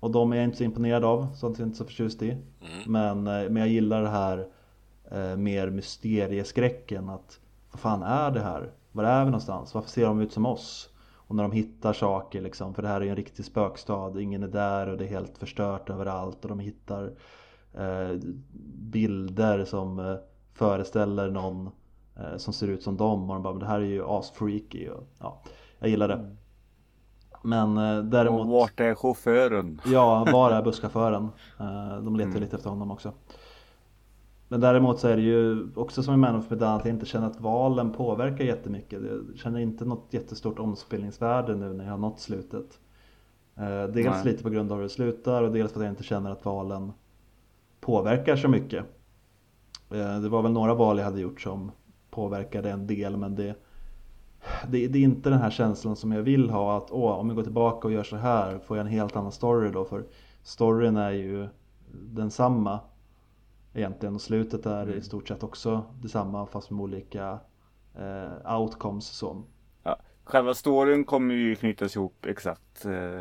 Och 0.00 0.10
de 0.10 0.32
är 0.32 0.36
jag 0.36 0.44
inte 0.44 0.56
så 0.56 0.64
imponerad 0.64 1.04
av, 1.04 1.26
sånt 1.34 1.56
är 1.56 1.62
jag 1.62 1.68
inte 1.68 1.78
så 1.78 1.84
förtjust 1.84 2.22
i. 2.22 2.30
Mm. 2.30 2.42
Men, 2.86 3.22
men 3.24 3.56
jag 3.56 3.68
gillar 3.68 4.02
det 4.02 4.08
här 4.08 4.48
eh, 5.10 5.36
mer 5.36 5.70
mysterieskräcken. 5.70 7.08
Att 7.08 7.40
vad 7.70 7.80
fan 7.80 8.02
är 8.02 8.30
det 8.30 8.40
här? 8.40 8.72
Var 8.92 9.04
är 9.04 9.24
vi 9.24 9.30
någonstans? 9.30 9.74
Varför 9.74 9.90
ser 9.90 10.04
de 10.04 10.20
ut 10.20 10.32
som 10.32 10.46
oss? 10.46 10.91
Och 11.32 11.36
när 11.36 11.42
de 11.42 11.52
hittar 11.52 11.92
saker 11.92 12.40
liksom, 12.40 12.74
för 12.74 12.82
det 12.82 12.88
här 12.88 13.00
är 13.00 13.04
ju 13.04 13.10
en 13.10 13.16
riktig 13.16 13.44
spökstad, 13.44 14.20
ingen 14.20 14.42
är 14.42 14.48
där 14.48 14.88
och 14.88 14.98
det 14.98 15.04
är 15.04 15.08
helt 15.08 15.38
förstört 15.38 15.90
överallt 15.90 16.42
och 16.42 16.48
de 16.48 16.58
hittar 16.58 17.12
eh, 17.74 18.18
bilder 18.78 19.64
som 19.64 19.98
eh, 19.98 20.16
föreställer 20.54 21.30
någon 21.30 21.70
eh, 22.16 22.36
som 22.36 22.52
ser 22.52 22.68
ut 22.68 22.82
som 22.82 22.96
dem 22.96 23.30
och 23.30 23.36
de 23.36 23.42
bara, 23.42 23.52
men 23.52 23.60
det 23.60 23.66
här 23.66 23.80
är 23.80 23.84
ju 23.84 24.04
asfreaky 24.04 24.88
och 24.88 25.04
ja, 25.18 25.42
jag 25.78 25.90
gillar 25.90 26.08
det. 26.08 26.14
Mm. 26.14 26.36
Men 27.42 27.78
eh, 27.78 28.04
däremot... 28.04 28.40
Och 28.40 28.46
vart 28.46 28.80
är 28.80 28.94
chauffören? 28.94 29.80
Ja, 29.84 30.26
var 30.32 30.50
är 30.50 30.62
busschauffören? 30.62 31.28
Eh, 31.60 32.02
de 32.02 32.16
letar 32.16 32.30
mm. 32.30 32.42
lite 32.42 32.56
efter 32.56 32.70
honom 32.70 32.90
också. 32.90 33.12
Men 34.52 34.60
däremot 34.60 34.98
så 34.98 35.08
är 35.08 35.16
det 35.16 35.22
ju 35.22 35.68
också 35.74 36.02
som 36.02 36.14
i 36.14 36.16
Man 36.16 36.36
of 36.36 36.50
Medan 36.50 36.76
att 36.76 36.84
jag 36.84 36.94
inte 36.94 37.06
känner 37.06 37.26
att 37.26 37.40
valen 37.40 37.92
påverkar 37.92 38.44
jättemycket. 38.44 39.02
Jag 39.02 39.38
känner 39.38 39.60
inte 39.60 39.84
något 39.84 40.06
jättestort 40.10 40.58
omspelningsvärde 40.58 41.56
nu 41.56 41.72
när 41.72 41.84
jag 41.84 41.90
har 41.90 41.98
nått 41.98 42.20
slutet. 42.20 42.80
Eh, 43.56 43.84
dels 43.84 43.94
Nej. 43.94 44.24
lite 44.24 44.42
på 44.42 44.50
grund 44.50 44.72
av 44.72 44.78
hur 44.78 44.82
det 44.82 44.88
slutar 44.88 45.42
och 45.42 45.52
dels 45.52 45.72
för 45.72 45.80
att 45.80 45.84
jag 45.84 45.92
inte 45.92 46.02
känner 46.02 46.30
att 46.30 46.44
valen 46.44 46.92
påverkar 47.80 48.36
så 48.36 48.48
mycket. 48.48 48.84
Eh, 49.90 50.20
det 50.20 50.28
var 50.28 50.42
väl 50.42 50.52
några 50.52 50.74
val 50.74 50.98
jag 50.98 51.04
hade 51.04 51.20
gjort 51.20 51.40
som 51.40 51.70
påverkade 52.10 52.70
en 52.70 52.86
del 52.86 53.16
men 53.16 53.34
det, 53.34 53.54
det, 54.68 54.88
det, 54.88 54.98
är 54.98 55.02
inte 55.02 55.30
den 55.30 55.40
här 55.40 55.50
känslan 55.50 55.96
som 55.96 56.12
jag 56.12 56.22
vill 56.22 56.50
ha 56.50 56.76
att 56.76 56.90
åh, 56.90 57.12
om 57.12 57.28
jag 57.28 57.36
går 57.36 57.44
tillbaka 57.44 57.88
och 57.88 57.94
gör 57.94 58.04
så 58.04 58.16
här 58.16 58.58
får 58.58 58.76
jag 58.76 58.86
en 58.86 58.92
helt 58.92 59.16
annan 59.16 59.32
story 59.32 59.70
då 59.70 59.84
för 59.84 60.04
storyn 60.42 60.96
är 60.96 61.10
ju 61.10 61.48
densamma 61.92 62.80
egentligen 63.74 64.14
och 64.14 64.20
slutet 64.20 64.66
är 64.66 64.82
mm. 64.82 64.98
i 64.98 65.02
stort 65.02 65.28
sett 65.28 65.42
också 65.42 65.84
detsamma 66.02 66.46
fast 66.46 66.70
med 66.70 66.80
olika 66.80 67.38
eh, 67.94 68.60
outcomes 68.60 69.06
så. 69.06 69.42
Ja, 69.82 69.98
själva 70.24 70.54
storyn 70.54 71.04
kommer 71.04 71.34
ju 71.34 71.54
knytas 71.54 71.96
ihop 71.96 72.26
exakt 72.26 72.84
eh, 72.84 73.20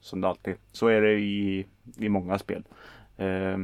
som 0.00 0.20
det 0.20 0.28
alltid 0.28 0.56
Så 0.72 0.86
är 0.86 1.00
det 1.02 1.12
i, 1.12 1.66
i 1.96 2.08
många 2.08 2.38
spel. 2.38 2.64
Eh, 3.16 3.58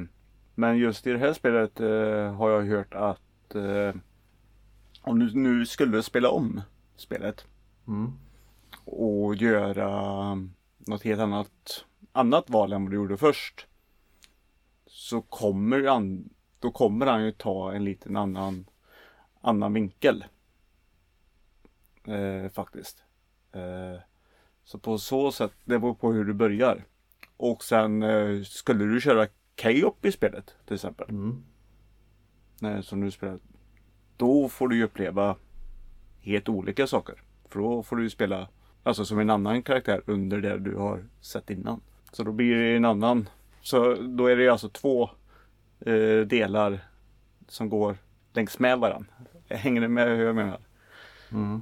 men 0.55 0.79
just 0.79 1.07
i 1.07 1.13
det 1.13 1.19
här 1.19 1.33
spelet 1.33 1.81
eh, 1.81 2.35
har 2.35 2.51
jag 2.51 2.63
hört 2.63 2.95
att 2.95 3.55
eh, 3.55 3.95
om 5.03 5.19
du 5.19 5.35
nu 5.35 5.67
skulle 5.67 6.03
spela 6.03 6.31
om 6.31 6.61
spelet 6.97 7.47
mm. 7.89 8.13
och 8.85 9.35
göra 9.35 10.35
något 10.79 11.03
helt 11.03 11.21
annat, 11.21 11.85
annat 12.13 12.51
val 12.51 12.73
än 12.73 12.83
vad 12.83 12.91
du 12.91 12.97
gjorde 12.97 13.17
först 13.17 13.67
så 15.13 15.21
kommer 15.23 15.83
han, 15.83 16.29
då 16.59 16.71
kommer 16.71 17.07
han 17.07 17.25
ju 17.25 17.33
ta 17.33 17.73
en 17.73 17.85
liten 17.85 18.17
annan, 18.17 18.67
annan 19.41 19.73
vinkel. 19.73 20.25
Eh, 22.07 22.51
faktiskt. 22.51 23.03
Eh, 23.53 24.01
så 24.65 24.79
på 24.79 24.99
så 24.99 25.33
sätt, 25.33 25.53
det 25.65 25.79
beror 25.79 25.95
på 25.95 26.13
hur 26.13 26.25
du 26.25 26.33
börjar. 26.35 26.85
Och 27.37 27.65
sen 27.65 28.03
eh, 28.03 28.43
skulle 28.43 28.85
du 28.85 29.01
köra 29.01 29.27
K-op 29.63 30.05
i 30.05 30.13
spelet 30.13 30.57
till 30.67 30.75
exempel. 30.75 31.09
Mm. 31.09 31.45
Nej, 32.61 32.83
som 32.83 33.01
du 33.01 33.11
spelar. 33.11 33.39
Då 34.17 34.49
får 34.49 34.69
du 34.69 34.77
ju 34.77 34.85
uppleva 34.85 35.37
helt 36.21 36.49
olika 36.49 36.87
saker. 36.87 37.23
För 37.49 37.59
då 37.61 37.83
får 37.83 37.97
du 37.97 38.03
ju 38.03 38.11
spela 38.11 38.49
alltså 38.83 39.05
som 39.05 39.19
en 39.19 39.31
annan 39.31 39.63
karaktär 39.63 40.03
under 40.07 40.41
det 40.41 40.59
du 40.59 40.77
har 40.77 41.05
sett 41.21 41.51
innan. 41.51 41.81
Så 42.13 42.23
då 42.23 42.33
blir 42.33 42.57
det 42.57 42.77
en 42.77 42.85
annan 42.85 43.29
så 43.63 43.95
då 43.95 44.27
är 44.27 44.37
det 44.37 44.49
alltså 44.49 44.69
två 44.69 45.11
eh, 45.81 46.21
delar 46.27 46.81
som 47.49 47.69
går 47.69 47.97
längs 48.33 48.59
med 48.59 48.79
varandra. 48.79 49.13
Hänger 49.49 49.81
ni 49.81 49.89
med 49.89 50.09
hur 50.09 50.27
jag 50.27 50.35
menar? 50.35 50.61
Mm. 51.33 51.61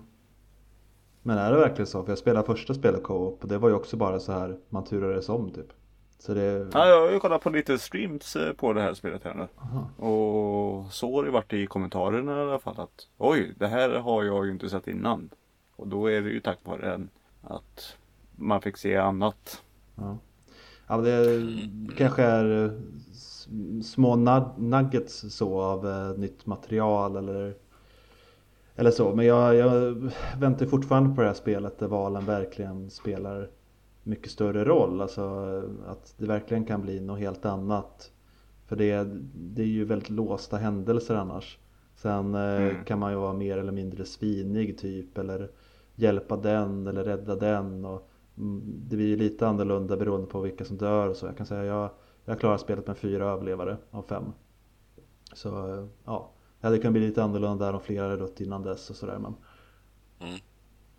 Men 1.22 1.38
är 1.38 1.52
det 1.52 1.58
verkligen 1.58 1.86
så? 1.86 2.02
För 2.02 2.10
jag 2.10 2.18
spelade 2.18 2.46
första 2.46 2.74
spelet 2.74 3.02
co-op 3.02 3.42
och 3.42 3.48
det 3.48 3.58
var 3.58 3.68
ju 3.68 3.74
också 3.74 3.96
bara 3.96 4.20
så 4.20 4.32
här 4.32 4.58
man 4.68 4.84
turades 4.84 5.28
om 5.28 5.50
typ. 5.50 5.72
Så 6.18 6.34
det... 6.34 6.70
Ja, 6.72 6.88
jag 6.88 7.00
har 7.00 7.10
ju 7.10 7.20
kollat 7.20 7.42
på 7.42 7.50
lite 7.50 7.78
streams 7.78 8.36
eh, 8.36 8.52
på 8.52 8.72
det 8.72 8.82
här 8.82 8.94
spelet 8.94 9.24
här 9.24 9.34
nu. 9.34 9.48
Aha. 9.56 10.06
Och 10.06 10.92
så 10.92 11.16
har 11.16 11.24
det 11.24 11.30
varit 11.30 11.52
i 11.52 11.66
kommentarerna 11.66 12.38
i 12.38 12.40
alla 12.40 12.58
fall 12.58 12.80
att 12.80 13.08
oj, 13.18 13.54
det 13.58 13.66
här 13.66 13.90
har 13.90 14.24
jag 14.24 14.46
ju 14.46 14.52
inte 14.52 14.70
sett 14.70 14.88
innan. 14.88 15.30
Och 15.76 15.88
då 15.88 16.10
är 16.10 16.20
det 16.20 16.30
ju 16.30 16.40
tack 16.40 16.58
vare 16.64 17.06
att 17.42 17.96
man 18.36 18.62
fick 18.62 18.76
se 18.76 18.96
annat. 18.96 19.62
Ja. 19.94 20.18
Ja, 20.90 20.96
det 20.96 21.42
kanske 21.96 22.22
är 22.22 22.64
eh, 22.64 22.70
små 23.82 24.16
nuggets 24.56 25.24
så 25.34 25.60
av 25.60 25.88
eh, 25.88 26.18
nytt 26.18 26.46
material 26.46 27.16
eller, 27.16 27.54
eller 28.74 28.90
så. 28.90 29.14
Men 29.14 29.26
jag, 29.26 29.54
jag 29.54 29.94
väntar 30.38 30.66
fortfarande 30.66 31.14
på 31.14 31.20
det 31.20 31.26
här 31.26 31.34
spelet 31.34 31.78
där 31.78 31.86
valen 31.86 32.24
verkligen 32.24 32.90
spelar 32.90 33.48
mycket 34.02 34.30
större 34.30 34.64
roll. 34.64 35.00
Alltså 35.00 35.22
att 35.86 36.14
det 36.16 36.26
verkligen 36.26 36.64
kan 36.64 36.82
bli 36.82 37.00
något 37.00 37.18
helt 37.18 37.44
annat. 37.44 38.10
För 38.66 38.76
det, 38.76 39.08
det 39.34 39.62
är 39.62 39.66
ju 39.66 39.84
väldigt 39.84 40.10
låsta 40.10 40.56
händelser 40.56 41.14
annars. 41.14 41.58
Sen 41.96 42.34
eh, 42.34 42.40
mm. 42.40 42.84
kan 42.84 42.98
man 42.98 43.12
ju 43.12 43.18
vara 43.18 43.32
mer 43.32 43.58
eller 43.58 43.72
mindre 43.72 44.04
svinig 44.04 44.78
typ 44.78 45.18
eller 45.18 45.50
hjälpa 45.94 46.36
den 46.36 46.86
eller 46.86 47.04
rädda 47.04 47.36
den. 47.36 47.84
Och 47.84 48.09
det 48.88 48.96
blir 48.96 49.16
lite 49.16 49.48
annorlunda 49.48 49.96
beroende 49.96 50.26
på 50.26 50.40
vilka 50.40 50.64
som 50.64 50.76
dör 50.76 51.08
och 51.08 51.16
så. 51.16 51.26
Jag 51.26 51.36
kan 51.36 51.46
säga 51.46 51.64
jag, 51.64 51.90
jag 52.24 52.40
klarar 52.40 52.56
spelet 52.56 52.86
med 52.86 52.98
fyra 52.98 53.24
överlevare 53.24 53.76
av 53.90 54.02
fem. 54.02 54.24
Så 55.32 55.48
ja, 56.04 56.30
det 56.60 56.66
hade 56.66 56.78
kunnat 56.78 56.92
bli 56.92 57.06
lite 57.06 57.24
annorlunda 57.24 57.66
där 57.66 57.74
om 57.74 57.80
flera 57.80 58.04
hade 58.04 58.16
dött 58.16 58.40
innan 58.40 58.62
dess 58.62 58.90
och 58.90 58.96
sådär. 58.96 59.18
Men, 59.18 59.34
mm. 60.28 60.40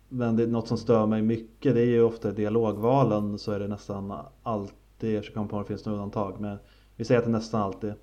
men 0.08 0.36
det 0.36 0.42
är 0.42 0.46
något 0.46 0.68
som 0.68 0.78
stör 0.78 1.06
mig 1.06 1.22
mycket. 1.22 1.74
Det 1.74 1.80
är 1.80 1.86
ju 1.86 2.02
ofta 2.02 2.30
dialogvalen 2.30 3.38
så 3.38 3.52
är 3.52 3.60
det 3.60 3.68
nästan 3.68 4.14
alltid, 4.42 5.14
jag 5.14 5.34
komma 5.34 5.48
på 5.48 5.56
om 5.56 5.62
det 5.62 5.68
finns 5.68 5.84
några 5.84 5.98
undantag. 5.98 6.40
Men 6.40 6.58
vi 6.96 7.04
säger 7.04 7.18
att 7.18 7.24
det 7.24 7.30
är 7.30 7.32
nästan 7.32 7.62
alltid, 7.62 7.94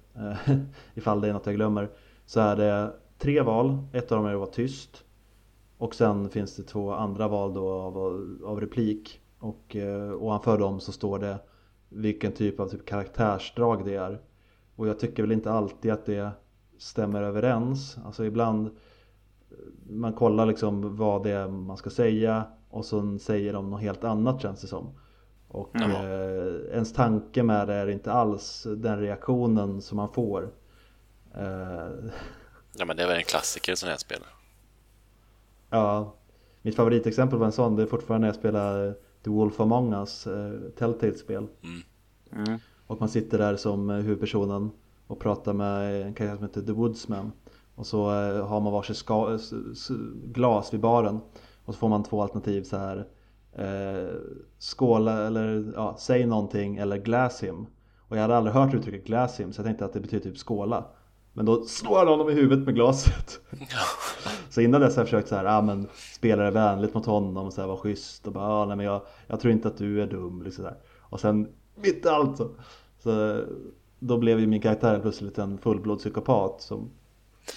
ifall 0.93 1.21
det 1.21 1.29
är 1.29 1.33
något 1.33 1.45
jag 1.45 1.55
glömmer. 1.55 1.89
Så 2.25 2.39
är 2.39 2.55
det 2.55 2.93
tre 3.17 3.41
val, 3.41 3.77
ett 3.93 4.11
av 4.11 4.17
dem 4.17 4.25
är 4.25 4.33
att 4.33 4.39
vara 4.39 4.49
tyst. 4.49 5.03
Och 5.77 5.95
sen 5.95 6.29
finns 6.29 6.55
det 6.55 6.63
två 6.63 6.91
andra 6.91 7.27
val 7.27 7.53
då 7.53 7.69
av, 7.71 7.97
av 8.45 8.61
replik. 8.61 9.21
Och 9.39 9.75
eh, 9.75 10.13
ovanför 10.13 10.57
dem 10.57 10.79
så 10.79 10.91
står 10.91 11.19
det 11.19 11.39
vilken 11.89 12.31
typ 12.31 12.59
av 12.59 12.67
typ 12.67 12.85
karaktärsdrag 12.85 13.85
det 13.85 13.95
är. 13.95 14.21
Och 14.75 14.87
jag 14.87 14.99
tycker 14.99 15.23
väl 15.23 15.31
inte 15.31 15.51
alltid 15.51 15.91
att 15.91 16.05
det 16.05 16.31
stämmer 16.77 17.21
överens. 17.23 17.97
Alltså 18.05 18.25
ibland 18.25 18.67
eh, 18.67 18.73
man 19.89 20.13
kollar 20.13 20.45
liksom 20.45 20.97
vad 20.97 21.23
det 21.23 21.31
är 21.31 21.47
man 21.47 21.77
ska 21.77 21.89
säga 21.89 22.43
och 22.69 22.85
så 22.85 23.17
säger 23.19 23.53
de 23.53 23.69
något 23.69 23.81
helt 23.81 24.03
annat 24.03 24.41
känns 24.41 24.61
det 24.61 24.67
som. 24.67 24.89
Och 25.47 25.75
eh, 25.81 26.73
ens 26.73 26.93
tanke 26.93 27.43
med 27.43 27.67
det 27.67 27.73
är 27.73 27.89
inte 27.89 28.11
alls 28.11 28.67
den 28.77 28.99
reaktionen 28.99 29.81
som 29.81 29.95
man 29.95 30.13
får. 30.13 30.51
Eh, 31.35 32.11
Ja, 32.77 32.85
men 32.85 32.97
det 32.97 33.03
är 33.03 33.07
väl 33.07 33.17
en 33.17 33.23
klassiker 33.23 33.71
i 33.71 33.75
sådana 33.75 33.91
här 33.91 33.97
spel. 33.97 34.19
ja, 35.69 36.15
mitt 36.61 36.75
favoritexempel 36.75 37.39
på 37.39 37.45
en 37.45 37.51
sån 37.51 37.75
det 37.75 37.83
är 37.83 37.87
fortfarande 37.87 38.25
när 38.25 38.27
jag 38.27 38.35
spelar 38.35 38.95
The 39.23 39.29
Wolf 39.29 39.59
Among 39.59 39.93
Us, 39.93 40.27
eh, 40.27 40.51
Telltale-spel. 40.77 41.47
Mm. 41.63 42.59
Och 42.87 42.99
man 42.99 43.09
sitter 43.09 43.37
där 43.37 43.55
som 43.55 43.89
eh, 43.89 43.95
huvudpersonen 43.95 44.71
och 45.07 45.19
pratar 45.19 45.53
med 45.53 46.01
en 46.01 46.13
karaktär 46.13 46.35
som 46.35 46.45
heter 46.45 46.61
The 46.61 46.71
Woodsman. 46.71 47.31
Och 47.75 47.87
så 47.87 47.99
eh, 48.11 48.47
har 48.47 48.59
man 48.61 48.73
varsitt 48.73 48.97
ska- 48.97 49.33
s- 49.35 49.53
s- 49.71 49.91
glas 50.25 50.73
vid 50.73 50.79
baren. 50.79 51.19
Och 51.65 51.73
så 51.73 51.79
får 51.79 51.89
man 51.89 52.03
två 52.03 52.21
alternativ 52.21 52.63
så 52.63 52.77
här. 52.77 53.07
Eh, 53.53 54.15
skåla 54.59 55.27
eller 55.27 55.71
ja, 55.75 55.95
säg 55.99 56.25
någonting 56.25 56.77
eller 56.77 56.97
glass 56.97 57.43
him. 57.43 57.65
Och 57.99 58.17
jag 58.17 58.21
hade 58.21 58.37
aldrig 58.37 58.53
hört 58.55 58.73
uttrycket 58.73 59.05
glass 59.07 59.39
him 59.39 59.53
så 59.53 59.59
jag 59.59 59.65
tänkte 59.65 59.85
att 59.85 59.93
det 59.93 59.99
betyder 59.99 60.23
typ 60.23 60.37
skåla. 60.37 60.85
Men 61.39 61.45
då 61.45 61.65
slår 61.65 61.97
han 61.97 62.07
honom 62.07 62.29
i 62.29 62.33
huvudet 62.33 62.65
med 62.65 62.75
glaset. 62.75 63.39
Så 64.49 64.61
innan 64.61 64.81
dess 64.81 64.95
har 64.95 65.01
jag 65.01 65.07
försökt 65.07 65.27
så 65.27 65.35
här, 65.35 65.45
ah, 65.45 65.61
men 65.61 65.87
spela 66.15 66.43
det 66.43 66.51
vänligt 66.51 66.93
mot 66.93 67.05
honom 67.05 67.45
och 67.45 67.53
så 67.53 67.61
här, 67.61 67.67
vara 67.67 67.77
schysst 67.77 68.27
och 68.27 68.33
bara, 68.33 68.45
ah, 68.45 68.65
nej 68.65 68.77
men 68.77 68.85
jag, 68.85 69.01
jag 69.27 69.39
tror 69.39 69.53
inte 69.53 69.67
att 69.67 69.77
du 69.77 70.01
är 70.01 70.07
dum 70.07 70.43
liksom 70.43 70.63
där. 70.63 70.77
Och 70.99 71.19
sen 71.19 71.47
mitt 71.75 72.05
i 72.05 72.07
allt 72.07 72.37
så, 72.37 72.49
så 73.03 73.41
då 73.99 74.17
blev 74.17 74.39
ju 74.39 74.47
min 74.47 74.61
karaktär 74.61 74.99
plötsligt 74.99 75.37
en 75.37 75.57
fullblodspsykopat 75.57 76.61
som 76.61 76.89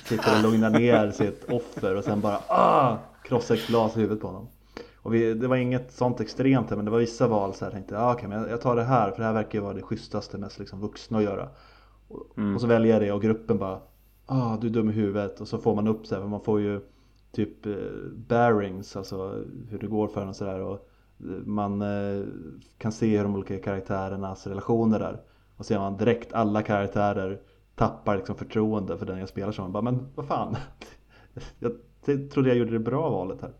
sitter 0.04 0.36
och 0.36 0.42
lugnar 0.42 0.70
ner 0.70 1.10
sitt 1.14 1.44
offer 1.48 1.94
och 1.94 2.04
sen 2.04 2.20
bara 2.20 2.40
ah, 2.48 2.96
krossar 3.24 3.54
ett 3.54 3.66
glas 3.66 3.96
i 3.96 4.00
huvudet 4.00 4.20
på 4.20 4.26
honom. 4.26 4.48
Och 4.96 5.14
vi, 5.14 5.34
det 5.34 5.48
var 5.48 5.56
inget 5.56 5.92
sånt 5.92 6.20
extremt 6.20 6.70
här, 6.70 6.76
men 6.76 6.84
det 6.84 6.90
var 6.90 6.98
vissa 6.98 7.28
val 7.28 7.54
så 7.54 7.64
här, 7.64 7.66
jag 7.66 7.72
tänkte 7.72 7.98
ah, 7.98 8.12
okej 8.12 8.28
men 8.28 8.38
jag, 8.38 8.50
jag 8.50 8.60
tar 8.60 8.76
det 8.76 8.84
här 8.84 9.10
för 9.10 9.18
det 9.18 9.24
här 9.24 9.32
verkar 9.32 9.58
ju 9.58 9.64
vara 9.64 9.74
det 9.74 9.82
schysstaste, 9.82 10.38
mest 10.38 10.58
liksom 10.58 10.80
vuxna 10.80 11.18
att 11.18 11.24
göra. 11.24 11.48
Och, 12.12 12.38
och 12.54 12.60
så 12.60 12.66
väljer 12.66 12.92
jag 12.92 13.02
det 13.02 13.12
och 13.12 13.22
gruppen 13.22 13.58
bara 13.58 13.80
ah 14.26 14.56
du 14.60 14.66
är 14.66 14.70
dum 14.70 14.90
i 14.90 14.92
huvudet 14.92 15.40
och 15.40 15.48
så 15.48 15.58
får 15.58 15.74
man 15.74 15.88
upp 15.88 16.06
så 16.06 16.14
här, 16.14 16.22
för 16.22 16.28
man 16.28 16.40
får 16.40 16.60
ju 16.60 16.80
typ 17.32 17.66
eh, 17.66 17.74
bearings, 18.14 18.96
alltså 18.96 19.44
hur 19.68 19.78
det 19.78 19.86
går 19.86 20.08
för 20.08 20.22
en 20.22 20.28
och 20.28 20.36
sådär 20.36 20.60
och 20.60 20.88
eh, 21.20 21.26
man 21.44 21.82
eh, 21.82 22.24
kan 22.78 22.92
se 22.92 23.16
hur 23.16 23.24
de 23.24 23.34
olika 23.34 23.58
karaktärernas 23.58 24.46
relationer 24.46 25.00
är 25.00 25.20
och 25.56 25.66
ser 25.66 25.78
man 25.78 25.96
direkt 25.96 26.32
alla 26.32 26.62
karaktärer 26.62 27.40
tappar 27.74 28.16
liksom 28.16 28.36
förtroende 28.36 28.98
för 28.98 29.06
den 29.06 29.18
jag 29.18 29.28
spelar 29.28 29.52
som. 29.52 29.62
Man 29.64 29.72
bara, 29.72 29.82
men 29.82 30.08
vad 30.14 30.26
fan, 30.26 30.56
jag 31.58 31.72
trodde 32.30 32.48
jag 32.48 32.58
gjorde 32.58 32.70
det 32.72 32.78
bra 32.78 33.10
valet 33.10 33.42
här. 33.42 33.52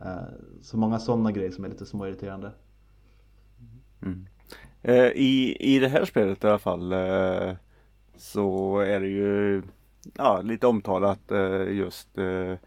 Eh, 0.00 0.28
Så 0.62 0.76
många 0.76 0.98
sådana 0.98 1.32
grejer 1.32 1.50
som 1.50 1.64
är 1.64 1.68
lite 1.68 1.86
småirriterande. 1.86 2.52
Eh, 4.82 5.06
I, 5.06 5.56
I 5.60 5.78
det 5.78 5.88
här 5.88 6.04
spelet 6.04 6.44
i 6.44 6.46
alla 6.46 6.58
fall 6.58 6.92
så 8.16 8.78
är 8.78 9.00
det 9.00 9.06
ju 9.08 9.62
ja, 10.14 10.40
lite 10.42 10.66
omtalat 10.66 11.30
eh, 11.30 11.62
just 11.72 12.18
eh, 12.18 12.58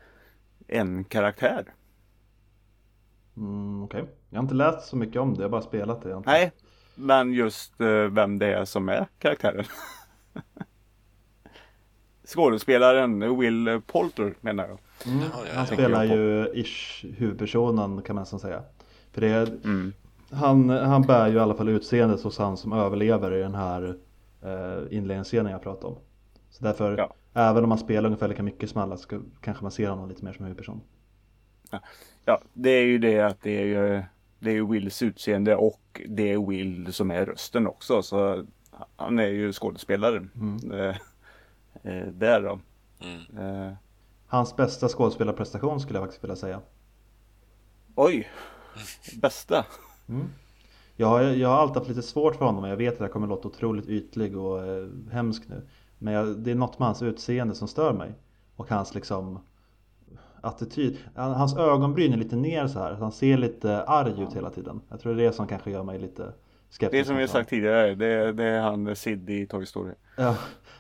en 0.67 1.03
karaktär. 1.03 1.73
Mm, 3.37 3.83
Okej, 3.83 4.05
jag 4.29 4.37
har 4.37 4.43
inte 4.43 4.55
läst 4.55 4.87
så 4.87 4.95
mycket 4.97 5.21
om 5.21 5.33
det, 5.33 5.37
jag 5.39 5.43
har 5.45 5.49
bara 5.49 5.61
spelat 5.61 6.01
det. 6.03 6.11
Inte- 6.13 6.29
Nej, 6.29 6.51
men 6.95 7.33
just 7.33 7.81
eh, 7.81 7.87
vem 7.87 8.39
det 8.39 8.53
är 8.53 8.65
som 8.65 8.89
är 8.89 9.05
karaktären. 9.19 9.65
Skådespelaren 12.25 13.39
Will 13.39 13.81
Poulter 13.87 14.33
menar 14.41 14.67
jag. 14.67 14.79
Mm, 15.13 15.23
Ja, 15.33 15.51
han 15.55 15.67
spelar 15.67 16.03
ju 16.03 16.47
ish 16.53 17.05
huvudpersonen 17.17 18.01
kan 18.01 18.15
man 18.15 18.21
nästan 18.21 18.39
säga. 18.39 18.63
För 19.11 19.21
det 19.21 19.27
är, 19.27 19.47
Mm. 19.47 19.93
han, 20.31 20.69
han 20.69 21.01
bär 21.01 21.27
ju 21.27 21.35
i 21.35 21.39
alla 21.39 21.53
fall 21.55 21.69
utseendet 21.69 22.21
hos 22.23 22.37
han 22.37 22.57
som 22.57 22.73
överlever 22.73 23.33
i 23.33 23.39
den 23.41 23.55
här 23.55 23.95
eh, 24.41 24.97
inledningsscenen 24.97 25.51
jag 25.51 25.61
pratade 25.61 25.87
om. 25.87 25.99
Så 26.49 26.63
därför, 26.63 26.97
Ja. 26.97 27.13
även 27.33 27.63
om 27.63 27.69
man 27.69 27.77
spelar 27.77 28.05
ungefär 28.05 28.27
lika 28.27 28.43
mycket 28.43 28.69
som 28.69 28.81
alla, 28.81 28.97
så 28.97 29.21
kanske 29.41 29.63
man 29.63 29.71
ser 29.71 29.89
honom 29.89 30.09
lite 30.09 30.25
mer 30.25 30.33
som 30.33 30.45
huvudperson. 30.45 30.81
Ja, 32.25 32.41
det 32.53 32.69
är 32.69 32.85
ju 32.85 32.97
det 32.97 33.19
att 33.21 33.41
det 33.41 33.61
är 33.61 33.65
ju 33.65 34.03
det 34.39 34.51
är 34.51 34.61
Wills 34.63 35.01
utseende 35.01 35.55
och 35.55 36.01
det 36.07 36.31
är 36.31 36.47
Will 36.47 36.93
som 36.93 37.11
är 37.11 37.25
rösten 37.25 37.67
också. 37.67 38.01
Så 38.03 38.45
han 38.95 39.19
är 39.19 39.27
ju 39.27 39.53
skådespelaren. 39.53 40.29
Eh, 40.73 40.95
eh, 41.91 42.07
där 42.07 42.41
då. 42.41 42.59
Mm. 42.99 43.67
Eh, 43.67 43.73
Hans 44.27 44.55
bästa 44.55 44.87
skådespelarprestation 44.89 45.79
skulle 45.79 45.99
jag 45.99 46.05
faktiskt 46.05 46.23
vilja 46.23 46.35
säga. 46.35 46.61
oj! 47.95 48.27
Bästa. 49.21 49.65
Jag 50.99 51.07
har, 51.07 51.21
jag 51.21 51.49
har 51.49 51.55
alltid 51.55 51.75
haft 51.77 51.89
lite 51.89 52.01
svårt 52.01 52.35
för 52.35 52.45
honom 52.45 52.63
och 52.63 52.69
jag 52.69 52.77
vet 52.77 52.93
att 52.93 52.99
jag 52.99 53.11
kommer 53.11 53.27
låta 53.27 53.47
otroligt 53.47 53.87
ytlig 53.89 54.37
och 54.37 54.65
eh, 54.65 54.87
hemsk 55.11 55.43
nu. 55.49 55.61
Men 55.97 56.13
jag, 56.13 56.37
det 56.37 56.51
är 56.51 56.55
något 56.55 56.79
med 56.79 56.87
hans 56.87 57.01
utseende 57.01 57.55
som 57.55 57.67
stör 57.67 57.93
mig. 57.93 58.13
Och 58.55 58.69
hans 58.69 58.95
liksom 58.95 59.39
attityd. 60.41 60.97
Han- 61.15 61.33
Hans 61.33 61.57
ögonbryn 61.57 62.13
är 62.13 62.17
lite 62.17 62.35
ner 62.35 62.67
så 62.67 62.79
här. 62.79 62.93
Han 62.93 63.11
ser 63.11 63.37
lite 63.37 63.83
arg 63.83 64.21
ut 64.21 64.33
hela 64.35 64.49
tiden. 64.49 64.81
Jag 64.89 64.99
tror 64.99 65.15
det 65.15 65.21
är 65.23 65.25
det 65.27 65.33
som 65.33 65.47
kanske 65.47 65.71
gör 65.71 65.83
mig 65.83 65.99
lite 65.99 66.33
skeptisk. 66.69 66.91
Det 66.91 66.99
är 66.99 67.03
som 67.03 67.15
vi 67.15 67.21
har 67.21 67.27
sagt 67.27 67.49
tidigare. 67.49 67.95
Det, 67.95 68.31
det 68.33 68.43
är 68.43 68.61
han 68.61 68.95
Sid 68.95 69.29
i 69.29 69.47
Toy 69.47 69.65
Story. 69.65 69.93
Ja, 70.17 70.35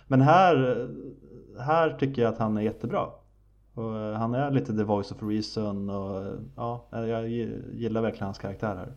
men 0.07 0.21
här, 0.21 0.87
här 1.59 1.89
tycker 1.99 2.21
jag 2.21 2.33
att 2.33 2.39
han 2.39 2.57
är 2.57 2.61
jättebra. 2.61 3.07
Och 3.73 3.97
eh, 3.97 4.13
han 4.13 4.33
är 4.35 4.51
lite 4.51 4.73
the 4.77 4.83
voice 4.83 5.11
of 5.11 5.17
reason 5.23 5.89
och 5.89 6.25
eh, 6.25 6.33
ja, 6.55 6.87
jag 6.91 7.29
gillar 7.29 8.01
verkligen 8.01 8.25
hans 8.25 8.39
karaktär 8.39 8.75
här. 8.75 8.93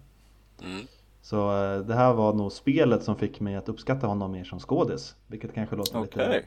Mm. 0.70 0.86
Så 1.22 1.64
eh, 1.64 1.80
det 1.80 1.94
här 1.94 2.14
var 2.14 2.34
nog 2.34 2.52
spelet 2.52 3.02
som 3.02 3.16
fick 3.16 3.40
mig 3.40 3.56
att 3.56 3.68
uppskatta 3.68 4.06
honom 4.06 4.32
mer 4.32 4.44
som 4.44 4.58
skådis. 4.58 5.16
Vilket 5.26 5.54
kanske 5.54 5.76
låter 5.76 5.98
Okej. 5.98 6.28
lite 6.28 6.46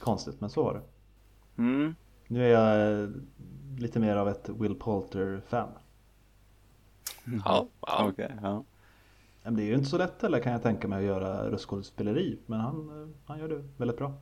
konstigt, 0.00 0.40
men 0.40 0.50
så 0.50 0.62
var 0.62 0.74
det. 0.74 0.82
Mm. 1.62 1.94
Nu 2.28 2.44
är 2.44 2.48
jag 2.48 3.02
eh, 3.02 3.08
lite 3.78 4.00
mer 4.00 4.16
av 4.16 4.28
ett 4.28 4.48
Will 4.48 4.74
Poulter-fan. 4.74 5.68
Ja, 7.44 7.68
ja. 7.80 8.08
Okej, 8.08 8.30
ja. 8.42 8.64
Men 9.42 9.56
det 9.56 9.62
är 9.62 9.66
ju 9.66 9.74
inte 9.74 9.90
så 9.90 9.98
lätt 9.98 10.22
heller 10.22 10.40
kan 10.40 10.52
jag 10.52 10.62
tänka 10.62 10.88
mig 10.88 10.98
att 10.98 11.04
göra 11.04 11.50
röstskådespeleri. 11.50 12.38
Men 12.46 12.60
han, 12.60 13.02
eh, 13.02 13.08
han 13.26 13.38
gör 13.38 13.48
det 13.48 13.64
väldigt 13.76 13.98
bra. 13.98 14.12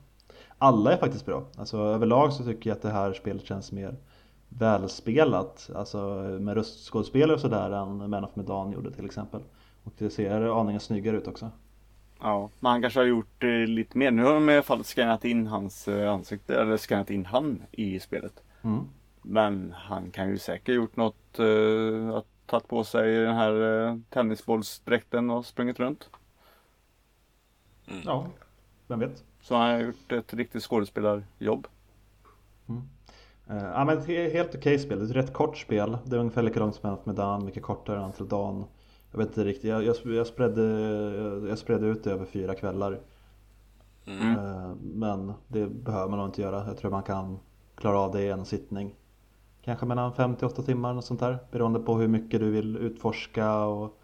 Alla 0.57 0.93
är 0.93 0.97
faktiskt 0.97 1.25
bra. 1.25 1.45
Alltså 1.57 1.77
överlag 1.77 2.33
så 2.33 2.43
tycker 2.43 2.69
jag 2.69 2.75
att 2.75 2.81
det 2.81 2.89
här 2.89 3.13
spelet 3.13 3.45
känns 3.45 3.71
mer 3.71 3.95
välspelat. 4.49 5.69
Alltså 5.75 5.97
med 6.39 6.53
röstskådespelare 6.55 7.33
och 7.33 7.41
sådär 7.41 7.71
än 7.71 8.09
Man 8.09 8.25
of 8.25 8.35
Medan 8.35 8.71
gjorde 8.71 8.91
till 8.91 9.05
exempel. 9.05 9.41
Och 9.85 9.93
det 9.97 10.09
ser 10.09 10.59
aningen 10.61 10.79
snyggare 10.79 11.17
ut 11.17 11.27
också. 11.27 11.51
ja. 12.21 12.49
Men 12.59 12.71
han 12.71 12.81
kanske 12.81 12.99
har 12.99 13.05
gjort 13.07 13.43
eh, 13.43 13.49
lite 13.49 13.97
mer. 13.97 14.11
Nu 14.11 14.23
har 14.23 14.33
de 14.33 14.49
i 14.49 14.53
alla 14.53 14.63
fall 14.63 14.83
skannat 14.83 15.25
in 15.25 15.47
hans 15.47 15.87
eh, 15.87 16.11
ansikte. 16.13 16.61
Eller 16.61 16.77
skannat 16.77 17.09
in 17.09 17.25
han 17.25 17.63
i 17.71 17.99
spelet. 17.99 18.43
Mm. 18.61 18.83
Men 19.21 19.73
han 19.77 20.11
kan 20.11 20.29
ju 20.29 20.37
säkert 20.37 20.75
gjort 20.75 20.95
något. 20.95 21.39
Eh, 21.39 22.09
att 22.15 22.25
tagit 22.45 22.67
på 22.67 22.83
sig 22.83 23.15
den 23.15 23.35
här 23.35 23.85
eh, 23.87 23.97
tennisbollsdräkten 24.09 25.29
och 25.29 25.45
sprungit 25.45 25.79
runt. 25.79 26.09
Ja, 28.05 28.27
vem 28.87 28.99
vet. 28.99 29.23
Så 29.41 29.55
han 29.55 29.69
har 29.71 29.79
gjort 29.79 30.11
ett 30.11 30.33
riktigt 30.33 30.63
skådespelarjobb. 30.63 31.67
Eh, 33.49 33.55
Ja 33.57 33.85
men 33.85 33.97
ett 33.97 34.07
he- 34.07 34.31
helt 34.33 34.55
okej 34.55 34.79
spel, 34.79 34.99
det 34.99 35.05
är 35.05 35.09
ett 35.09 35.15
rätt 35.15 35.33
kort 35.33 35.57
spel. 35.57 35.97
Det 36.05 36.15
är 36.15 36.19
ungefär 36.19 36.41
lika 36.43 36.59
långt 36.59 36.75
som 36.75 36.97
Medan, 37.03 37.45
mycket 37.45 37.63
kortare 37.63 37.97
än 37.97 38.03
Until 38.03 38.27
Dawn. 38.27 38.65
Jag 39.15 39.19
vet 39.19 39.27
inte 39.27 39.43
riktigt, 39.43 39.69
jag, 39.69 39.83
jag, 39.83 39.95
jag, 40.05 40.27
spredde, 40.27 40.61
jag 41.49 41.57
spredde 41.57 41.87
ut 41.87 42.03
det 42.03 42.11
över 42.11 42.25
fyra 42.25 42.55
kvällar. 42.55 42.99
Mm. 44.05 44.31
Eh, 44.31 44.75
Men 44.81 45.33
det 45.47 45.67
behöver 45.67 46.09
man 46.09 46.19
nog 46.19 46.27
inte 46.27 46.41
göra. 46.41 46.67
Jag 46.67 46.77
tror 46.77 46.91
man 46.91 47.03
kan 47.03 47.39
klara 47.75 47.99
av 47.99 48.11
det 48.11 48.21
i 48.21 48.29
en 48.29 48.45
sittning. 48.45 48.95
Kanske 49.61 49.85
mellan 49.85 50.13
5 50.13 50.35
till 50.35 50.47
8 50.47 50.61
timmar 50.61 50.95
och 50.97 51.03
sånt 51.03 51.19
där. 51.19 51.37
Beroende 51.51 51.79
på 51.79 51.95
hur 51.97 52.07
mycket 52.07 52.39
du 52.39 52.51
vill 52.51 52.77
utforska 52.77 53.65
och 53.65 53.99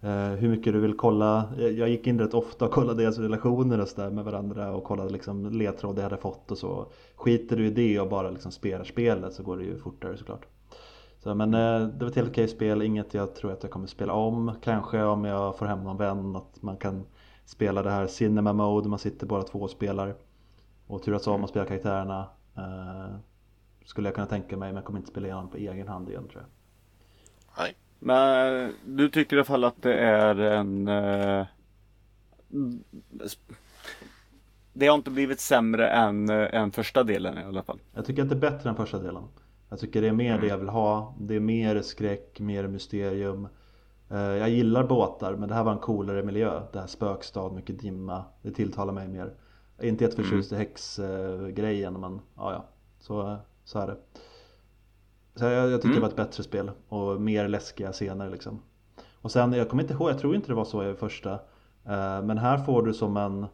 eh, 0.00 0.30
hur 0.30 0.48
mycket 0.48 0.72
du 0.72 0.80
vill 0.80 0.96
kolla. 0.96 1.52
Jag 1.58 1.72
jag 1.72 1.88
gick 1.88 2.06
in 2.06 2.18
rätt 2.18 2.34
ofta 2.34 2.64
och 2.64 2.70
kollade 2.70 3.02
deras 3.02 3.18
relationer 3.18 3.80
och 3.80 3.88
så 3.88 4.00
där 4.00 4.10
med 4.10 4.24
varandra 4.24 4.74
och 4.74 4.84
kollade 4.84 5.10
liksom 5.10 5.46
ledtråd 5.52 5.98
jag 5.98 6.02
hade 6.02 6.16
fått 6.16 6.50
och 6.50 6.58
så. 6.58 6.86
Skiter 7.16 7.56
du 7.56 7.66
i 7.66 7.70
det 7.70 8.00
och 8.00 8.08
bara 8.08 8.30
liksom 8.30 8.52
spelar 8.52 8.84
spelet 8.84 9.34
så 9.34 9.42
går 9.42 9.56
det 9.56 9.64
ju 9.64 9.78
fortare 9.78 10.16
såklart. 10.16 10.46
Så, 11.22 11.34
men 11.34 11.54
eh, 11.54 11.80
det 11.80 12.04
var 12.04 12.10
ett 12.10 12.16
helt 12.16 12.30
okej 12.30 12.48
spel, 12.48 12.82
inget 12.82 13.14
jag 13.14 13.34
tror 13.34 13.52
att 13.52 13.62
jag 13.62 13.72
kommer 13.72 13.86
spela 13.86 14.12
om. 14.12 14.52
Kanske 14.62 15.02
om 15.02 15.24
jag 15.24 15.58
får 15.58 15.66
hem 15.66 15.84
någon 15.84 15.96
vän 15.96 16.36
att 16.36 16.62
man 16.62 16.76
kan 16.76 17.06
spela 17.44 17.82
det 17.82 17.90
här 17.90 18.06
Cinema 18.06 18.52
Mode, 18.52 18.88
man 18.88 18.98
sitter 18.98 19.26
bara 19.26 19.42
två 19.42 19.58
och 19.58 19.70
spelar. 19.70 20.14
Och 20.86 21.02
turas 21.02 21.26
om 21.26 21.44
att 21.44 21.50
spela 21.50 21.64
karaktärerna. 21.64 22.28
Eh, 22.56 23.14
skulle 23.84 24.08
jag 24.08 24.14
kunna 24.14 24.26
tänka 24.26 24.56
mig 24.56 24.68
men 24.68 24.76
jag 24.76 24.84
kommer 24.84 24.98
inte 24.98 25.10
spela 25.10 25.26
igenom 25.26 25.48
på 25.48 25.56
egen 25.56 25.88
hand 25.88 26.08
igen 26.08 26.28
tror 26.28 26.42
jag. 26.42 26.50
Nej. 27.64 27.74
Men 27.98 28.72
du 28.84 29.08
tycker 29.08 29.36
i 29.36 29.38
alla 29.38 29.44
fall 29.44 29.64
att 29.64 29.82
det 29.82 29.94
är 29.94 30.34
en... 30.36 30.88
Eh, 30.88 31.46
det 34.72 34.86
har 34.86 34.94
inte 34.94 35.10
blivit 35.10 35.40
sämre 35.40 35.90
än, 35.90 36.30
eh, 36.30 36.54
än 36.54 36.72
första 36.72 37.02
delen 37.02 37.38
i 37.38 37.44
alla 37.44 37.62
fall. 37.62 37.78
Jag 37.94 38.04
tycker 38.04 38.22
att 38.22 38.28
det 38.28 38.34
är 38.34 38.50
bättre 38.50 38.70
än 38.70 38.76
första 38.76 38.98
delen. 38.98 39.22
Jag 39.72 39.78
tycker 39.80 40.02
det 40.02 40.08
är 40.08 40.12
mer 40.12 40.38
det 40.38 40.46
jag 40.46 40.58
vill 40.58 40.68
ha. 40.68 41.14
Det 41.20 41.34
är 41.36 41.40
mer 41.40 41.82
skräck, 41.82 42.40
mer 42.40 42.68
mysterium. 42.68 43.48
Eh, 44.10 44.18
Jag 44.18 44.50
gillar 44.50 44.84
båtar 44.84 45.34
men 45.36 45.48
det 45.48 45.54
här 45.54 45.64
var 45.64 45.72
en 45.72 45.78
coolare 45.78 46.22
miljö. 46.22 46.60
Det 46.72 46.80
här 46.80 46.86
spökstad, 46.86 47.50
mycket 47.52 47.80
dimma. 47.80 48.24
Det 48.42 48.50
tilltalar 48.50 48.92
mig 48.92 49.08
mer. 49.08 49.34
Jag 49.76 49.84
är 49.86 49.88
inte 49.88 50.04
jätteförtjust 50.04 50.52
i 50.52 50.56
häxgrejen 50.56 52.00
men 52.00 52.20
ja 52.36 52.52
ja. 52.52 52.64
Så, 52.98 53.36
så 53.64 53.78
är 53.78 53.86
det. 53.86 53.96
Så 55.34 55.44
jag, 55.44 55.70
jag 55.70 55.82
tycker 55.82 55.94
det 55.94 56.00
var 56.00 56.08
ett 56.08 56.16
bättre 56.16 56.42
spel 56.42 56.70
och 56.88 57.20
mer 57.20 57.48
läskiga 57.48 57.92
scener 57.92 58.30
liksom. 58.30 58.62
Och 59.14 59.30
sen, 59.32 59.52
jag 59.52 59.68
kommer 59.68 59.82
inte 59.82 59.94
ihåg, 59.94 60.10
jag 60.10 60.18
tror 60.18 60.34
inte 60.34 60.48
det 60.48 60.54
var 60.54 60.64
så 60.64 60.90
i 60.90 60.94
första. 60.94 61.32
Eh, 61.84 62.22
Men 62.22 62.38
här 62.38 62.58
får 62.58 62.82
du 62.82 62.94
som 62.94 63.16
en, 63.16 63.46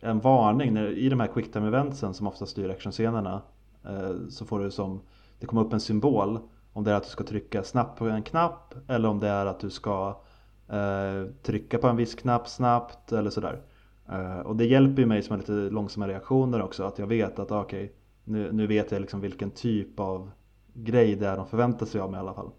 en 0.00 0.20
varning 0.20 0.74
när, 0.74 0.86
i 0.98 1.08
de 1.08 1.20
här 1.20 1.26
quicktime 1.26 1.66
eventsen 1.66 2.14
som 2.14 2.26
ofta 2.26 2.46
styr 2.46 2.70
actionscenerna. 2.70 3.42
eh, 3.84 4.10
Så 4.30 4.44
får 4.46 4.60
du 4.60 4.70
som, 4.70 5.00
det 5.38 5.46
kommer 5.46 5.64
upp 5.64 5.72
en 5.72 5.80
symbol 5.80 6.38
om 6.72 6.84
det 6.84 6.90
är 6.90 6.94
att 6.94 7.02
du 7.04 7.08
ska 7.08 7.24
trycka 7.24 7.62
snabbt 7.62 7.98
på 7.98 8.08
en 8.08 8.22
knapp 8.22 8.74
eller 8.88 9.08
om 9.08 9.20
det 9.20 9.28
är 9.28 9.46
att 9.46 9.60
du 9.60 9.70
ska 9.70 10.20
eh, 10.68 11.30
trycka 11.42 11.78
på 11.78 11.86
en 11.86 11.96
viss 11.96 12.14
knapp 12.14 12.48
snabbt 12.48 13.12
eller 13.12 13.30
sådär. 13.30 13.62
Eh, 14.08 14.38
och 14.38 14.56
det 14.56 14.64
hjälper 14.66 15.02
ju 15.02 15.06
mig 15.06 15.22
som 15.22 15.32
har 15.32 15.38
lite 15.38 15.52
långsamma 15.52 16.08
reaktioner 16.08 16.62
också 16.62 16.84
att 16.84 16.98
jag 16.98 17.06
vet 17.06 17.38
att 17.38 17.52
ah, 17.52 17.60
okej 17.62 17.92
nu, 18.24 18.52
nu 18.52 18.66
vet 18.66 18.92
jag 18.92 19.00
liksom 19.00 19.20
vilken 19.20 19.50
typ 19.50 20.00
av 20.00 20.30
grej 20.74 21.16
det 21.16 21.26
är 21.28 21.36
de 21.36 21.46
förväntar 21.46 21.86
sig 21.86 22.00
av 22.00 22.10
mig 22.10 22.18
i 22.18 22.20
alla 22.20 22.34
fall. 22.34 22.50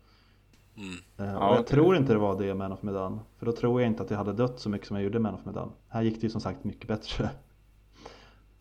Mm. 0.77 0.89
Eh, 1.17 1.35
Ja, 1.35 1.47
och 1.47 1.53
jag 1.55 1.61
okej. 1.61 1.65
tror 1.65 1.95
inte 1.95 2.13
det 2.13 2.19
var 2.19 2.37
det 2.37 2.45
i 2.47 2.53
Man 2.53 2.71
of 2.71 2.81
Medan. 2.81 3.19
För 3.37 3.45
då 3.45 3.51
tror 3.51 3.81
jag 3.81 3.87
inte 3.87 4.03
att 4.03 4.09
jag 4.09 4.17
hade 4.17 4.33
dött 4.33 4.59
så 4.59 4.69
mycket 4.69 4.87
som 4.87 4.95
jag 4.95 5.03
gjorde 5.03 5.17
i 5.17 5.21
Man 5.21 5.33
of 5.33 5.45
Medan. 5.45 5.71
Här 5.87 6.01
gick 6.01 6.15
det 6.15 6.23
ju 6.23 6.29
som 6.29 6.41
sagt 6.41 6.63
mycket 6.63 6.87
bättre. 6.87 7.29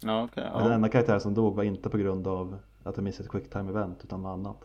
Ja, 0.01 0.23
okej. 0.25 0.45
Men 0.53 0.59
Den 0.63 0.69
ja. 0.69 0.75
enda 0.75 0.89
karaktären 0.89 1.21
som 1.21 1.35
dog 1.35 1.55
var 1.57 1.63
inte 1.65 1.91
på 1.91 1.99
grund 1.99 2.27
av 2.27 2.59
att 2.89 2.97
jag 2.97 3.05
missade 3.05 3.25
ett 3.25 3.31
quicktime 3.31 3.71
event 3.71 4.05
utan 4.05 4.23
något 4.23 4.31
annat. 4.31 4.57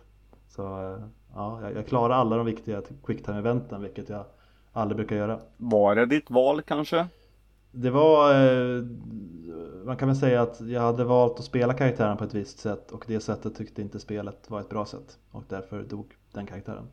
Så 0.49 0.63
eh, 0.63 1.03
ja, 1.35 1.61
jag, 1.61 1.75
jag 1.75 1.87
klarade 1.87 2.15
alla 2.15 2.37
de 2.37 2.45
viktiga 2.45 2.81
quicktime 3.05 3.37
eventen 3.37 3.81
vilket 3.81 4.09
jag 4.09 4.25
aldrig 4.71 4.97
brukar 4.97 5.15
göra. 5.15 5.39
Var 5.57 5.95
det 5.95 6.05
ditt 6.05 6.29
val 6.29 6.61
kanske? 6.61 7.07
Det 7.71 7.89
var, 7.89 8.31
eh, 8.33 8.83
man 9.85 9.97
kan 9.97 10.07
väl 10.07 10.17
säga 10.17 10.41
att 10.41 10.61
jag 10.61 10.81
hade 10.81 11.03
valt 11.03 11.39
att 11.39 11.45
spela 11.45 11.73
karaktären 11.73 12.17
på 12.17 12.23
ett 12.23 12.33
visst 12.33 12.59
sätt 12.59 12.91
och 12.91 13.03
det 13.07 13.19
sättet 13.19 13.55
tyckte 13.55 13.81
inte 13.81 13.99
spelet 13.99 14.49
var 14.49 14.59
ett 14.61 14.69
bra 14.69 14.85
sätt 14.85 15.19
och 15.31 15.43
därför 15.49 15.83
dog 15.83 16.13
den 16.31 16.45
karaktären. 16.45 16.87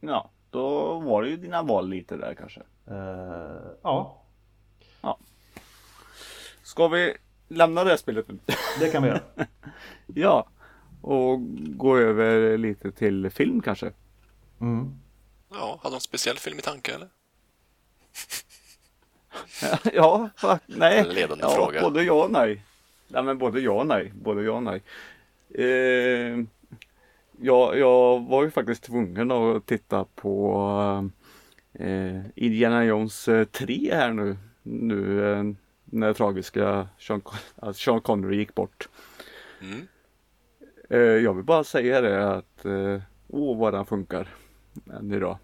Ja, 0.00 0.30
då 0.50 0.98
var 0.98 1.22
det 1.22 1.28
ju 1.28 1.36
dina 1.36 1.62
val 1.62 1.88
lite 1.88 2.16
där 2.16 2.34
kanske. 2.34 2.60
Eh, 2.86 3.70
ja, 3.82 4.22
Ska 6.72 6.88
vi 6.88 7.14
lämna 7.48 7.84
det 7.84 7.98
spelet 7.98 8.28
nu? 8.28 8.38
det 8.80 8.88
kan 8.88 9.02
vi 9.02 9.08
göra. 9.08 9.20
ja. 10.06 10.46
Och 11.02 11.40
gå 11.76 11.98
över 11.98 12.58
lite 12.58 12.92
till 12.92 13.30
film 13.30 13.60
kanske? 13.62 13.92
Mm. 14.60 14.94
Ja, 15.50 15.80
hade 15.82 15.94
de 15.94 15.96
en 15.96 16.00
speciell 16.00 16.36
film 16.38 16.58
i 16.58 16.62
tanke 16.62 16.94
eller? 16.94 17.08
ja, 19.92 20.28
fa- 20.36 20.58
nej. 20.66 20.98
En 20.98 21.08
ledande 21.08 21.44
ja, 21.44 21.50
fråga. 21.54 21.80
Både 21.82 22.02
ja 22.02 22.24
och 22.24 22.30
nej. 22.30 22.62
Nej 23.08 23.22
men 23.22 23.38
både 23.38 23.60
ja 23.60 23.72
och 23.72 23.86
nej. 23.86 24.12
Både 24.14 24.42
ja 24.42 24.52
och 24.52 24.62
nej. 24.62 24.82
Eh, 25.54 26.44
ja, 27.40 27.74
jag 27.74 28.20
var 28.20 28.44
ju 28.44 28.50
faktiskt 28.50 28.82
tvungen 28.82 29.30
att 29.30 29.66
titta 29.66 30.04
på 30.14 31.10
eh, 31.72 32.20
Indiana 32.34 32.84
Jones 32.84 33.28
eh, 33.28 33.44
3 33.44 33.94
här 33.94 34.12
nu. 34.12 34.36
Nu 34.62 35.32
eh, 35.32 35.44
när 35.84 36.12
tragiska 36.12 36.88
Sean, 36.98 37.22
Con- 37.22 37.72
Sean 37.72 38.00
Connery 38.00 38.36
gick 38.36 38.54
bort. 38.54 38.88
Mm. 39.60 39.88
Eh, 40.92 40.98
jag 41.00 41.34
vill 41.34 41.44
bara 41.44 41.64
säga 41.64 42.00
det 42.00 42.34
att 42.36 42.64
eh, 42.64 43.00
åh 43.28 43.58
vad 43.58 43.72
den 43.74 43.84
funkar 43.86 44.28
än 44.98 45.12
idag. 45.12 45.38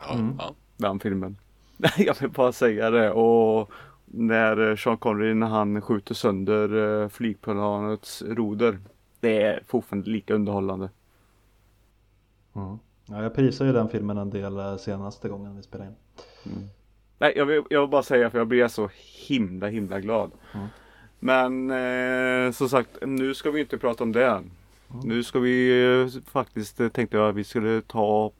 Ja, 0.00 0.14
Mm. 0.14 0.34
ja. 0.38 0.54
den 0.76 1.00
filmen. 1.00 1.36
Jag 1.96 2.20
vill 2.20 2.30
bara 2.30 2.52
säga 2.52 2.90
det 2.90 3.10
och 3.10 3.70
när 4.04 4.70
eh, 4.70 4.76
Sean 4.76 4.96
Connery 4.96 5.34
när 5.34 5.46
han 5.46 5.80
skjuter 5.80 6.14
sönder 6.14 7.02
eh, 7.02 7.08
flygplanets 7.08 8.22
roder. 8.22 8.78
Det 9.20 9.42
är 9.42 9.62
fortfarande 9.66 10.10
lika 10.10 10.34
underhållande. 10.34 10.90
Mm. 12.54 12.78
Ja, 13.06 13.22
jag 13.22 13.34
prisade 13.34 13.70
ju 13.70 13.74
den 13.76 13.88
filmen 13.88 14.18
en 14.18 14.30
del 14.30 14.78
senaste 14.78 15.28
gången 15.28 15.56
vi 15.56 15.62
spelade 15.62 15.90
in. 16.44 16.68
Nej, 17.18 17.32
jag 17.36 17.46
vill, 17.46 17.62
jag 17.70 17.80
vill 17.80 17.90
bara 17.90 18.02
säga 18.02 18.30
för 18.30 18.38
jag 18.38 18.46
blir 18.48 18.68
så 18.68 18.90
himla 19.28 19.66
himla 19.68 20.00
glad. 20.00 20.30
Mm. 20.54 20.66
Men 21.24 21.70
eh, 21.70 22.52
som 22.52 22.68
sagt, 22.68 22.90
nu 23.02 23.34
ska 23.34 23.50
vi 23.50 23.60
inte 23.60 23.78
prata 23.78 24.04
om 24.04 24.12
det. 24.12 24.42
Nu 25.04 25.22
ska 25.22 25.38
vi 25.38 25.84
eh, 26.14 26.22
faktiskt, 26.30 26.80
eh, 26.80 26.88
tänkte 26.88 27.16
jag 27.16 27.28
att 27.28 27.34
vi 27.34 27.44
skulle 27.44 27.80
ta 27.82 28.32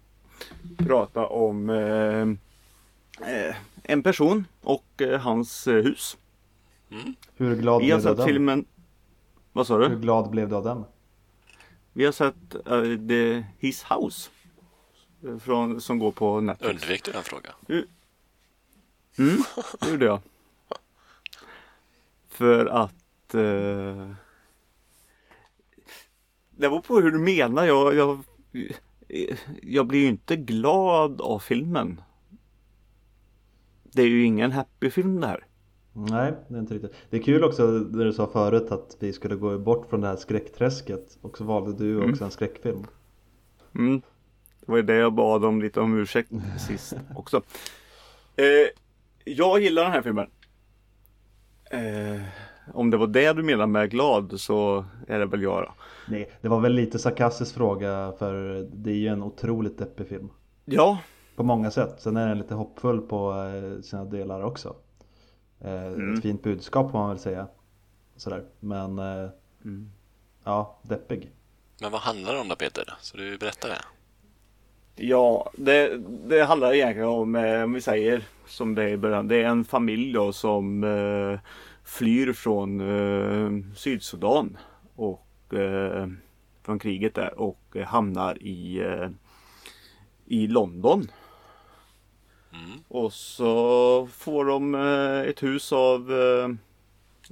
prata 0.79 1.27
om 1.27 1.71
eh, 1.71 2.23
eh, 3.33 3.57
en 3.83 4.03
person 4.03 4.47
och 4.63 4.85
eh, 5.03 5.21
hans 5.21 5.67
hus. 5.67 6.17
Hur 7.37 7.57
glad 7.57 7.81
Vi 7.81 7.87
blev 7.87 8.03
du 8.03 8.09
av 8.09 8.17
den? 8.17 8.27
filmen 8.27 8.65
Vad 9.53 9.67
sa 9.67 9.79
Hur 9.79 9.89
du? 9.89 9.97
glad 9.99 10.31
blev 10.31 10.49
du 10.49 10.55
av 10.57 10.65
den? 10.65 10.85
Vi 11.93 12.05
har 12.05 12.13
sett 12.13 12.57
uh, 12.71 13.09
The 13.09 13.45
His 13.59 13.85
House 13.85 14.31
från, 15.41 15.81
Som 15.81 15.99
går 15.99 16.13
på 16.13 16.41
Netflix 16.41 16.83
Undvek 16.83 17.05
du 17.05 17.13
den 17.13 17.23
frågan? 17.23 17.53
Mm, 19.19 19.43
det 19.81 19.91
gjorde 19.91 20.05
jag 20.05 20.21
För 22.33 22.67
att 22.67 23.35
eh, 23.35 24.11
Det 26.51 26.69
var 26.69 26.81
på 26.81 27.01
hur 27.01 27.11
du 27.11 27.19
menar 27.19 27.65
jag, 27.65 27.95
jag 27.95 28.25
Jag 29.63 29.87
blir 29.87 30.01
ju 30.01 30.09
inte 30.09 30.37
glad 30.37 31.21
av 31.21 31.39
filmen 31.39 32.01
Det 33.83 34.03
är 34.03 34.07
ju 34.07 34.25
ingen 34.25 34.53
happy 34.53 34.91
film 34.91 35.21
det 35.21 35.27
här 35.27 35.47
Nej, 35.93 36.33
det 36.49 36.55
är 36.55 36.61
inte 36.61 36.75
riktigt. 36.75 36.95
Det 37.11 37.17
är 37.17 37.23
kul 37.23 37.45
också 37.45 37.63
när 37.63 38.05
du 38.05 38.13
sa 38.13 38.27
förut 38.27 38.73
att 38.73 38.97
vi 39.01 39.13
skulle 39.13 39.35
gå 39.35 39.59
bort 39.59 39.87
från 39.91 40.01
det 40.01 40.07
här 40.07 40.17
skräckträsket 40.17 41.19
och 41.23 41.39
så 41.39 41.45
valde 41.45 41.85
du 41.85 42.11
också 42.11 42.25
en 42.25 42.31
skräckfilm. 42.31 42.87
Mm. 43.75 44.03
Det 44.61 44.73
var 44.73 44.77
ju 44.77 44.83
det 44.83 44.95
jag 44.95 45.13
bad 45.13 45.45
om 45.45 45.63
lite 45.63 45.81
om 45.81 45.99
ursäkt 45.99 46.31
sist 46.69 46.95
också. 47.17 47.43
Eh, 48.37 48.45
jag 49.25 49.61
gillar 49.61 49.83
den 49.83 49.93
här 49.93 50.03
filmen. 50.03 50.27
Eh, 51.73 52.21
om 52.75 52.91
det 52.91 52.97
var 52.97 53.07
det 53.07 53.33
du 53.33 53.43
menar 53.43 53.67
med 53.67 53.91
glad 53.91 54.41
så 54.41 54.85
är 55.09 55.19
det 55.19 55.27
väl 55.27 55.43
jag 55.43 55.63
då. 55.63 55.75
Nej, 56.09 56.31
det 56.41 56.49
var 56.49 56.61
väl 56.61 56.73
lite 56.73 56.99
sarkastisk 56.99 57.55
fråga 57.55 58.13
för 58.19 58.67
det 58.73 58.91
är 58.91 58.95
ju 58.95 59.09
en 59.09 59.23
otroligt 59.23 59.79
deppig 59.79 60.09
film. 60.09 60.29
Ja, 60.65 60.99
På 61.37 61.43
många 61.43 61.71
sätt. 61.71 61.95
Sen 61.99 62.17
är 62.17 62.29
den 62.29 62.39
lite 62.39 62.55
hoppfull 62.55 63.01
på 63.01 63.33
eh, 63.33 63.83
sina 63.83 64.05
delar 64.05 64.43
också. 64.43 64.77
Eh, 65.61 65.87
Ett 65.87 66.23
fint 66.23 66.43
budskap 66.43 66.91
får 66.91 66.99
man 66.99 67.09
väl 67.09 67.19
säga. 67.19 67.49
Sådär. 68.17 68.45
Men 68.61 68.99
eh, 68.99 69.31
ja, 70.45 70.79
deppig. 70.83 71.31
Men 71.81 71.93
vad 71.93 72.01
handlar 72.01 72.35
det 72.35 72.41
om 72.41 72.49
då 72.49 72.57
Peter? 72.57 72.95
Så 73.01 73.17
du 73.17 73.39
berättar 73.39 73.69
det. 73.69 73.79
Ja 74.97 75.51
det, 75.57 76.01
det 76.27 76.45
handlar 76.45 76.75
egentligen 76.75 77.09
om, 77.09 77.35
eh, 77.35 77.63
om 77.63 77.73
vi 77.73 77.81
säger 77.81 78.23
som 78.47 78.75
det 78.75 78.83
är 78.83 78.89
i 78.89 78.97
början. 78.97 79.29
Det 79.29 79.37
är 79.37 79.45
en 79.45 79.65
familj 79.65 80.13
då 80.13 80.33
som 80.33 80.85
eh, 80.85 81.41
flyr 81.85 82.33
från 82.33 82.81
eh, 82.81 83.75
Sydsudan 83.77 84.57
och 84.97 85.55
eh, 85.55 86.07
från 86.63 86.79
kriget 86.79 87.15
där 87.15 87.41
och 87.41 87.77
hamnar 87.87 88.43
i, 88.43 88.81
eh, 88.81 89.09
i 90.27 90.47
London. 90.47 91.11
Mm. 92.53 92.79
Och 92.89 93.13
så 93.13 94.09
får 94.13 94.45
de 94.45 94.75
eh, 94.75 95.31
ett 95.31 95.43
hus 95.43 95.73
av, 95.73 96.13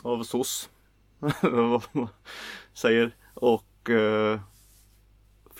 av 0.02 0.22
SOS. 0.22 0.70
Säger. 2.72 3.10
Och 3.34 3.90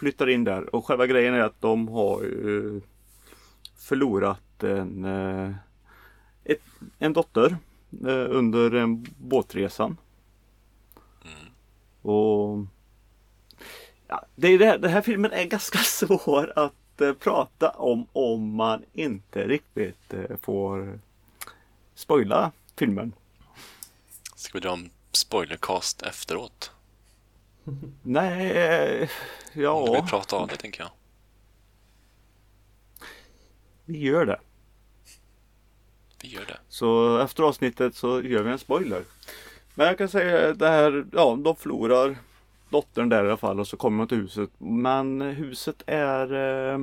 flyttar 0.00 0.28
in 0.28 0.44
där. 0.44 0.74
Och 0.74 0.86
själva 0.86 1.06
grejen 1.06 1.34
är 1.34 1.40
att 1.40 1.60
de 1.60 1.88
har 1.88 2.22
ju 2.22 2.80
förlorat 3.76 4.62
en, 4.62 5.04
eh, 5.04 5.52
ett, 6.44 6.62
en 6.98 7.12
dotter 7.12 7.56
eh, 8.06 8.26
under 8.30 8.74
en 8.74 9.06
båtresan. 9.18 9.96
Och 12.02 12.66
ja, 14.08 14.26
det 14.36 14.48
är 14.48 14.58
det, 14.58 14.66
här, 14.66 14.78
den 14.78 14.90
här 14.90 15.02
filmen 15.02 15.32
är 15.32 15.44
ganska 15.56 15.78
svår 15.78 16.52
att 16.56 17.00
eh, 17.00 17.12
prata 17.12 17.70
om 17.70 18.06
om 18.12 18.54
man 18.54 18.84
inte 18.92 19.48
riktigt 19.48 20.14
eh, 20.14 20.36
får 20.42 21.00
spoila 21.94 22.52
filmen. 22.76 23.12
Ska 24.34 24.50
vi 24.58 24.60
dra 24.60 24.72
en 24.72 24.90
spoilercast 25.12 26.02
efteråt? 26.02 26.72
Nej, 28.02 28.50
eh, 28.50 29.08
ja, 29.52 29.92
vi 29.92 30.10
prata 30.10 30.36
av 30.36 30.48
det 30.48 30.56
tänker 30.56 30.80
jag. 30.80 30.90
vi 33.84 33.98
gör 33.98 34.26
det. 34.26 34.40
Vi 36.22 36.28
gör 36.28 36.44
det. 36.46 36.58
Så 36.68 37.18
efter 37.18 37.42
avsnittet 37.42 37.94
så 37.94 38.22
gör 38.22 38.42
vi 38.42 38.50
en 38.50 38.58
spoiler. 38.58 39.02
Men 39.74 39.86
jag 39.86 39.98
kan 39.98 40.08
säga 40.08 40.54
det 40.54 40.68
här, 40.68 41.06
ja 41.12 41.38
de 41.44 41.56
förlorar 41.56 42.16
dottern 42.70 43.08
där 43.08 43.24
i 43.24 43.28
alla 43.28 43.36
fall 43.36 43.60
och 43.60 43.68
så 43.68 43.76
kommer 43.76 43.98
de 43.98 44.08
till 44.08 44.18
huset. 44.18 44.50
Men 44.58 45.20
huset 45.20 45.82
är 45.86 46.34
eh, 46.34 46.78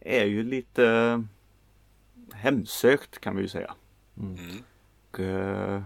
är 0.00 0.24
ju 0.24 0.42
lite 0.42 1.24
hemsökt 2.32 3.18
kan 3.20 3.36
vi 3.36 3.42
ju 3.42 3.48
säga. 3.48 3.74
Mm. 4.18 4.36
Och, 5.10 5.20
eh, 5.20 5.82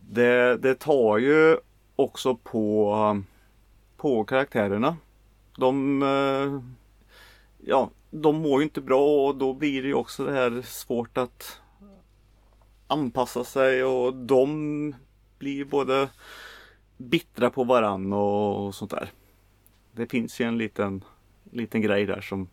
det, 0.00 0.56
det 0.56 0.74
tar 0.74 1.18
ju 1.18 1.56
också 1.98 2.34
på, 2.34 3.22
på 3.96 4.24
karaktärerna. 4.24 4.96
De, 5.56 6.02
eh, 6.02 6.60
ja, 7.68 7.90
de 8.10 8.36
mår 8.36 8.60
ju 8.60 8.64
inte 8.64 8.80
bra 8.80 9.26
och 9.26 9.36
då 9.36 9.54
blir 9.54 9.82
det 9.82 9.88
ju 9.88 9.94
också 9.94 10.24
det 10.24 10.32
här 10.32 10.62
svårt 10.62 11.18
att 11.18 11.60
anpassa 12.86 13.44
sig 13.44 13.84
och 13.84 14.14
de 14.14 14.94
blir 15.38 15.64
både 15.64 16.08
bittra 16.96 17.50
på 17.50 17.64
varann 17.64 18.12
och 18.12 18.74
sånt 18.74 18.90
där. 18.90 19.10
Det 19.92 20.06
finns 20.06 20.40
ju 20.40 20.44
en 20.44 20.58
liten, 20.58 21.04
liten 21.50 21.82
grej 21.82 22.06
där 22.06 22.20
som 22.20 22.48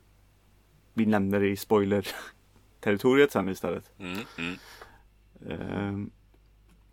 vi 0.93 1.05
nämner 1.05 1.43
i 1.43 1.55
spoiler-territoriet 1.55 3.31
sen 3.31 3.49
istället. 3.49 3.91
Mm. 3.99 4.17
Mm. 4.37 6.11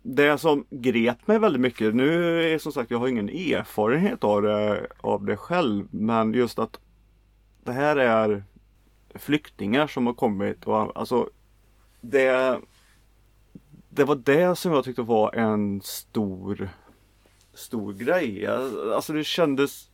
Det 0.05 0.37
som 0.37 0.65
grep 0.69 1.27
mig 1.27 1.39
väldigt 1.39 1.61
mycket, 1.61 1.95
nu 1.95 2.43
är 2.53 2.57
som 2.57 2.71
sagt 2.71 2.91
jag 2.91 2.99
har 2.99 3.07
ingen 3.07 3.29
erfarenhet 3.29 4.23
av 4.23 4.41
det, 4.41 4.87
av 5.01 5.25
det 5.25 5.37
själv, 5.37 5.87
men 5.91 6.33
just 6.33 6.59
att 6.59 6.79
det 7.63 7.71
här 7.71 7.95
är 7.95 8.43
flyktingar 9.15 9.87
som 9.87 10.07
har 10.07 10.13
kommit 10.13 10.65
och 10.65 10.97
alltså 10.97 11.29
det, 12.01 12.59
det 13.89 14.03
var 14.03 14.15
det 14.15 14.55
som 14.55 14.71
jag 14.71 14.83
tyckte 14.83 15.01
var 15.01 15.35
en 15.35 15.81
stor 15.81 16.69
stor 17.53 17.93
grej. 17.93 18.47
Alltså 18.47 19.13
det 19.13 19.23
kändes 19.23 19.89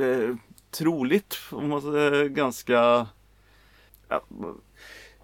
eh, 0.00 0.36
troligt, 0.70 1.36
om 1.50 1.68
man 1.68 1.82
säger, 1.82 2.28
ganska 2.28 3.06
ja, 4.08 4.24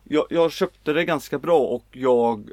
jag, 0.05 0.27
jag 0.31 0.53
köpte 0.53 0.93
det 0.93 1.05
ganska 1.05 1.39
bra 1.39 1.59
och 1.59 1.87
jag 1.93 2.51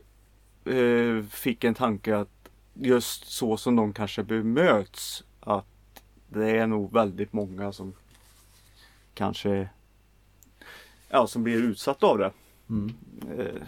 eh, 0.68 1.24
fick 1.24 1.63
en 1.63 1.74
tanke 1.74 2.18
att 2.18 2.49
just 2.74 3.26
så 3.32 3.57
som 3.57 3.76
de 3.76 3.93
kanske 3.93 4.24
bemöts 4.24 5.24
att 5.39 5.65
det 6.30 6.57
är 6.57 6.68
nog 6.68 6.93
väldigt 6.93 7.34
många 7.34 7.72
som 7.72 7.93
kanske 9.13 9.70
ja, 11.09 11.28
som 11.28 11.43
blir 11.43 11.63
utsatta 11.63 12.07
av 12.07 12.18
det. 12.18 12.32
Mm. 12.70 12.93
Eh, 13.39 13.61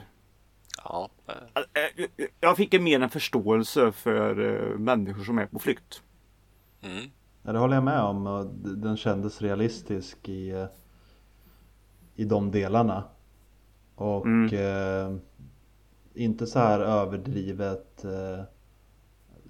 Ja, 0.84 1.10
eh, 1.28 1.84
eh, 1.84 2.28
jag 2.40 2.58
fick 2.58 2.74
en 2.74 2.84
mer 2.84 3.00
en 3.02 3.10
förståelse 3.10 3.92
för 3.92 4.40
eh, 4.74 4.78
människor 4.80 5.24
som 5.24 5.38
är 5.38 5.46
på 5.46 5.60
flykt. 5.60 6.02
mm. 6.82 7.06
Ja, 7.44 7.52
det 7.52 7.60
håller 7.60 7.76
jag 7.76 7.84
med 7.84 8.02
om. 8.02 8.50
Den 8.64 8.98
kändes 8.98 9.42
realistisk 9.42 10.30
i, 10.30 10.68
i 12.16 12.26
de 12.26 12.52
delarna. 12.52 13.04
Och 13.96 14.26
Mm. 14.26 14.46
eh, 14.54 15.20
inte 16.14 16.48
så 16.48 16.60
här 16.60 16.80
överdrivet. 16.80 18.06
Eh, 18.06 18.44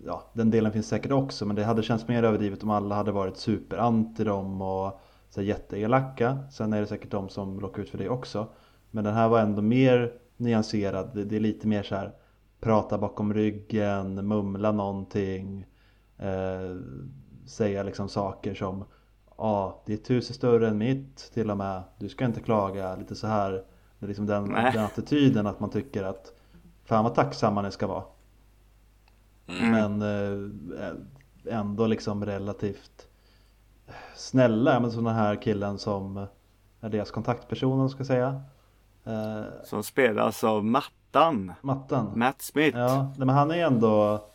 ja, 0.05 0.31
den 0.33 0.51
delen 0.51 0.71
finns 0.71 0.87
säkert 0.87 1.11
också. 1.11 1.45
Men 1.45 1.55
det 1.55 1.63
hade 1.63 1.83
känts 1.83 2.07
mer 2.07 2.23
överdrivet 2.23 2.63
om 2.63 2.69
alla 2.69 2.95
hade 2.95 3.11
varit 3.11 3.37
superanti 3.37 4.23
dem 4.23 4.61
och 4.61 4.99
så 5.29 5.41
här, 5.41 5.47
jätteelaka. 5.47 6.39
Sen 6.51 6.73
är 6.73 6.81
det 6.81 6.87
säkert 6.87 7.11
de 7.11 7.29
som 7.29 7.61
råkar 7.61 7.81
ut 7.81 7.89
för 7.89 7.97
det 7.97 8.09
också. 8.09 8.47
Men 8.91 9.03
den 9.03 9.13
här 9.13 9.29
var 9.29 9.39
ändå 9.39 9.61
mer 9.61 10.13
nyanserad. 10.37 11.09
Det, 11.13 11.23
det 11.23 11.35
är 11.35 11.39
lite 11.39 11.67
mer 11.67 11.83
så 11.83 11.95
här 11.95 12.13
prata 12.59 12.97
bakom 12.97 13.33
ryggen, 13.33 14.27
mumla 14.27 14.71
någonting. 14.71 15.65
Eh, 16.17 16.75
säga 17.45 17.83
liksom 17.83 18.09
saker 18.09 18.53
som 18.53 18.85
Ja, 19.39 19.45
ah, 19.45 19.83
ditt 19.85 20.09
hus 20.09 20.29
är 20.29 20.33
större 20.33 20.67
än 20.67 20.77
mitt 20.77 21.31
till 21.33 21.51
och 21.51 21.57
med. 21.57 21.83
Du 21.99 22.09
ska 22.09 22.25
inte 22.25 22.41
klaga. 22.41 22.95
Lite 22.95 23.15
så 23.15 23.27
här. 23.27 23.51
Det 23.99 24.05
är 24.05 24.07
liksom 24.07 24.25
den, 24.25 24.53
den 24.53 24.85
attityden 24.85 25.47
att 25.47 25.59
man 25.59 25.69
tycker 25.69 26.03
att 26.03 26.33
Fan 26.89 27.03
vad 27.03 27.15
tacksamma 27.15 27.61
ni 27.61 27.71
ska 27.71 27.87
vara. 27.87 28.03
Mm. 29.47 29.71
Men 29.71 30.01
eh, 30.01 31.55
ändå 31.55 31.87
liksom 31.87 32.25
relativt 32.25 33.07
snälla. 34.15 34.79
Men 34.79 34.91
sådana 34.91 35.13
här 35.13 35.35
killen 35.35 35.77
som 35.77 36.27
är 36.79 36.89
deras 36.89 37.11
kontaktperson 37.11 37.71
om 37.71 37.77
man 37.77 37.89
ska 37.89 38.05
säga. 38.05 38.41
Eh, 39.03 39.43
Som 39.63 39.83
spelas 39.83 40.43
av 40.43 40.65
Mattan. 40.65 41.53
Matten. 41.61 42.05
Matt 42.15 42.41
Smith. 42.41 42.77
Ja, 42.77 43.13
men 43.17 43.29
han 43.29 43.51
är 43.51 43.65
ändå 43.65 44.25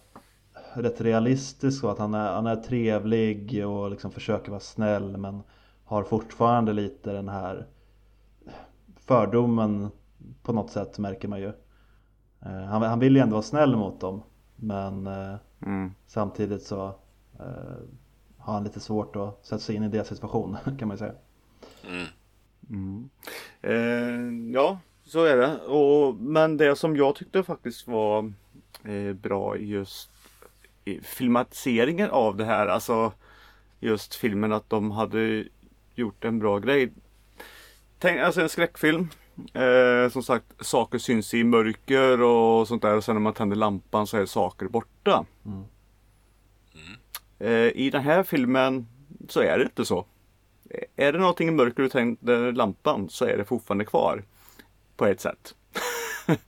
rätt 0.72 1.00
realistisk 1.00 1.84
och 1.84 1.90
att 1.90 1.98
han 1.98 2.14
är, 2.14 2.32
han 2.32 2.46
är 2.46 2.56
trevlig 2.56 3.66
och 3.66 3.90
liksom 3.90 4.10
försöker 4.10 4.50
vara 4.50 4.60
snäll 4.60 5.16
men 5.16 5.42
har 5.84 6.02
fortfarande 6.02 6.72
lite 6.72 7.12
den 7.12 7.28
här 7.28 7.66
fördomen 8.96 9.90
på 10.42 10.52
något 10.52 10.70
sätt 10.70 10.98
märker 10.98 11.28
man 11.28 11.40
ju. 11.40 11.52
Eh, 12.44 12.64
Han, 12.64 12.82
han 12.82 12.98
vill 12.98 13.16
ju 13.16 13.22
ändå 13.22 13.32
vara 13.34 13.42
snäll 13.42 13.76
mot 13.76 14.00
dem 14.00 14.22
men 14.56 15.06
eh, 15.06 15.34
Mm. 15.66 15.94
samtidigt 16.06 16.62
så 16.62 16.86
eh, 17.38 17.76
har 18.38 18.52
han 18.54 18.64
lite 18.64 18.80
svårt 18.80 19.16
att 19.16 19.38
sätta 19.46 19.58
sig 19.58 19.76
in 19.76 19.82
i 19.82 19.88
deras 19.88 20.08
situation 20.08 20.56
kan 20.78 20.88
man 20.88 20.94
ju 20.96 20.98
säga. 20.98 21.14
Mm. 21.88 22.06
Mm. 22.70 23.08
Eh, 23.62 24.52
ja, 24.54 24.78
så 25.04 25.24
är 25.24 25.36
det. 25.36 25.58
Och, 25.58 26.14
men 26.14 26.56
det 26.56 26.76
som 26.76 26.96
jag 26.96 27.14
tyckte 27.16 27.42
faktiskt 27.42 27.88
var 27.88 28.32
eh, 28.84 29.12
bra 29.12 29.56
i 29.56 29.66
just 29.66 30.10
i 30.84 31.00
filmatiseringen 31.00 32.10
av 32.10 32.36
det 32.36 32.44
här, 32.44 32.66
alltså 32.66 33.12
just 33.80 34.14
filmen 34.14 34.52
att 34.52 34.70
de 34.70 34.90
hade 34.90 35.44
gjort 35.94 36.24
en 36.24 36.38
bra 36.38 36.58
grej. 36.58 36.92
Tänk, 37.98 38.20
alltså 38.20 38.40
en 38.40 38.48
skräckfilm. 38.48 39.08
Eh, 39.52 40.10
som 40.10 40.22
sagt, 40.22 40.46
saker 40.60 40.98
syns 40.98 41.34
i 41.34 41.44
mörker 41.44 42.22
och 42.22 42.68
sånt 42.68 42.82
där 42.82 42.96
och 42.96 43.04
sen 43.04 43.14
när 43.14 43.20
man 43.20 43.34
tänder 43.34 43.56
lampan 43.56 44.06
så 44.06 44.16
är 44.16 44.26
saker 44.26 44.68
borta. 44.68 45.24
Mm. 45.44 45.64
Eh, 47.38 47.76
I 47.76 47.90
den 47.90 48.02
här 48.02 48.22
filmen 48.22 48.86
så 49.28 49.40
är 49.40 49.58
det 49.58 49.64
inte 49.64 49.84
så. 49.84 50.06
Är 50.96 51.12
det 51.12 51.18
någonting 51.18 51.48
i 51.48 51.50
mörker 51.50 51.82
du 51.82 51.88
tänder 51.88 52.52
lampan 52.52 53.08
så 53.08 53.24
är 53.24 53.36
det 53.36 53.44
fortfarande 53.44 53.84
kvar. 53.84 54.24
På 54.96 55.06
ett 55.06 55.20
sätt. 55.20 55.54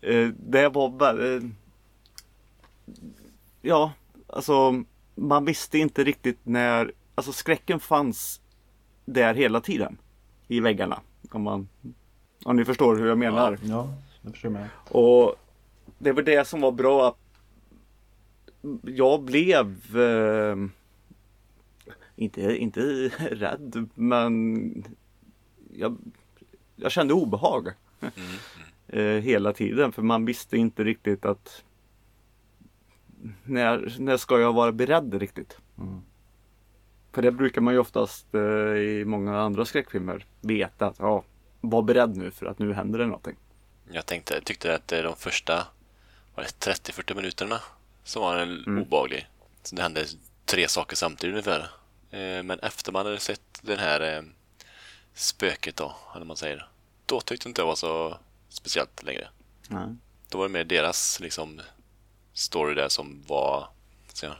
Eh, 0.00 0.28
det 0.28 0.68
var 0.68 0.98
väldigt... 0.98 1.52
Ja, 3.62 3.92
alltså 4.26 4.84
man 5.14 5.44
visste 5.44 5.78
inte 5.78 6.04
riktigt 6.04 6.38
när... 6.42 6.92
Alltså 7.14 7.32
skräcken 7.32 7.80
fanns 7.80 8.40
där 9.04 9.34
hela 9.34 9.60
tiden. 9.60 9.98
I 10.48 10.60
väggarna. 10.60 11.00
Om, 11.30 11.42
man, 11.42 11.68
om 12.44 12.56
ni 12.56 12.64
förstår 12.64 12.96
hur 12.96 13.06
jag 13.06 13.18
menar. 13.18 13.58
Ja, 13.62 13.94
det 14.22 14.30
förstår 14.30 14.52
jag 14.52 14.60
med. 14.60 14.68
Och 14.88 15.34
det 15.98 16.12
var 16.12 16.22
det 16.22 16.46
som 16.48 16.60
var 16.60 16.72
bra. 16.72 17.08
att 17.08 17.16
Jag 18.82 19.22
blev 19.22 19.96
eh, 19.98 20.56
inte, 22.16 22.56
inte 22.56 22.80
rädd 23.30 23.88
men 23.94 24.84
jag, 25.74 25.96
jag 26.76 26.92
kände 26.92 27.14
obehag 27.14 27.68
Mm. 28.90 29.16
eh, 29.16 29.22
hela 29.22 29.52
tiden 29.52 29.92
för 29.92 30.02
man 30.02 30.24
visste 30.24 30.56
inte 30.56 30.84
riktigt 30.84 31.24
att 31.24 31.64
när, 33.44 33.96
när 33.98 34.16
ska 34.16 34.40
jag 34.40 34.52
vara 34.52 34.72
beredd 34.72 35.14
riktigt? 35.14 35.58
Mm. 35.78 36.00
För 37.12 37.22
det 37.22 37.32
brukar 37.32 37.60
man 37.60 37.74
ju 37.74 37.80
oftast 37.80 38.34
eh, 38.34 38.40
i 38.76 39.04
många 39.06 39.40
andra 39.40 39.64
skräckfilmer 39.64 40.26
veta 40.40 40.86
att 40.86 40.98
ja, 40.98 41.24
var 41.60 41.82
beredd 41.82 42.16
nu 42.16 42.30
för 42.30 42.46
att 42.46 42.58
nu 42.58 42.72
händer 42.74 42.98
det 42.98 43.06
någonting. 43.06 43.36
Jag 43.90 44.06
tänkte, 44.06 44.40
tyckte 44.40 44.74
att 44.74 44.92
eh, 44.92 45.02
de 45.02 45.16
första 45.16 45.66
var 46.34 46.44
det 46.44 46.70
30-40 46.72 47.14
minuterna 47.14 47.60
som 48.04 48.22
var 48.22 48.36
en 48.36 48.64
Mm. 48.66 48.82
obaglig. 48.82 49.28
Så 49.62 49.76
det 49.76 49.82
hände 49.82 50.06
tre 50.44 50.68
saker 50.68 50.96
samtidigt 50.96 51.32
ungefär. 51.32 51.60
Eh, 52.10 52.42
Men 52.42 52.58
efter 52.60 52.92
man 52.92 53.06
hade 53.06 53.18
sett 53.20 53.40
den 53.62 53.78
här 53.78 54.16
eh, 54.16 54.22
spöket 55.14 55.76
då, 55.76 55.94
eller 56.14 56.24
man 56.26 56.36
säger. 56.36 56.68
Då 57.06 57.20
tyckte 57.20 57.48
inte 57.48 57.60
jag 57.60 57.66
var 57.66 57.74
så 57.74 58.18
speciellt 58.48 59.02
längre. 59.02 59.28
Nej. 59.68 59.94
Då 60.28 60.38
var 60.38 60.44
det 60.44 60.52
mer 60.52 60.64
deras 60.64 61.20
liksom 61.20 61.60
story 62.32 62.74
där 62.74 62.88
som 62.88 63.22
var 63.26 63.68
så, 64.12 64.34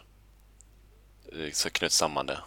så 1.53 1.71
knöt 1.71 1.93
samman 1.93 2.27
det. 2.27 2.41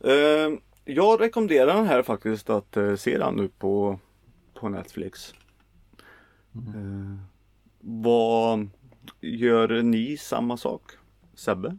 Eh, 0.00 0.50
jag 0.84 1.20
rekommenderar 1.20 1.74
den 1.74 1.86
här 1.86 2.02
faktiskt 2.02 2.50
att 2.50 2.76
eh, 2.76 2.94
se 2.94 3.18
den 3.18 3.34
nu 3.34 3.48
på, 3.48 3.98
på 4.60 4.68
Netflix. 4.68 5.34
Eh, 6.54 7.16
vad 7.80 8.68
gör 9.20 9.82
ni 9.82 10.16
samma 10.16 10.56
sak? 10.56 10.82
Sebbe? 11.34 11.76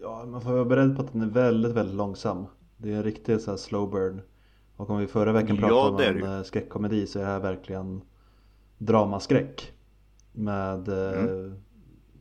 Ja, 0.00 0.24
man 0.26 0.40
får 0.40 0.52
vara 0.52 0.64
beredd 0.64 0.96
på 0.96 1.02
att 1.02 1.12
den 1.12 1.22
är 1.22 1.26
väldigt, 1.26 1.72
väldigt 1.72 1.96
långsam. 1.96 2.46
Det 2.76 2.92
är 2.92 2.96
en 2.96 3.02
riktig 3.02 3.40
så 3.40 3.50
här 3.50 3.58
slow 3.58 3.90
burn. 3.90 4.20
Och 4.76 4.90
om 4.90 4.98
vi 4.98 5.06
förra 5.06 5.32
veckan 5.32 5.56
Ja, 5.60 5.68
pratade 5.68 6.04
är 6.06 6.22
om 6.22 6.28
en 6.28 6.38
eh, 6.38 6.42
skräckkomedi 6.42 7.06
så 7.06 7.18
är 7.18 7.22
det 7.22 7.28
här 7.28 7.40
verkligen 7.40 8.02
dramaskräck. 8.78 9.72
Med 10.32 10.88
eh, 10.88 11.24
Mm. 11.24 11.60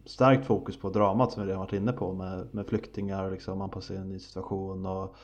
starkt 0.06 0.46
fokus 0.46 0.78
på 0.80 0.90
dramat 0.90 1.32
som 1.32 1.42
vi 1.44 1.48
redan 1.48 1.60
varit 1.60 1.74
inne 1.74 1.92
på 1.92 2.14
med, 2.14 2.48
med 2.52 2.68
flyktingar 2.68 3.32
liksom, 3.32 3.62
anpassa 3.62 3.88
sig 3.88 3.96
i 3.96 4.00
en 4.00 4.10
ny 4.10 4.20
situation 4.20 4.86
och 4.86 5.16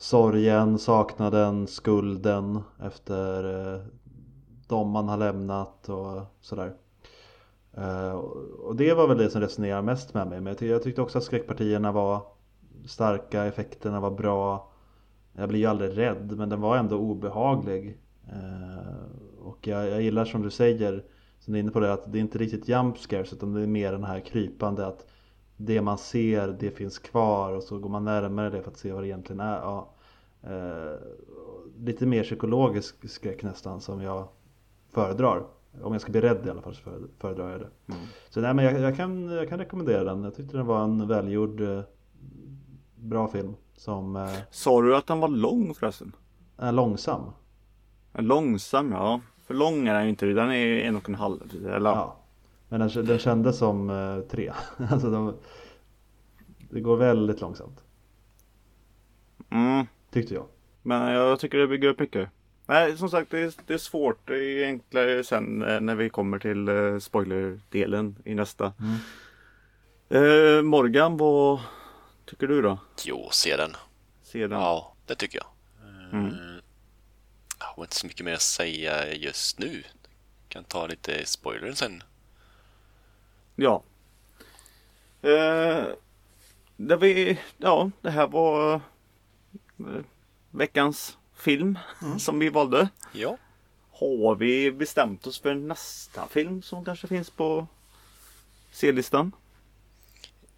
sorgen, 0.00 0.78
saknaden, 0.78 1.66
skulden 1.66 2.60
efter 2.82 3.44
eh, 3.74 3.80
de 4.68 4.90
man 4.90 5.08
har 5.08 5.16
lämnat 5.16 5.88
och 5.88 6.22
sådär. 6.40 6.74
Eh, 7.72 8.12
och 8.62 8.76
det 8.76 8.94
var 8.94 9.08
väl 9.08 9.18
det 9.18 9.30
som 9.30 9.40
resonerade 9.40 9.82
mest 9.82 10.14
med 10.14 10.28
mig. 10.28 10.40
Men 10.40 10.56
jag 10.60 10.82
tyckte 10.82 11.02
också 11.02 11.18
att 11.18 11.24
skräckpartierna 11.24 11.92
var 11.92 12.22
starka, 12.86 13.44
effekterna 13.44 14.00
var 14.00 14.10
bra. 14.10 14.72
Jag 15.32 15.48
blir 15.48 15.60
ju 15.60 15.66
aldrig 15.66 15.98
rädd 15.98 16.32
men 16.36 16.48
den 16.48 16.60
var 16.60 16.76
ändå 16.76 16.96
obehaglig. 16.96 17.98
Eh, 18.28 19.42
och 19.42 19.66
jag, 19.66 19.88
jag 19.88 20.02
gillar 20.02 20.24
som 20.24 20.42
du 20.42 20.50
säger, 20.50 21.04
som 21.38 21.52
du 21.52 21.58
är 21.58 21.62
inne 21.62 21.72
på 21.72 21.80
det, 21.80 21.92
att 21.92 22.12
det 22.12 22.18
är 22.18 22.20
inte 22.20 22.38
riktigt 22.38 22.68
jump 22.68 22.98
scares 22.98 23.32
utan 23.32 23.52
det 23.52 23.62
är 23.62 23.66
mer 23.66 23.92
den 23.92 24.04
här 24.04 24.20
krypande 24.20 24.86
att 24.86 25.06
det 25.62 25.82
man 25.82 25.98
ser, 25.98 26.48
det 26.60 26.70
finns 26.70 26.98
kvar 26.98 27.52
och 27.52 27.62
så 27.62 27.78
går 27.78 27.88
man 27.90 28.04
närmare 28.04 28.50
det 28.50 28.62
för 28.62 28.70
att 28.70 28.76
se 28.78 28.92
vad 28.92 29.02
det 29.02 29.06
egentligen 29.08 29.40
är. 29.40 29.56
Ja, 29.56 29.88
eh, 30.42 30.98
lite 31.78 32.06
mer 32.06 32.22
psykologisk 32.22 33.08
skräck 33.10 33.42
nästan 33.42 33.80
som 33.80 34.00
jag 34.02 34.28
föredrar. 34.90 35.42
Om 35.82 35.92
jag 35.92 36.00
ska 36.02 36.12
bli 36.12 36.20
rädd 36.20 36.46
i 36.46 36.50
alla 36.50 36.62
fall 36.62 36.74
så 36.74 36.82
före- 36.82 37.08
föredrar 37.18 37.50
jag 37.50 37.60
det. 37.60 37.68
Mm. 37.92 38.06
Så 38.30 38.40
nej 38.40 38.54
men 38.54 38.64
jag, 38.64 38.80
jag, 38.80 38.96
kan, 38.96 39.28
jag 39.30 39.48
kan 39.48 39.58
rekommendera 39.58 40.04
den. 40.04 40.24
Jag 40.24 40.34
tyckte 40.34 40.56
den 40.56 40.66
var 40.66 40.84
en 40.84 41.08
välgjord 41.08 41.60
eh, 41.60 41.80
bra 42.96 43.28
film 43.28 43.54
som 43.76 44.16
eh, 44.16 44.28
Sa 44.50 44.82
du 44.82 44.96
att 44.96 45.06
den 45.06 45.20
var 45.20 45.28
lång 45.28 45.74
förresten? 45.74 46.12
är 46.58 46.72
långsam. 46.72 47.22
Långsam 48.12 48.92
ja. 48.92 49.20
För 49.46 49.54
lång 49.54 49.88
är 49.88 49.94
den 49.94 50.02
ju 50.04 50.10
inte. 50.10 50.26
Den 50.26 50.50
är 50.50 50.80
en 50.80 50.96
och 50.96 51.08
en 51.08 51.14
halv. 51.14 51.66
Eller? 51.66 51.90
Ja. 51.90 52.16
Men 52.70 52.80
den, 52.80 53.04
den 53.06 53.18
kändes 53.18 53.58
som 53.58 53.90
eh, 53.90 54.20
tre. 54.20 54.52
alltså 54.90 55.10
de, 55.10 55.36
det 56.70 56.80
går 56.80 56.96
väldigt 56.96 57.40
långsamt. 57.40 57.84
Mm. 59.50 59.86
Tyckte 60.10 60.34
jag. 60.34 60.46
Men 60.82 61.12
jag 61.12 61.40
tycker 61.40 61.58
det 61.58 61.66
bygger 61.66 61.88
upp 61.88 61.98
mycket. 61.98 62.28
Nej, 62.66 62.96
som 62.96 63.08
sagt, 63.10 63.30
det 63.30 63.38
är, 63.40 63.52
det 63.66 63.74
är 63.74 63.78
svårt. 63.78 64.28
Det 64.28 64.38
är 64.44 64.66
enklare 64.66 65.24
sen 65.24 65.62
eh, 65.62 65.80
när 65.80 65.94
vi 65.94 66.10
kommer 66.10 66.38
till 66.38 66.68
eh, 66.68 66.98
spoilerdelen 66.98 68.16
i 68.24 68.34
nästa. 68.34 68.72
Eh, 70.08 70.62
Morgan, 70.62 71.16
vad 71.16 71.60
tycker 72.26 72.46
du 72.46 72.62
då? 72.62 72.78
Jo, 73.04 73.28
se 73.32 73.56
den. 73.56 73.70
Se 74.22 74.46
den. 74.46 74.60
Ja, 74.60 74.94
det 75.06 75.14
tycker 75.14 75.38
jag. 75.38 75.46
Mm. 76.12 76.26
Eh, 76.26 76.32
Jag 77.58 77.66
har 77.66 77.82
inte 77.82 77.96
så 77.96 78.06
mycket 78.06 78.24
mer 78.24 78.34
att 78.34 78.40
säga 78.40 79.14
just 79.14 79.58
nu. 79.58 79.82
Kan 80.48 80.64
ta 80.64 80.86
lite 80.86 81.26
spoiler 81.26 81.72
sen. 81.72 82.02
Ja. 83.60 83.82
Eh, 85.22 85.84
det, 86.76 86.96
vi, 86.96 87.38
ja, 87.58 87.90
det 88.00 88.10
här 88.10 88.26
var 88.26 88.74
eh, 88.74 88.80
veckans 90.50 91.18
film 91.34 91.78
som 92.18 92.38
vi 92.38 92.48
valde. 92.48 92.88
Ja. 93.12 93.36
Har 93.92 94.34
vi 94.34 94.72
bestämt 94.72 95.26
oss 95.26 95.40
för 95.40 95.54
nästa 95.54 96.28
film 96.28 96.62
som 96.62 96.84
kanske 96.84 97.06
finns 97.06 97.30
på 97.30 97.66
C-listan? 98.70 99.32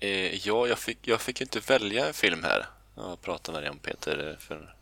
Eh, 0.00 0.46
ja, 0.46 0.66
jag 0.66 0.78
fick, 0.78 1.08
jag 1.08 1.20
fick 1.20 1.40
inte 1.40 1.60
välja 1.60 2.06
en 2.06 2.14
film 2.14 2.44
här. 2.44 2.66
Jag 2.96 3.20
pratade 3.20 3.56
med 3.56 3.62
dig 3.62 3.70
om 3.70 3.78
Peter 3.78 4.36
för 4.40 4.74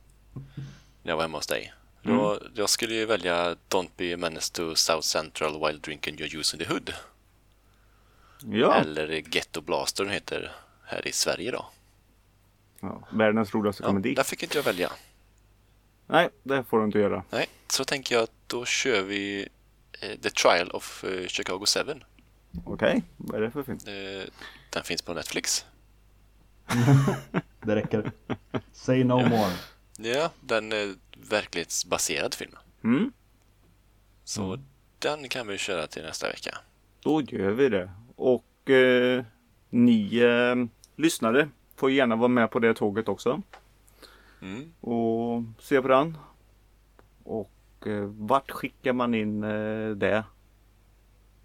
när 1.02 1.12
jag 1.12 1.16
var 1.16 1.22
hemma 1.22 1.38
hos 1.38 1.46
dig. 1.46 1.72
Då, 2.02 2.38
jag 2.54 2.70
skulle 2.70 2.94
ju 2.94 3.06
välja 3.06 3.56
Don't 3.68 3.90
be 3.96 4.14
a 4.14 4.16
menace 4.16 4.52
to 4.52 4.74
South 4.74 5.06
Central 5.06 5.60
while 5.66 5.78
drinking 5.78 6.18
your 6.18 6.28
juice 6.28 6.54
in 6.54 6.60
the 6.60 6.72
hood. 6.72 6.94
Ja. 8.46 8.74
Eller 8.74 9.08
Ghetto 9.08 9.60
Blaster 9.60 10.04
den 10.04 10.12
heter 10.12 10.52
här 10.84 11.08
i 11.08 11.12
Sverige 11.12 11.50
då. 11.50 11.66
ja. 12.80 13.08
Världens 13.12 13.54
roligaste 13.54 13.82
Ja, 13.82 13.86
komedi. 13.86 14.14
där 14.14 14.22
fick 14.22 14.42
inte 14.42 14.58
jag 14.58 14.62
välja. 14.64 14.92
Nej, 16.06 16.28
det 16.42 16.64
får 16.64 16.78
du 16.78 16.84
inte 16.84 16.98
göra. 16.98 17.24
Nej, 17.30 17.46
så 17.68 17.84
tänker 17.84 18.14
jag 18.14 18.22
att 18.24 18.32
då 18.46 18.64
kör 18.64 19.02
vi 19.02 19.48
eh, 20.00 20.18
The 20.20 20.30
Trial 20.30 20.70
of 20.70 21.04
eh, 21.04 21.26
Chicago 21.26 21.64
7. 21.86 21.94
Okej, 22.64 23.02
vad 23.16 23.36
är 23.36 23.40
det 23.40 23.50
för 23.50 23.62
film? 23.62 23.78
Eh, 23.86 24.28
den 24.70 24.84
finns 24.84 25.02
på 25.02 25.14
Netflix. 25.14 25.64
Det 27.62 27.76
räcker. 27.76 28.12
Say 28.72 29.04
no 29.04 29.28
more. 29.28 29.52
Ja, 29.98 30.30
den 30.40 30.72
är 30.72 30.94
verklighetsbaserad 31.30 32.34
film. 32.34 32.56
Mm, 32.84 33.12
Så 34.24 34.58
den 34.98 35.28
kan 35.28 35.46
vi 35.46 35.58
köra 35.58 35.86
till 35.86 36.02
nästa 36.02 36.28
vecka. 36.28 36.58
då 37.00 37.22
gör 37.22 37.50
vi 37.50 37.68
det. 37.68 37.90
Och 38.20 38.70
eh, 38.70 39.24
ni 39.70 40.18
eh, 40.18 40.66
lyssnare 40.96 41.48
får 41.76 41.90
gärna 41.90 42.16
vara 42.16 42.28
med 42.28 42.50
på 42.50 42.58
det 42.58 42.74
tåget 42.74 43.08
också. 43.08 43.42
Mm. 44.42 44.72
Och 44.80 45.42
se 45.58 45.82
på 45.82 45.88
den. 45.88 46.18
Och 47.24 47.52
eh, 47.86 48.04
vart 48.04 48.50
skickar 48.50 48.92
man 48.92 49.14
in 49.14 49.44
eh, 49.44 49.90
det? 49.90 50.24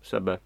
Sebbe? 0.01 0.39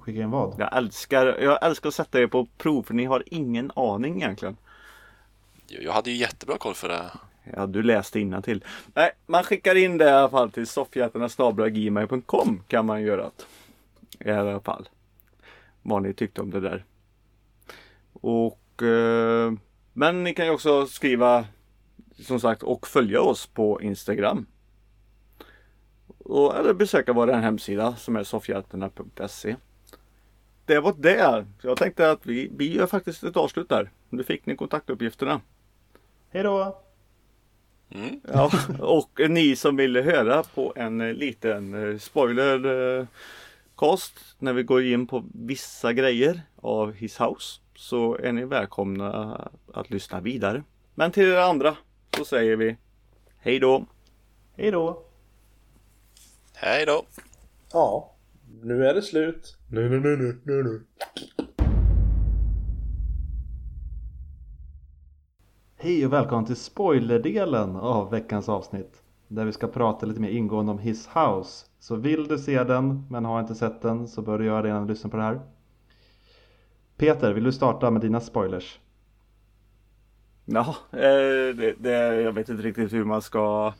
Skicka 0.00 0.20
in 0.20 0.30
vad? 0.30 0.54
Jag 0.58 0.76
älskar, 0.76 1.26
jag 1.26 1.66
älskar 1.66 1.88
att 1.88 1.94
sätta 1.94 2.20
er 2.20 2.26
på 2.26 2.46
prov 2.58 2.82
för 2.82 2.94
ni 2.94 3.04
har 3.04 3.22
ingen 3.26 3.72
aning 3.76 4.16
egentligen. 4.16 4.56
Jag 5.66 5.92
hade 5.92 6.10
ju 6.10 6.16
jättebra 6.16 6.58
koll 6.58 6.74
för 6.74 6.88
det. 6.88 7.10
Ja, 7.56 7.66
du 7.66 7.82
läste 7.82 8.42
till. 8.42 8.64
Nej, 8.94 9.10
man 9.26 9.44
skickar 9.44 9.74
in 9.74 9.98
det 9.98 10.04
i 10.04 10.10
alla 10.10 10.28
fall 10.28 10.50
till 10.50 10.66
soffhjältarna.gmail.com 10.66 12.62
kan 12.68 12.86
man 12.86 13.02
göra. 13.02 13.22
det. 13.22 13.44
I 14.20 14.30
alla 14.30 14.60
fall. 14.60 14.88
Vad 15.82 16.02
ni 16.02 16.14
tyckte 16.14 16.42
om 16.42 16.50
det 16.50 16.60
där. 16.60 16.84
Och 18.12 18.82
eh, 18.82 19.52
Men 19.92 20.24
ni 20.24 20.34
kan 20.34 20.46
ju 20.46 20.52
också 20.52 20.86
skriva 20.86 21.46
som 22.18 22.40
sagt 22.40 22.62
och 22.62 22.86
följa 22.86 23.20
oss 23.20 23.46
på 23.46 23.82
Instagram. 23.82 24.46
Och, 26.18 26.56
eller 26.56 26.74
besöka 26.74 27.12
vår 27.12 27.28
hemsida 27.28 27.96
som 27.96 28.16
är 28.16 28.24
soffhjältarna.se. 28.24 29.56
Det 30.64 30.80
var 30.80 30.94
det. 30.98 31.46
Jag 31.62 31.76
tänkte 31.76 32.10
att 32.10 32.26
vi, 32.26 32.50
vi 32.56 32.72
gör 32.72 32.86
faktiskt 32.86 33.24
ett 33.24 33.36
avslut 33.36 33.68
där. 33.68 33.90
Nu 34.08 34.24
fick 34.24 34.46
ni 34.46 34.56
kontaktuppgifterna. 34.56 35.40
Hej 36.30 36.42
då! 36.42 36.82
Mm. 37.90 38.20
Ja, 38.32 38.50
och 38.80 39.20
ni 39.28 39.56
som 39.56 39.76
ville 39.76 40.02
höra 40.02 40.42
på 40.42 40.72
en 40.76 41.00
eh, 41.00 41.12
liten 41.12 41.90
eh, 41.90 41.98
spoiler 41.98 43.06
eh, 43.76 43.90
cast 43.90 44.12
när 44.38 44.52
vi 44.52 44.62
går 44.62 44.84
in 44.84 45.06
på 45.06 45.24
vissa 45.34 45.92
grejer 45.92 46.42
av 46.56 46.92
His 46.92 47.20
House 47.20 47.60
så 47.74 48.16
är 48.16 48.32
ni 48.32 48.44
välkomna 48.44 49.50
att 49.74 49.90
lyssna 49.90 50.20
vidare. 50.20 50.62
Men 50.94 51.10
till 51.10 51.24
er 51.24 51.36
andra 51.36 51.76
så 52.16 52.24
säger 52.24 52.56
vi 52.56 52.76
Hej 53.38 53.58
då! 53.58 53.86
Hej 54.56 54.70
då! 54.70 55.02
Hej 56.54 56.86
då! 56.86 57.06
Ja, 57.72 58.14
nu 58.62 58.86
är 58.86 58.94
det 58.94 59.02
slut. 59.02 59.58
Nu, 59.70 59.88
nu, 59.88 60.00
nu, 60.00 60.16
nu, 60.16 60.40
nu, 60.44 60.62
nu. 60.62 60.86
Hej 65.78 66.06
och 66.06 66.12
välkommen 66.12 66.46
till 66.46 66.56
spoilerdelen 66.56 67.76
av 67.76 68.10
veckans 68.10 68.48
avsnitt. 68.48 69.02
Där 69.28 69.44
vi 69.44 69.52
ska 69.52 69.66
prata 69.66 70.06
lite 70.06 70.20
mer 70.20 70.28
ingående 70.28 70.72
om 70.72 70.78
His 70.78 71.06
House. 71.06 71.66
Så 71.86 71.96
vill 71.96 72.28
du 72.28 72.38
se 72.38 72.64
den 72.64 73.06
men 73.10 73.24
har 73.24 73.40
inte 73.40 73.54
sett 73.54 73.82
den 73.82 74.08
så 74.08 74.22
bör 74.22 74.38
du 74.38 74.44
göra 74.44 74.62
det 74.62 74.68
innan 74.68 74.86
du 74.86 74.92
lyssnar 74.92 75.10
på 75.10 75.16
det 75.16 75.22
här. 75.22 75.40
Peter, 76.96 77.32
vill 77.32 77.44
du 77.44 77.52
starta 77.52 77.90
med 77.90 78.00
dina 78.00 78.20
spoilers? 78.20 78.78
Ja, 80.44 80.76
eh, 80.92 81.56
det, 81.56 81.74
det, 81.78 82.22
jag 82.22 82.32
vet 82.32 82.48
inte 82.48 82.62
riktigt 82.62 82.92
hur 82.92 83.04
man 83.04 83.22
ska 83.22 83.72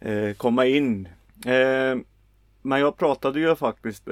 eh, 0.00 0.32
komma 0.36 0.66
in. 0.66 1.08
Eh, 1.46 1.98
men 2.62 2.80
jag 2.80 2.96
pratade 2.96 3.40
ju 3.40 3.56
faktiskt 3.56 4.08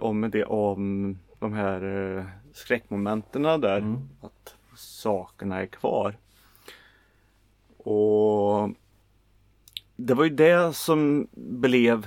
om 0.00 0.30
det 0.32 0.44
om 0.44 1.18
de 1.38 1.52
här 1.52 2.26
skräckmomenten 2.52 3.42
där. 3.42 3.78
Mm. 3.78 4.08
Att 4.20 4.54
sakerna 4.76 5.60
är 5.60 5.66
kvar. 5.66 6.16
Och 7.76 8.70
det 9.96 10.14
var 10.14 10.24
ju 10.24 10.30
det 10.30 10.76
som 10.76 11.28
blev 11.32 12.06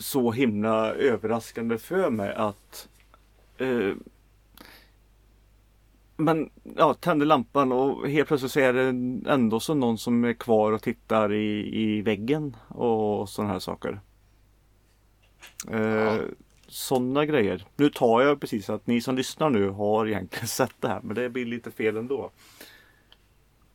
så 0.00 0.32
himla 0.32 0.94
överraskande 0.94 1.78
för 1.78 2.10
mig 2.10 2.34
att 2.34 2.88
eh, 3.58 3.94
men 6.20 6.50
ja, 6.76 6.94
tänder 6.94 7.26
lampan 7.26 7.72
och 7.72 8.08
helt 8.08 8.28
plötsligt 8.28 8.52
så 8.52 8.60
är 8.60 8.72
det 8.72 8.86
ändå 9.32 9.60
så 9.60 9.74
någon 9.74 9.98
som 9.98 10.24
är 10.24 10.32
kvar 10.32 10.72
och 10.72 10.82
tittar 10.82 11.32
i, 11.32 11.80
i 11.80 12.02
väggen 12.02 12.56
och 12.68 13.28
sådana 13.28 13.52
här 13.52 13.58
saker. 13.58 14.00
Eh, 15.70 16.16
sådana 16.68 17.26
grejer. 17.26 17.64
Nu 17.76 17.90
tar 17.90 18.22
jag 18.22 18.40
precis 18.40 18.70
att 18.70 18.86
ni 18.86 19.00
som 19.00 19.16
lyssnar 19.16 19.50
nu 19.50 19.68
har 19.68 20.06
egentligen 20.06 20.48
sett 20.48 20.74
det 20.80 20.88
här 20.88 21.00
men 21.00 21.16
det 21.16 21.30
blir 21.30 21.46
lite 21.46 21.70
fel 21.70 21.96
ändå. 21.96 22.30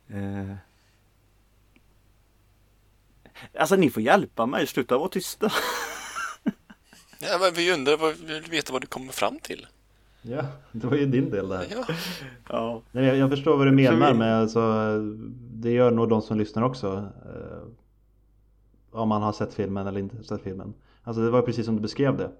Eh. 0.08 0.54
Alltså 3.58 3.76
ni 3.76 3.90
får 3.90 4.02
hjälpa 4.02 4.46
mig, 4.46 4.66
sluta 4.66 4.98
vara 4.98 5.08
tysta. 5.08 5.52
Ja, 7.30 7.38
men 7.40 7.52
vi 7.54 7.72
undrar, 7.72 7.96
vad, 7.96 8.14
vi 8.26 8.40
vill 8.40 8.50
veta 8.50 8.72
vad 8.72 8.82
du 8.82 8.86
kommer 8.86 9.12
fram 9.12 9.38
till. 9.42 9.66
Ja, 10.22 10.42
det 10.72 10.86
var 10.86 10.96
ju 10.96 11.06
din 11.06 11.30
del 11.30 11.48
där. 11.48 11.66
Ja, 11.70 11.84
Ja. 12.48 12.82
Nej, 12.92 13.04
jag, 13.04 13.16
jag 13.16 13.30
förstår 13.30 13.56
vad 13.56 13.66
du 13.66 13.70
menar 13.70 14.12
vi- 14.12 14.18
med 14.18 14.40
alltså, 14.40 14.62
det 15.54 15.70
gör 15.70 15.90
nog 15.90 16.08
de 16.08 16.22
som 16.22 16.38
lyssnar 16.38 16.62
också. 16.62 17.08
Eh, 17.26 17.68
om 18.90 19.08
man 19.08 19.22
har 19.22 19.32
sett 19.32 19.54
filmen 19.54 19.86
eller 19.86 20.00
inte 20.00 20.24
sett 20.24 20.42
filmen. 20.42 20.74
Alltså 21.02 21.22
det 21.22 21.30
var 21.30 21.42
precis 21.42 21.66
som 21.66 21.76
du 21.76 21.82
beskrev 21.82 22.16
det. 22.16 22.30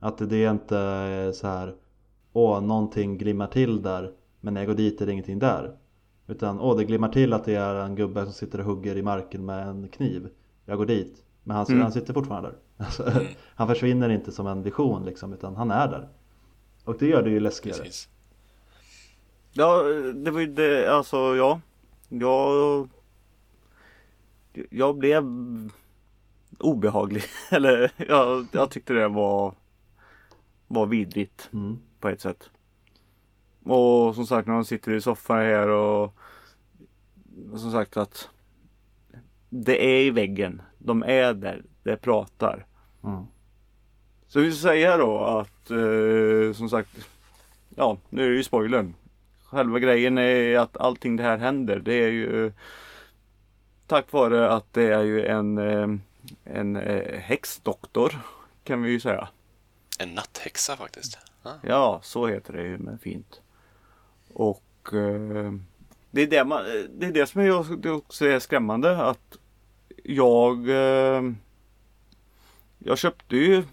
Att 0.00 0.18
det 0.30 0.36
är 0.44 0.50
inte 0.50 1.32
så 1.34 1.46
här 1.46 1.74
Åh, 2.32 2.60
någonting 2.60 3.18
glimmar 3.18 3.46
till 3.46 3.82
där 3.82 4.12
men 4.40 4.54
när 4.54 4.60
jag 4.60 4.68
går 4.68 4.74
dit 4.74 5.00
är 5.00 5.06
det 5.06 5.12
ingenting 5.12 5.38
där. 5.38 5.76
Utan 6.26 6.60
åh, 6.60 6.76
det 6.76 6.84
glimmar 6.84 7.08
till 7.08 7.32
att 7.32 7.44
det 7.44 7.54
är 7.54 7.74
en 7.74 7.94
gubbe 7.94 8.24
som 8.24 8.32
sitter 8.32 8.58
och 8.58 8.64
hugger 8.64 8.96
i 8.96 9.02
marken 9.02 9.44
med 9.46 9.68
en 9.68 9.88
kniv. 9.88 10.28
Jag 10.66 10.78
går 10.78 10.86
dit. 10.86 11.22
Men 11.42 11.56
han, 11.56 11.66
Mm. 11.66 11.80
han 11.82 11.92
sitter 11.92 12.12
fortfarande 12.14 12.48
där. 12.48 12.58
Alltså, 12.76 13.12
Han 13.54 13.68
försvinner 13.68 14.08
inte 14.08 14.32
som 14.32 14.46
en 14.46 14.62
vision 14.62 15.04
liksom 15.04 15.32
utan 15.32 15.56
han 15.56 15.70
är 15.70 15.88
där. 15.88 16.08
Och 16.84 16.98
det 16.98 17.06
gör 17.06 17.22
det 17.22 17.30
ju 17.30 17.40
läskigare. 17.40 17.78
precis. 17.78 18.08
Ja, 19.52 19.82
det 20.14 20.30
var 20.30 20.40
ju 20.40 20.46
det, 20.46 20.94
alltså 20.94 21.36
ja. 21.36 21.60
Jag... 22.08 22.88
Jag 24.70 24.98
blev 24.98 25.24
obehaglig. 26.58 27.22
Eller 27.50 27.90
jag, 28.08 28.46
jag 28.52 28.70
tyckte 28.70 28.92
det 28.92 29.08
var, 29.08 29.54
var 30.66 30.86
vidrigt 30.86 31.48
Mm. 31.52 31.78
på 32.00 32.08
ett 32.08 32.20
sätt. 32.20 32.50
Och 33.64 34.14
som 34.14 34.26
sagt 34.26 34.48
när 34.48 34.54
de 34.54 34.64
sitter 34.64 34.92
i 34.92 35.00
soffan 35.00 35.38
här 35.38 35.68
och 35.68 36.14
som 37.56 37.72
sagt 37.72 37.96
att 37.96 38.28
det 39.50 39.84
är 39.84 40.00
i 40.00 40.10
väggen. 40.10 40.62
De 40.78 41.02
är 41.02 41.34
där. 41.34 41.64
Det 41.84 41.96
pratar. 41.96 42.66
Mm. 43.04 43.24
Så 44.28 44.40
vi 44.40 44.52
säger 44.52 44.98
då 44.98 45.18
att 45.18 45.70
eh, 45.70 46.56
som 46.56 46.68
sagt 46.70 46.90
Ja 47.76 47.98
nu 48.10 48.24
är 48.24 48.30
det 48.30 48.36
ju 48.36 48.44
spoilern. 48.44 48.94
Själva 49.44 49.78
grejen 49.78 50.18
är 50.18 50.58
att 50.58 50.76
allting 50.76 51.16
det 51.16 51.22
här 51.22 51.38
händer. 51.38 51.78
Det 51.78 51.94
är 51.94 52.10
ju 52.10 52.52
tack 53.86 54.12
vare 54.12 54.50
att 54.50 54.72
det 54.72 54.92
är 54.92 55.02
ju 55.02 55.26
en 55.26 55.58
eh, 55.58 55.86
en 56.44 56.76
eh, 56.76 57.20
häxdoktor 57.20 58.18
kan 58.64 58.82
vi 58.82 58.90
ju 58.90 59.00
säga. 59.00 59.28
En 59.98 60.14
natthäxa 60.14 60.76
faktiskt. 60.76 61.18
Ja. 61.42 61.58
Ja, 61.62 62.00
så 62.02 62.26
heter 62.26 62.52
det 62.52 62.62
ju 62.62 62.78
med 62.78 63.00
fint. 63.00 63.40
Och 64.32 64.62
eh, 64.92 65.52
det, 66.10 66.22
är 66.22 66.26
det, 66.26 66.44
man, 66.44 66.64
det 66.98 67.06
är 67.06 67.12
det 67.12 67.26
som 67.26 67.40
är, 67.40 67.76
det 67.76 67.90
också 67.90 68.26
är 68.26 68.38
skrämmande 68.38 69.04
att 69.04 69.36
jag 70.04 70.68
Jag 72.86 72.98
köpte 72.98 73.36
ju 73.36 73.64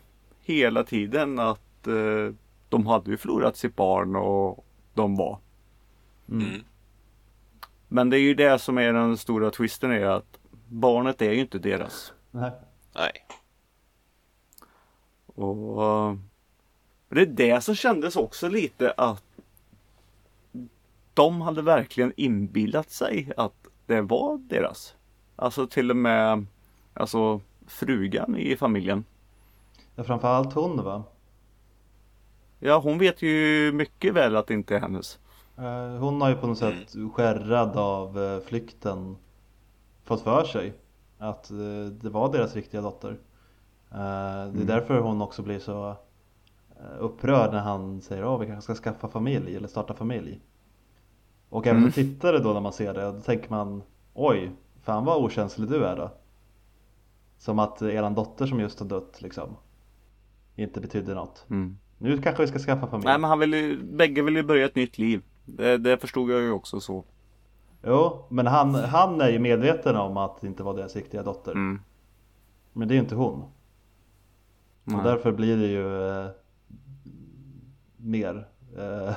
hela 0.42 0.84
tiden 0.84 1.40
att 1.40 1.88
eh, 1.88 2.36
de 2.70 2.88
hade 2.88 3.12
ju 3.12 3.18
förlorat 3.18 3.58
sitt 3.58 3.76
barn 3.76 4.16
och 4.16 4.66
de 4.94 5.16
var. 5.16 5.40
Mm. 6.30 6.64
Men 7.88 8.10
det 8.10 8.18
är 8.18 8.22
ju 8.22 8.34
det 8.34 8.60
som 8.60 8.78
är 8.78 8.94
den 8.94 9.18
stora 9.18 9.52
twisten 9.52 9.92
är 9.92 10.06
att 10.06 10.40
barnet 10.68 11.22
är 11.22 11.32
ju 11.32 11.40
inte 11.40 11.60
deras. 11.60 12.14
Nej. 12.32 12.52
Nej. 12.96 13.12
Och 15.26 15.84
eh, 15.84 16.16
det 17.10 17.22
är 17.22 17.26
det 17.26 17.62
som 17.62 17.76
kändes 17.76 18.16
också 18.16 18.50
lite 18.50 18.92
att 18.92 19.24
de 21.14 21.42
hade 21.42 21.62
verkligen 21.62 22.14
inbillat 22.18 22.92
sig 22.92 23.32
att 23.38 23.68
det 23.86 24.02
var 24.02 24.38
deras. 24.38 24.96
Alltså 25.36 25.68
till 25.68 25.90
och 25.90 25.98
med 25.98 26.46
alltså 26.94 27.42
frugan 27.72 28.36
i 28.38 28.56
familjen. 28.56 29.04
Ja, 29.96 30.04
framförallt 30.04 30.54
hon 30.54 30.84
va? 30.84 31.04
Ja 32.60 32.80
hon 32.80 32.98
vet 32.98 33.22
ju 33.22 33.72
mycket 33.72 34.14
väl 34.14 34.36
att 34.36 34.48
det 34.48 34.54
inte 34.54 34.76
är 34.76 34.80
hennes. 34.80 35.20
Eh, 35.58 36.00
Hon 36.00 36.22
har 36.22 36.30
ju 36.30 36.36
på 36.36 36.48
något 36.48 36.58
sätt 36.58 36.96
skärrad 37.14 37.78
av 37.78 38.20
eh, 38.24 38.40
flykten 38.40 39.18
fått 40.04 40.22
för 40.22 40.44
sig 40.44 40.74
att 41.18 41.52
eh, 41.52 41.86
det 42.02 42.10
var 42.10 42.32
deras 42.32 42.56
riktiga 42.56 42.82
dotter. 42.82 43.18
Det 44.54 44.62
är 44.62 44.66
därför 44.66 45.00
hon 45.00 45.22
också 45.22 45.42
blir 45.42 45.60
så 45.60 45.96
upprörd 47.00 47.52
när 47.54 47.60
han 47.60 48.02
säger 48.02 48.36
att 48.36 48.42
vi 48.42 48.46
kanske 48.46 48.76
ska 48.76 48.84
skaffa 48.84 49.08
familj 49.08 49.56
eller 49.56 49.68
starta 49.68 49.94
familj. 49.94 50.40
Och 51.50 51.68
även 51.68 51.82
som 51.82 51.92
tittare 51.92 52.40
då 52.40 52.54
när 52.54 52.62
man 52.62 52.74
ser 52.74 52.94
det, 52.94 53.12
då 53.12 53.20
tänker 53.22 53.50
man 53.50 53.84
oj, 54.14 54.52
fan 54.84 55.06
vad 55.06 55.24
okänslig 55.24 55.70
du 55.70 55.86
är 55.86 55.96
då. 55.96 56.12
Som 57.42 57.60
att 57.60 57.82
eran 57.82 58.16
dotter 58.16 58.46
som 58.46 58.60
just 58.60 58.80
har 58.80 58.88
dött 58.88 59.22
liksom 59.22 59.58
inte 60.56 60.82
betydde 60.82 61.14
något. 61.14 61.46
Mm. 61.50 61.78
Nu 61.98 62.22
kanske 62.22 62.44
vi 62.44 62.48
ska 62.48 62.60
skaffa 62.60 62.88
familj. 62.88 63.06
Nej 63.06 63.20
men 63.20 63.30
han 63.30 63.40
vill 63.40 63.54
ju, 63.54 63.84
bägge 63.84 64.22
vill 64.22 64.36
ju 64.36 64.44
börja 64.44 64.66
ett 64.66 64.76
nytt 64.76 64.98
liv. 64.98 65.22
Det, 65.46 65.78
det 65.78 65.98
förstod 65.98 66.32
jag 66.32 66.42
ju 66.42 66.52
också 66.52 66.80
så. 66.80 67.04
Jo, 67.84 68.26
men 68.30 68.48
han, 68.48 68.76
han 68.76 69.22
är 69.22 69.30
ju 69.30 69.40
medveten 69.40 69.96
om 69.96 70.18
att 70.18 70.42
det 70.42 70.48
inte 70.48 70.64
var 70.64 70.74
deras 70.74 70.96
riktiga 70.96 71.24
dotter. 71.24 71.52
Mm. 71.52 71.82
Men 72.74 72.88
det 72.88 72.94
är 72.94 72.96
ju 72.96 73.02
inte 73.02 73.16
hon. 73.16 73.44
Nej. 74.84 74.98
Och 74.98 75.04
därför 75.04 75.32
blir 75.32 75.58
det 75.58 75.68
ju 75.68 76.10
eh, 76.10 76.30
mer 77.98 78.48
eh, 78.78 79.14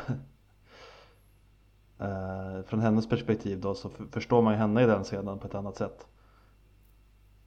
eh, 2.09 2.63
från 2.67 2.81
hennes 2.81 3.09
perspektiv 3.09 3.61
då 3.61 3.75
så 3.75 3.91
förstår 4.11 4.43
man 4.43 4.53
ju 4.53 4.59
henne 4.59 4.83
i 4.83 4.87
den 4.87 5.05
scenen 5.05 5.39
på 5.39 5.47
ett 5.47 5.55
annat 5.55 5.77
sätt. 5.77 6.07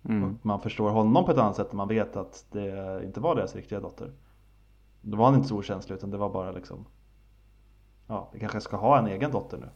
Mm. 0.07 0.23
Och 0.23 0.45
man 0.45 0.61
förstår 0.61 0.89
honom 0.89 1.25
på 1.25 1.31
ett 1.31 1.37
annat 1.37 1.55
sätt 1.55 1.67
när 1.71 1.77
man 1.77 1.87
vet 1.87 2.15
att 2.15 2.45
det 2.51 3.01
inte 3.05 3.19
var 3.19 3.35
deras 3.35 3.55
riktiga 3.55 3.79
dotter. 3.79 4.11
Då 5.01 5.17
var 5.17 5.25
han 5.25 5.35
inte 5.35 5.47
så 5.47 5.55
okänslig 5.55 5.95
utan 5.95 6.11
det 6.11 6.17
var 6.17 6.29
bara 6.29 6.51
liksom 6.51 6.85
Ja, 8.07 8.29
vi 8.33 8.39
kanske 8.39 8.61
ska 8.61 8.77
ha 8.77 8.99
en 8.99 9.07
egen 9.07 9.31
dotter 9.31 9.57
nu. 9.57 9.69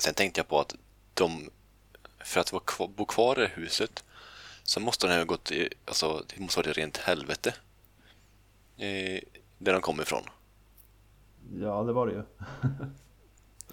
Sen 0.00 0.14
tänkte 0.14 0.40
jag 0.40 0.48
på 0.48 0.60
att 0.60 0.74
de, 1.14 1.50
för 2.24 2.40
att 2.40 2.52
bo 2.96 3.04
kvar 3.04 3.42
i 3.42 3.46
huset, 3.46 4.04
så 4.62 4.80
måste 4.80 5.06
de 5.06 5.16
ha 5.16 5.24
gått 5.24 5.50
i, 5.50 5.68
alltså 5.84 6.24
det 6.26 6.40
måste 6.40 6.60
vara 6.60 6.72
rent 6.72 6.96
helvete. 6.96 7.54
Eh, 8.76 9.20
där 9.58 9.72
de 9.72 9.80
kommer 9.80 10.02
ifrån. 10.02 10.22
Ja, 11.60 11.82
det 11.82 11.92
var 11.92 12.06
det 12.06 12.12
ju. 12.12 12.22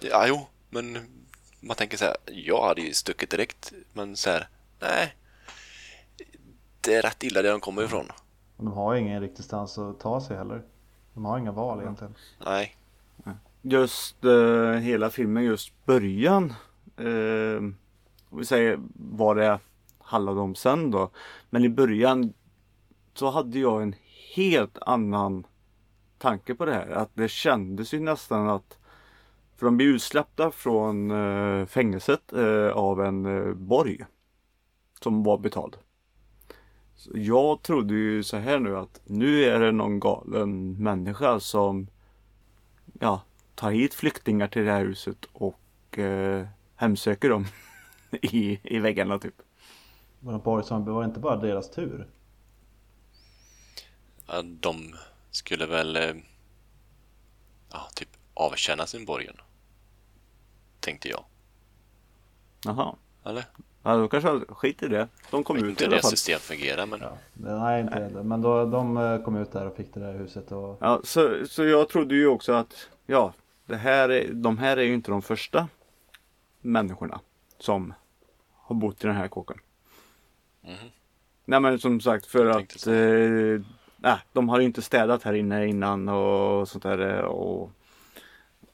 Ja, 0.00 0.24
jo, 0.28 0.46
men 0.70 0.98
man 1.60 1.76
tänker 1.76 1.96
så 1.96 2.04
här, 2.04 2.16
jag 2.26 2.62
hade 2.62 2.80
ju 2.80 2.94
stuckit 2.94 3.30
direkt, 3.30 3.72
men 3.92 4.16
så 4.16 4.30
här, 4.30 4.48
nej. 4.80 5.16
Det 6.80 6.94
är 6.94 7.02
rätt 7.02 7.22
illa 7.22 7.42
där 7.42 7.50
de 7.50 7.60
kommer 7.60 7.82
ifrån. 7.82 8.06
Och 8.56 8.64
de 8.64 8.72
har 8.72 8.94
ju 8.94 9.00
ingen 9.00 9.20
riktig 9.20 9.44
stans 9.44 9.78
att 9.78 10.00
ta 10.00 10.20
sig 10.20 10.36
heller. 10.36 10.62
De 11.14 11.24
har 11.24 11.38
inga 11.38 11.52
val 11.52 11.80
egentligen. 11.80 12.14
Nej, 12.44 12.76
Just 13.62 14.24
eh, 14.24 14.72
hela 14.72 15.10
filmen, 15.10 15.44
just 15.44 15.84
början. 15.84 16.54
Eh, 16.96 17.56
om 18.30 18.38
vi 18.38 18.44
säger 18.44 18.78
vad 18.94 19.36
det 19.36 19.58
handlade 19.98 20.40
om 20.40 20.54
sen 20.54 20.90
då. 20.90 21.10
Men 21.50 21.64
i 21.64 21.68
början 21.68 22.32
så 23.14 23.30
hade 23.30 23.58
jag 23.58 23.82
en 23.82 23.94
helt 24.34 24.78
annan 24.80 25.46
tanke 26.18 26.54
på 26.54 26.64
det 26.64 26.72
här. 26.72 26.90
Att 26.90 27.10
det 27.14 27.28
kändes 27.28 27.94
ju 27.94 28.00
nästan 28.00 28.48
att 28.48 28.78
för 29.56 29.66
de 29.66 29.76
blir 29.76 29.86
utsläppta 29.86 30.50
från 30.50 31.10
eh, 31.10 31.66
fängelset 31.66 32.32
eh, 32.32 32.68
av 32.68 33.00
en 33.02 33.26
eh, 33.26 33.54
borg. 33.54 34.04
Som 35.06 35.22
var 35.22 35.38
betald. 35.38 35.76
Så 36.94 37.10
jag 37.14 37.62
trodde 37.62 37.94
ju 37.94 38.22
så 38.22 38.36
här 38.36 38.58
nu 38.58 38.76
att 38.76 39.00
nu 39.04 39.44
är 39.44 39.60
det 39.60 39.72
någon 39.72 40.00
galen 40.00 40.72
människa 40.82 41.40
som 41.40 41.86
ja, 43.00 43.22
tar 43.54 43.70
hit 43.70 43.94
flyktingar 43.94 44.48
till 44.48 44.64
det 44.64 44.72
här 44.72 44.84
huset 44.84 45.24
och 45.32 45.98
eh, 45.98 46.46
hemsöker 46.76 47.28
dem 47.30 47.44
i, 48.22 48.60
i 48.62 48.78
väggarna 48.78 49.18
typ. 49.18 49.34
Var 50.20 50.32
det, 50.32 50.38
bara, 50.38 50.62
som- 50.62 50.84
var 50.84 51.02
det 51.02 51.06
inte 51.08 51.20
bara 51.20 51.36
deras 51.36 51.70
tur? 51.70 52.06
ja, 54.26 54.42
de 54.42 54.94
skulle 55.30 55.66
väl 55.66 55.96
eh, 55.96 56.14
ja, 57.72 57.88
typ 57.94 58.08
avtjäna 58.34 58.86
sin 58.86 59.04
borgen. 59.04 59.36
Tänkte 60.80 61.08
jag. 61.08 61.24
Jaha. 62.64 62.96
Eller? 63.24 63.44
Ja, 63.86 63.96
då 63.96 64.08
kanske 64.08 64.40
skit 64.48 64.82
i 64.82 64.88
det. 64.88 65.08
De 65.30 65.44
kom 65.44 65.56
ut 65.56 65.64
inte 65.64 65.84
i 65.84 65.86
alla 65.86 65.96
fall. 65.96 66.10
system 66.10 66.38
fungerar, 66.38 66.86
men 66.86 67.00
Ja. 67.00 67.18
Nej, 67.32 67.80
inte 67.80 67.94
heller. 67.94 68.22
Men 68.22 68.42
då, 68.42 68.64
de 68.64 68.96
eh, 68.96 69.22
kom 69.22 69.36
ut 69.36 69.52
där 69.52 69.66
och 69.66 69.76
fick 69.76 69.94
det 69.94 70.00
där 70.00 70.12
huset 70.12 70.52
och 70.52 70.78
Ja, 70.80 71.00
så, 71.04 71.46
så 71.48 71.64
jag 71.64 71.88
trodde 71.88 72.14
ju 72.14 72.26
också 72.26 72.52
att 72.52 72.88
ja, 73.06 73.32
det 73.66 73.76
här 73.76 74.08
är, 74.08 74.32
de 74.32 74.58
här 74.58 74.76
är 74.76 74.82
ju 74.82 74.94
inte 74.94 75.10
de 75.10 75.22
första 75.22 75.68
människorna 76.60 77.20
som 77.58 77.94
har 78.52 78.76
bott 78.76 79.04
i 79.04 79.06
den 79.06 79.16
här 79.16 79.28
kåken. 79.28 79.58
Mhm. 80.60 80.74
Nej 81.44 81.60
men 81.60 81.78
som 81.78 82.00
sagt 82.00 82.26
för 82.26 82.46
Jag 82.46 82.56
att 82.56 82.86
eh, 82.86 83.66
nej, 83.96 84.18
de 84.32 84.48
har 84.48 84.58
ju 84.58 84.64
inte 84.66 84.82
städat 84.82 85.22
här 85.22 85.32
inne 85.34 85.66
innan 85.66 86.08
och 86.08 86.68
sånt 86.68 86.82
där 86.82 87.18
eh, 87.18 87.24
och, 87.24 87.70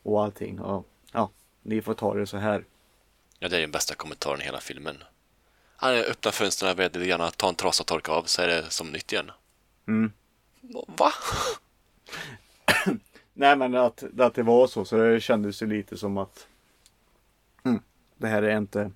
och 0.02 0.22
allting. 0.22 0.60
Och, 0.60 0.86
ja, 1.12 1.30
ni 1.62 1.82
får 1.82 1.94
ta 1.94 2.14
det 2.14 2.26
så 2.26 2.36
här. 2.36 2.64
Ja, 3.43 3.49
det 3.49 3.57
är 3.57 3.61
den 3.61 3.70
bästa 3.70 3.95
kommentaren 3.95 4.40
i 4.40 4.45
hela 4.45 4.61
filmen. 4.61 5.05
Han 5.76 5.95
öppnar 5.95 6.32
fönstren 6.32 6.76
väldigt 6.76 7.07
gärna, 7.07 7.30
tar 7.30 7.49
en 7.49 7.55
trasa 7.55 7.82
och 7.82 7.86
torkar 7.86 8.12
av 8.12 8.24
så 8.24 8.43
är 8.43 8.47
det 8.47 8.70
som 8.70 8.93
nytt 8.93 9.12
igen. 9.12 9.30
Mm. 9.88 10.12
Va? 10.86 11.12
Nej 13.32 13.57
men 13.57 13.74
att, 13.74 14.20
att 14.20 14.34
det 14.34 14.43
var 14.43 14.66
så, 14.66 14.84
så 14.84 14.97
det 14.97 15.20
kändes 15.20 15.62
ju 15.62 15.66
lite 15.66 15.97
som 15.97 16.16
att 16.18 16.49
mm, 17.64 17.82
det 18.16 18.26
här 18.26 18.43
är 18.43 18.57
inte 18.59 18.90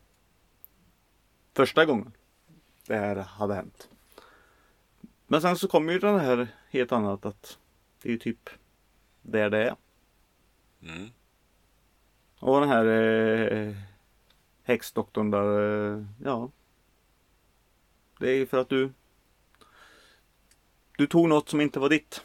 första 1.54 1.84
gången 1.84 2.12
det 2.86 2.96
här 2.96 3.16
hade 3.16 3.54
hänt. 3.54 3.88
Men 5.26 5.42
sen 5.42 5.56
så 5.56 5.68
kommer 5.68 5.92
ju 5.92 5.98
den 5.98 6.20
här 6.20 6.48
helt 6.70 6.92
annat 6.92 7.26
att 7.26 7.58
det 8.02 8.08
är 8.08 8.12
ju 8.12 8.18
typ 8.18 8.50
där 9.22 9.50
det 9.50 9.58
är. 9.58 9.76
Mm. 10.82 11.10
Och 12.38 12.60
den 12.60 12.68
här 12.68 12.86
eh, 12.86 13.74
häxdoktorn 14.66 15.30
där, 15.30 15.96
eh, 15.98 16.04
ja. 16.24 16.50
Det 18.18 18.30
är 18.30 18.46
för 18.46 18.58
att 18.58 18.68
du 18.68 18.92
Du 20.98 21.06
tog 21.06 21.28
något 21.28 21.48
som 21.48 21.60
inte 21.60 21.78
var 21.80 21.88
ditt. 21.88 22.22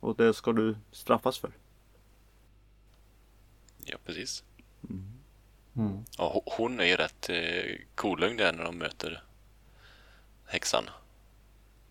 Och 0.00 0.16
det 0.16 0.34
ska 0.34 0.52
du 0.52 0.76
straffas 0.92 1.38
för. 1.38 1.50
Ja, 3.84 3.98
precis. 4.04 4.44
Mm. 5.76 6.04
Ja, 6.18 6.32
ho- 6.34 6.52
hon 6.56 6.80
är 6.80 6.84
ju 6.84 6.96
rätt 6.96 7.28
eh, 7.28 7.76
kolugn 7.94 8.36
där 8.36 8.52
när 8.52 8.64
de 8.64 8.78
möter 8.78 9.22
häxan. 10.46 10.84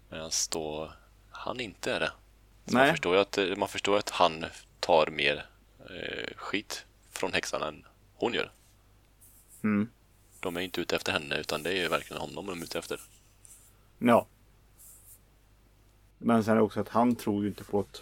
Medan 0.09 0.31
då 0.51 0.91
han 1.31 1.59
inte 1.59 1.93
är 1.93 1.99
det. 1.99 2.11
Så 2.65 2.73
man 2.73 2.83
Nej. 2.83 2.91
förstår 2.91 3.15
ju 3.15 3.21
att, 3.21 3.37
eh, 3.37 3.55
man 3.55 3.69
förstår 3.69 3.97
att 3.97 4.09
han 4.09 4.45
tar 4.79 5.07
mer 5.07 5.45
eh, 5.89 6.33
skit 6.35 6.85
från 7.09 7.33
häxan 7.33 7.61
än 7.61 7.85
hon 8.15 8.33
gör. 8.33 8.51
Mm. 9.63 9.89
De 10.39 10.57
är 10.57 10.61
inte 10.61 10.81
ute 10.81 10.95
efter 10.95 11.11
henne 11.11 11.37
utan 11.37 11.63
det 11.63 11.69
är 11.69 11.81
ju 11.81 11.87
verkligen 11.87 12.21
honom 12.21 12.45
de 12.45 12.59
är 12.59 12.63
ute 12.63 12.79
efter. 12.79 12.99
Ja. 13.99 14.25
Men 16.17 16.43
sen 16.43 16.51
är 16.51 16.55
det 16.55 16.63
också 16.63 16.79
att 16.79 16.89
han 16.89 17.15
tror 17.15 17.43
ju 17.43 17.49
inte 17.49 17.63
på 17.63 17.81
det. 17.81 17.99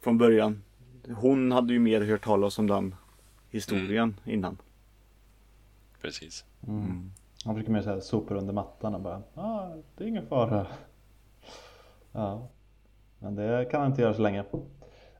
Från 0.00 0.18
början. 0.18 0.62
Hon 1.14 1.52
hade 1.52 1.72
ju 1.72 1.78
mer 1.78 2.00
hört 2.00 2.24
talas 2.24 2.58
om 2.58 2.66
den 2.66 2.94
historien 3.50 4.20
innan. 4.24 4.58
Precis. 6.00 6.44
Mm. 6.66 7.12
Han 7.44 7.54
försöker 7.54 7.72
mer 7.72 7.82
såhär 7.82 8.00
sopa 8.00 8.34
under 8.34 8.52
mattan 8.52 8.94
och 8.94 9.00
bara 9.00 9.22
ah, 9.34 9.68
det 9.96 10.04
är 10.04 10.08
ingen 10.08 10.26
fara. 10.26 10.66
Ja. 12.12 12.48
Men 13.18 13.34
det 13.34 13.68
kan 13.70 13.80
han 13.80 13.90
inte 13.90 14.02
göra 14.02 14.14
så 14.14 14.22
länge. 14.22 14.44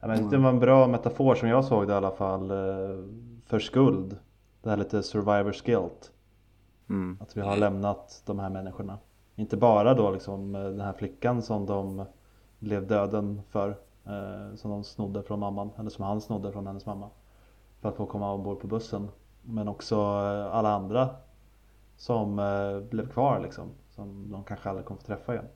Men 0.01 0.31
det 0.31 0.37
var 0.37 0.49
en 0.49 0.59
bra 0.59 0.87
metafor 0.87 1.35
som 1.35 1.49
jag 1.49 1.65
såg 1.65 1.87
det 1.87 1.93
i 1.93 1.97
alla 1.97 2.11
fall 2.11 2.51
eh, 2.51 3.05
för 3.47 3.59
skuld. 3.59 4.19
Det 4.63 4.71
här 4.71 4.77
lite 4.77 5.03
survivors 5.03 5.63
guilt. 5.63 6.13
Mm. 6.89 7.19
Att 7.21 7.37
vi 7.37 7.41
har 7.41 7.57
lämnat 7.57 8.23
de 8.27 8.39
här 8.39 8.51
människorna. 8.51 8.99
Inte 9.35 9.57
bara 9.57 9.95
då 9.95 10.11
liksom 10.11 10.55
eh, 10.55 10.63
den 10.63 10.81
här 10.81 10.93
flickan 10.93 11.43
som 11.43 11.67
de 11.67 12.05
blev 12.59 12.87
döden 12.87 13.43
för. 13.49 13.69
Eh, 14.05 14.57
som 14.57 14.71
de 14.71 14.85
snodde 14.85 15.23
från 15.23 15.41
mamman. 15.41 15.71
Eller 15.79 15.91
som 15.91 16.05
han 16.05 16.21
snodde 16.21 16.53
från 16.53 16.67
hennes 16.67 16.87
mamma. 16.87 17.11
För 17.81 17.89
att 17.89 17.97
få 17.97 18.07
komma 18.07 18.33
ombord 18.33 18.61
på 18.61 18.67
bussen. 18.67 19.09
Men 19.43 19.69
också 19.69 19.95
eh, 19.95 20.55
alla 20.55 20.75
andra 20.75 21.09
som 21.97 22.39
eh, 22.39 22.81
blev 22.81 23.09
kvar 23.09 23.41
liksom. 23.41 23.71
Som 23.91 24.33
de 24.33 24.45
kanske 24.45 24.69
aldrig 24.69 24.87
kommer 24.87 25.01
få 25.01 25.07
träffa 25.07 25.33
igen. 25.33 25.49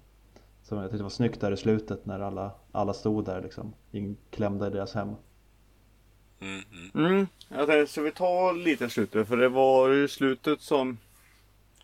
Så 0.62 0.74
jag 0.74 0.84
tyckte 0.84 0.96
det 0.96 1.02
var 1.02 1.10
snyggt 1.10 1.40
där 1.40 1.52
i 1.52 1.56
slutet 1.56 2.06
när 2.06 2.20
alla, 2.20 2.50
alla 2.72 2.92
stod 2.92 3.24
där 3.24 3.42
liksom. 3.42 3.72
Inklämda 3.90 4.66
i 4.66 4.70
deras 4.70 4.94
hem. 4.94 5.14
Mm, 6.40 6.62
mm. 6.72 7.06
Mm. 7.06 7.26
Jag 7.48 7.66
tänkte, 7.66 7.92
så 7.92 8.02
vi 8.02 8.12
tar 8.12 8.52
lite 8.52 8.90
slutet. 8.90 9.28
För 9.28 9.36
det 9.36 9.48
var 9.48 9.88
ju 9.88 10.08
slutet 10.08 10.60
som 10.60 10.98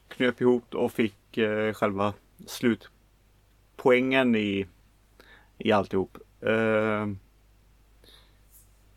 knöp 0.08 0.40
ihop 0.40 0.74
och 0.74 0.92
fick 0.92 1.38
eh, 1.38 1.72
själva 1.72 2.14
slutpoängen 2.46 4.36
i, 4.36 4.66
i 5.58 5.72
alltihop. 5.72 6.18
Eh, 6.40 7.06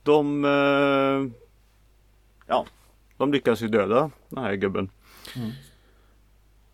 de 0.04 0.46
eh, 0.46 1.40
Ja, 2.50 2.66
de 3.18 3.32
lyckas 3.34 3.62
ju 3.62 3.68
döda 3.68 4.12
den 4.30 4.44
här 4.44 4.56
gubben. 4.56 4.90
Mm. 5.36 5.52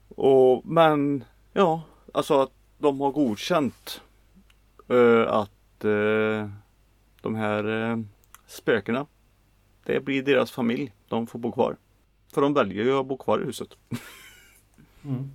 Och, 0.10 0.66
men 0.66 1.24
ja, 1.54 1.82
alltså 2.14 2.42
att 2.42 2.52
de 2.78 3.02
har 3.02 3.12
godkänt 3.12 4.02
eh, 4.90 5.28
att 5.28 5.86
eh, 5.86 6.50
de 7.22 7.36
här 7.36 7.92
eh, 7.92 7.98
spökena 8.48 9.06
det 9.86 10.00
blir 10.00 10.24
deras 10.24 10.52
familj. 10.52 10.94
De 11.08 11.28
får 11.28 11.40
bo 11.40 11.52
kvar. 11.52 11.78
För 12.34 12.42
de 12.42 12.54
väljer 12.54 12.84
ju 12.84 13.00
att 13.00 13.06
bo 13.06 13.18
kvar 13.18 13.40
i 13.40 13.46
huset. 13.46 13.70
Mm. 15.06 15.32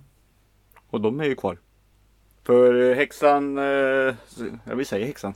Och 0.87 1.01
de 1.01 1.19
är 1.19 1.25
ju 1.25 1.35
kvar. 1.35 1.57
För 2.43 2.89
eh, 2.89 2.95
häxan, 2.95 3.57
eh, 3.57 4.15
jag 4.63 4.75
vill 4.75 4.85
säga 4.85 5.05
häxan. 5.05 5.33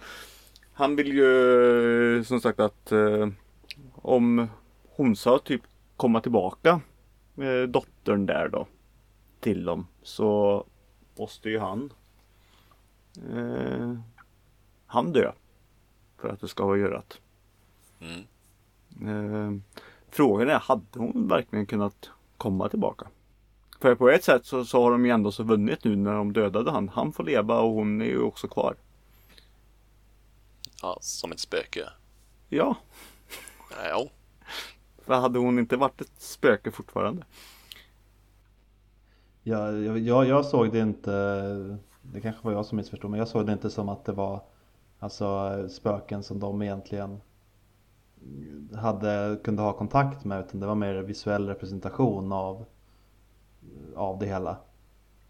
Han 0.74 0.96
vill 0.96 1.14
ju 1.14 2.18
eh, 2.18 2.24
som 2.24 2.42
sagt 2.42 2.60
att 2.60 2.92
eh, 2.92 3.28
om 3.92 4.48
hon 4.90 5.16
sa 5.16 5.40
typ 5.40 5.62
komma 5.98 6.22
tillbaka 6.22 6.82
med 7.34 7.70
dottern 7.70 8.26
där 8.26 8.50
då. 8.50 8.68
Till 9.40 9.66
dem. 9.66 9.88
Så 10.02 10.66
måste 11.18 11.50
ju 11.50 11.60
han 11.60 11.94
eh, 13.34 13.98
han 14.86 15.12
dö. 15.12 15.32
För 16.18 16.30
att 16.30 16.42
det 16.42 16.48
ska 16.48 16.66
vara 16.66 16.78
görat. 16.78 17.22
Mm. 18.06 18.26
Eh, 19.08 19.62
frågan 20.10 20.50
är, 20.50 20.60
hade 20.60 21.00
hon 21.00 21.28
verkligen 21.28 21.66
kunnat 21.66 22.10
komma 22.38 22.70
tillbaka? 22.70 23.08
För 23.80 23.96
på 23.96 24.10
ett 24.10 24.24
sätt 24.24 24.46
så, 24.46 24.66
så 24.66 24.84
har 24.84 24.92
de 24.92 25.06
ju 25.06 25.12
ändå 25.12 25.32
så 25.32 25.44
vunnit 25.44 25.84
nu 25.84 25.96
när 25.96 26.14
de 26.14 26.34
dödade 26.34 26.72
han. 26.72 26.90
Han 26.90 27.14
får 27.14 27.24
leva 27.24 27.60
och 27.60 27.72
hon 27.72 28.02
är 28.02 28.06
ju 28.06 28.22
också 28.22 28.48
kvar. 28.48 28.76
Ja, 30.82 30.98
som 31.02 31.32
ett 31.32 31.40
spöke. 31.40 31.90
Ja, 32.50 32.76
Ja, 33.72 33.88
ja. 33.90 34.08
för 34.98 35.14
hade 35.14 35.40
hon 35.40 35.60
inte 35.60 35.78
varit 35.78 36.02
ett 36.02 36.22
spöke 36.22 36.72
fortfarande? 36.72 37.26
Ja, 39.44 39.72
jag, 39.72 40.00
jag, 40.00 40.26
jag 40.28 40.46
såg 40.46 40.72
det 40.72 40.80
inte, 40.80 41.12
det 42.02 42.22
kanske 42.22 42.42
var 42.44 42.52
jag 42.52 42.66
som 42.66 42.76
missförstod, 42.76 43.12
men 43.12 43.20
jag 43.20 43.28
såg 43.28 43.46
det 43.46 43.54
inte 43.54 43.70
som 43.70 43.90
att 43.90 44.06
det 44.06 44.12
var 44.12 44.42
alltså 45.00 45.70
spöken 45.70 46.24
som 46.24 46.40
de 46.40 46.62
egentligen 46.62 47.22
hade, 48.76 49.40
kunde 49.44 49.62
ha 49.62 49.74
kontakt 49.74 50.26
med 50.26 50.40
utan 50.40 50.60
det 50.60 50.68
var 50.68 50.76
mer 50.76 50.96
visuell 50.96 51.48
representation 51.48 52.32
av, 52.32 52.66
av 53.96 54.20
det 54.20 54.26
hela. 54.26 54.58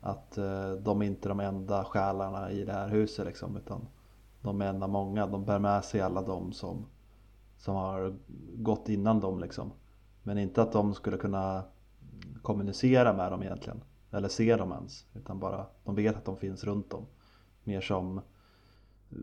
Att 0.01 0.37
eh, 0.37 0.71
de 0.71 1.01
är 1.01 1.05
inte 1.05 1.29
de 1.29 1.39
enda 1.39 1.83
själarna 1.83 2.51
i 2.51 2.65
det 2.65 2.73
här 2.73 2.87
huset 2.87 3.25
liksom 3.25 3.57
utan 3.57 3.87
de 4.41 4.61
är 4.61 4.65
en 4.65 4.83
av 4.83 4.89
många, 4.89 5.27
de 5.27 5.45
bär 5.45 5.59
med 5.59 5.85
sig 5.85 6.01
alla 6.01 6.21
de 6.21 6.53
som, 6.53 6.85
som 7.57 7.75
har 7.75 8.15
gått 8.55 8.89
innan 8.89 9.19
dem 9.19 9.39
liksom. 9.39 9.71
Men 10.23 10.37
inte 10.37 10.61
att 10.61 10.71
de 10.71 10.93
skulle 10.93 11.17
kunna 11.17 11.63
kommunicera 12.41 13.13
med 13.13 13.31
dem 13.31 13.43
egentligen. 13.43 13.81
Eller 14.11 14.27
se 14.27 14.55
dem 14.55 14.71
ens. 14.71 15.05
Utan 15.13 15.39
bara, 15.39 15.65
de 15.83 15.95
vet 15.95 16.15
att 16.15 16.25
de 16.25 16.37
finns 16.37 16.63
runt 16.63 16.89
dem. 16.89 17.05
Mer 17.63 17.81
som, 17.81 18.21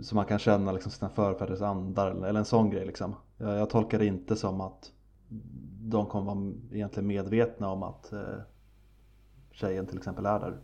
så 0.02 0.14
man 0.14 0.24
kan 0.24 0.38
känna 0.38 0.72
liksom 0.72 0.92
sina 0.92 1.10
förfäders 1.10 1.60
andar 1.60 2.10
eller, 2.10 2.28
eller 2.28 2.38
en 2.38 2.44
sån 2.44 2.70
grej 2.70 2.86
liksom. 2.86 3.14
Jag, 3.38 3.58
jag 3.58 3.70
tolkar 3.70 3.98
det 3.98 4.06
inte 4.06 4.36
som 4.36 4.60
att 4.60 4.92
de 5.80 6.06
kommer 6.06 6.34
vara 6.34 6.52
egentligen 6.72 7.06
medvetna 7.06 7.68
om 7.68 7.82
att 7.82 8.12
eh, 8.12 8.38
tjejen 9.52 9.86
till 9.86 9.98
exempel 9.98 10.26
är 10.26 10.40
där. 10.40 10.58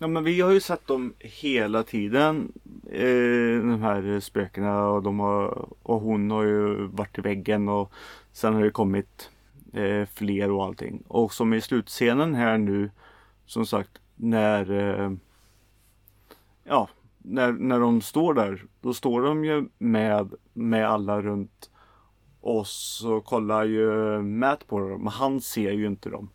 Ja 0.00 0.06
men 0.06 0.24
vi 0.24 0.40
har 0.40 0.50
ju 0.50 0.60
sett 0.60 0.86
dem 0.86 1.14
hela 1.18 1.82
tiden. 1.82 2.52
Eh, 2.90 3.62
de 3.62 3.80
här 3.82 4.20
spökena 4.20 4.86
och, 4.88 5.02
de 5.02 5.20
har, 5.20 5.68
och 5.82 6.00
hon 6.00 6.30
har 6.30 6.42
ju 6.42 6.86
varit 6.86 7.18
i 7.18 7.20
väggen 7.20 7.68
och 7.68 7.92
sen 8.32 8.54
har 8.54 8.62
det 8.62 8.70
kommit 8.70 9.30
eh, 9.72 10.06
fler 10.06 10.50
och 10.50 10.64
allting. 10.64 11.02
Och 11.08 11.32
som 11.32 11.54
i 11.54 11.60
slutscenen 11.60 12.34
här 12.34 12.58
nu 12.58 12.90
som 13.46 13.66
sagt 13.66 14.00
när 14.16 14.70
eh, 14.70 15.12
Ja 16.64 16.88
när, 17.24 17.52
när 17.52 17.80
de 17.80 18.00
står 18.00 18.34
där 18.34 18.64
då 18.80 18.94
står 18.94 19.22
de 19.22 19.44
ju 19.44 19.68
med 19.78 20.32
med 20.52 20.88
alla 20.88 21.22
runt 21.22 21.70
oss 22.40 23.04
och 23.04 23.24
kollar 23.24 23.64
ju 23.64 24.22
Matt 24.22 24.66
på 24.66 24.78
dem. 24.78 25.02
Men 25.02 25.12
han 25.12 25.40
ser 25.40 25.72
ju 25.72 25.86
inte 25.86 26.10
dem. 26.10 26.30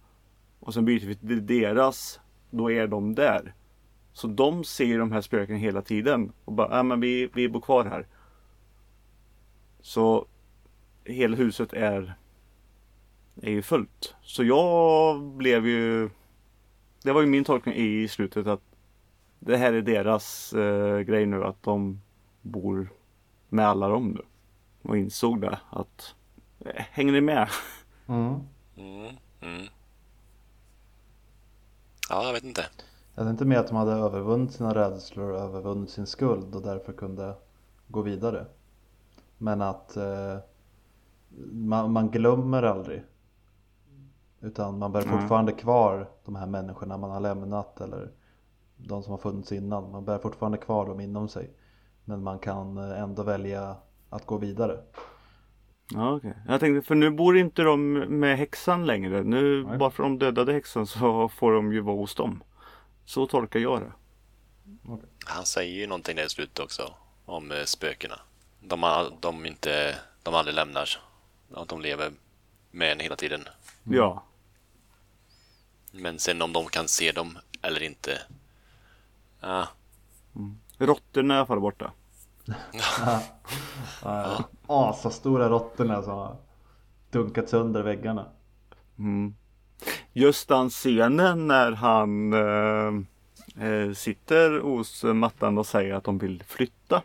Och 0.60 0.74
sen 0.74 0.86
byter 0.86 1.06
vi 1.06 1.16
till 1.16 1.46
deras. 1.46 2.20
Då 2.50 2.72
är 2.72 2.88
de 2.88 3.16
där. 3.16 3.54
Så 4.14 4.28
de 4.28 4.64
ser 4.64 5.00
de 5.00 5.12
här 5.12 5.22
spöken 5.22 5.56
hela 5.56 5.82
tiden. 5.82 6.32
Och 6.46 6.54
bara, 6.54 6.78
ja 6.78 6.84
men 6.84 7.00
vi, 7.00 7.30
vi 7.34 7.50
bor 7.50 7.62
kvar 7.62 7.86
här. 7.86 8.08
Så 9.82 10.28
hela 11.04 11.38
huset 11.38 11.74
är, 11.74 12.14
är 13.42 13.52
ju 13.52 13.62
fullt. 13.62 14.16
Så 14.22 14.44
jag 14.44 15.22
blev 15.22 15.68
ju 15.68 16.10
Det 17.04 17.12
var 17.12 17.22
ju 17.22 17.28
min 17.28 17.44
tolkning 17.44 17.76
i 17.76 18.08
slutet 18.08 18.48
att 18.48 18.67
det 19.40 19.58
här 19.58 19.74
är 19.74 19.82
deras 19.82 20.54
eh, 20.54 21.00
grej 21.00 21.26
nu 21.26 21.44
att 21.44 21.64
de 21.64 22.02
bor 22.42 22.90
med 23.50 23.68
alla 23.68 23.88
dem 23.88 24.10
nu. 24.10 24.22
Och 24.90 24.98
insåg 24.98 25.42
det 25.42 25.60
att 25.70 26.16
eh, 26.60 26.72
hänger 26.92 27.12
ni 27.14 27.22
med? 27.22 27.50
Mm. 28.08 28.36
Mm, 28.78 29.16
mm. 29.42 29.68
Ja, 32.10 32.24
jag 32.26 32.34
vet 32.34 32.44
inte. 32.44 32.66
Jag 33.16 33.26
tänkte 33.26 33.46
mer 33.46 33.58
att 33.58 33.68
de 33.68 33.76
hade 33.76 33.92
övervunnit 33.92 34.52
sina 34.52 34.76
rädslor 34.76 35.32
och 35.32 35.40
övervunnit 35.40 35.90
sin 35.90 36.08
skuld 36.08 36.56
och 36.56 36.62
därför 36.62 36.94
kunde 36.94 37.36
gå 37.88 38.02
vidare. 38.02 38.46
Men 39.38 39.62
att 39.62 39.98
eh, 39.98 40.38
man, 41.52 41.92
man 41.92 42.10
glömmer 42.12 42.64
aldrig. 42.64 43.04
Utan 44.42 44.78
man 44.80 44.92
bär 44.92 45.02
Mm. 45.02 45.20
fortfarande 45.20 45.52
kvar 45.52 46.10
de 46.26 46.36
här 46.36 46.46
människorna 46.48 46.98
man 46.98 47.10
har 47.12 47.20
lämnat 47.20 47.82
eller 47.82 48.12
de 48.78 49.04
som 49.04 49.12
har 49.12 49.18
funnits 49.18 49.52
innan. 49.52 49.92
Man 49.92 50.06
bär 50.06 50.20
fortfarande 50.20 50.58
kvar 50.58 50.86
dem 50.86 51.00
inom 51.00 51.30
sig. 51.30 51.50
Men 52.06 52.24
man 52.24 52.40
kan 52.40 52.78
eh, 52.78 53.02
ändå 53.02 53.24
välja 53.24 53.76
att 54.10 54.26
gå 54.26 54.38
vidare. 54.38 54.80
Ja, 55.94 56.16
okej. 56.16 56.34
Jag 56.48 56.60
tänkte, 56.60 56.88
för 56.88 56.96
nu 56.96 57.10
bor 57.10 57.38
inte 57.38 57.62
de 57.62 57.94
med 58.20 58.38
häxan 58.38 58.86
längre. 58.86 59.24
Nu, 59.24 59.64
Nej. 59.64 59.78
bara 59.78 59.92
för 59.92 60.04
de 60.04 60.20
dödade 60.20 60.54
häxan 60.54 60.88
så 60.88 61.30
får 61.30 61.52
de 61.54 61.74
ju 61.74 61.82
vara 61.82 61.96
hos 61.96 62.16
dem. 62.16 62.44
Så 63.06 63.28
tolkar 63.28 63.60
jag 63.60 63.82
det. 63.82 63.92
Han 65.26 65.46
säger 65.46 65.80
ju 65.80 65.88
någonting 65.88 66.16
där 66.16 66.26
i 66.26 66.30
slutet 66.30 66.60
också 66.60 66.94
om 67.26 67.52
eh, 67.52 67.64
spökena. 67.64 68.20
De, 68.60 69.10
de, 69.20 69.46
inte, 69.46 69.96
de 70.24 70.34
aldrig 70.34 70.56
lämnar. 70.56 70.90
Att 71.54 71.68
de 71.68 71.82
lever 71.82 72.12
med 72.72 72.92
en 72.92 73.00
hela 73.00 73.16
tiden. 73.16 73.42
Ja. 73.84 74.24
Men 75.92 76.20
sen 76.20 76.42
om 76.42 76.54
de 76.54 76.66
kan 76.66 76.88
se 76.88 77.12
dem 77.12 77.38
eller 77.62 77.84
inte. 77.84 78.22
Ja, 79.42 79.68
Råttorna 80.78 81.34
är 81.34 81.38
i 81.38 81.40
alla 81.40 81.46
fall 81.46 81.60
borta. 81.60 81.92
Ja. 84.04 84.44
Asastora 84.68 85.50
råttorna 85.50 86.02
som 86.02 86.14
har 86.14 86.36
dunkat 87.12 87.50
sönder 87.50 87.84
väggarna. 87.84 88.26
Mm. 89.00 89.34
Just 90.14 90.48
den 90.48 90.70
scenen 90.70 91.48
när 91.48 91.72
han 91.72 92.34
eh, 92.34 93.68
eh, 93.68 93.92
sitter 93.94 94.60
hos 94.60 95.04
mattan 95.04 95.58
och 95.58 95.66
säger 95.66 95.94
att 95.94 96.04
de 96.04 96.18
vill 96.18 96.44
flytta. 96.44 97.02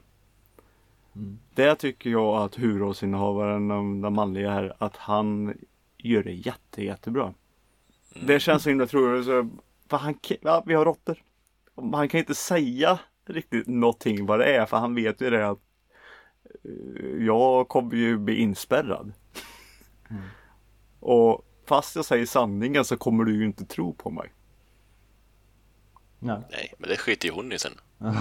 Mm. 1.16 1.38
Det 1.54 1.74
tycker 1.74 2.10
jag 2.10 2.36
att 2.42 2.58
huvudrollsinnehavaren, 2.58 3.68
den 4.02 4.12
manliga 4.14 4.50
här, 4.50 4.74
att 4.78 4.96
han 4.96 5.54
gör 5.98 6.22
det 6.22 6.32
jätte, 6.32 6.84
jättebra. 6.84 7.34
Det 8.26 8.40
känns 8.40 8.62
så 8.62 8.68
himla 8.68 8.86
troligt. 8.86 9.24
så- 9.26 9.48
För 9.88 9.96
han, 9.96 10.14
ja, 10.40 10.62
vi 10.66 10.74
har 10.74 10.84
råttor. 10.84 11.18
Han 11.92 12.08
kan 12.08 12.20
inte 12.20 12.34
säga 12.34 12.98
riktigt 13.26 13.66
någonting 13.66 14.26
vad 14.26 14.38
det 14.38 14.56
är 14.56 14.66
för 14.66 14.76
han 14.76 14.94
vet 14.94 15.20
ju 15.20 15.30
det 15.30 15.48
att 15.48 15.58
eh, 16.64 17.24
jag 17.26 17.68
kommer 17.68 17.96
ju 17.96 18.18
bli 18.18 18.36
inspärrad. 18.36 19.12
Och 21.00 21.44
fast 21.66 21.96
jag 21.96 22.04
säger 22.04 22.26
sanningen 22.26 22.84
så 22.84 22.96
kommer 22.96 23.24
du 23.24 23.36
ju 23.36 23.44
inte 23.44 23.64
tro 23.64 23.94
på 23.94 24.10
mig. 24.10 24.32
Ja. 26.18 26.42
nej, 26.50 26.74
men 26.78 26.90
det 26.90 26.96
skiter 26.96 27.28
ju 27.28 27.34
hon 27.34 27.52
i 27.52 27.58
sen. 27.58 27.72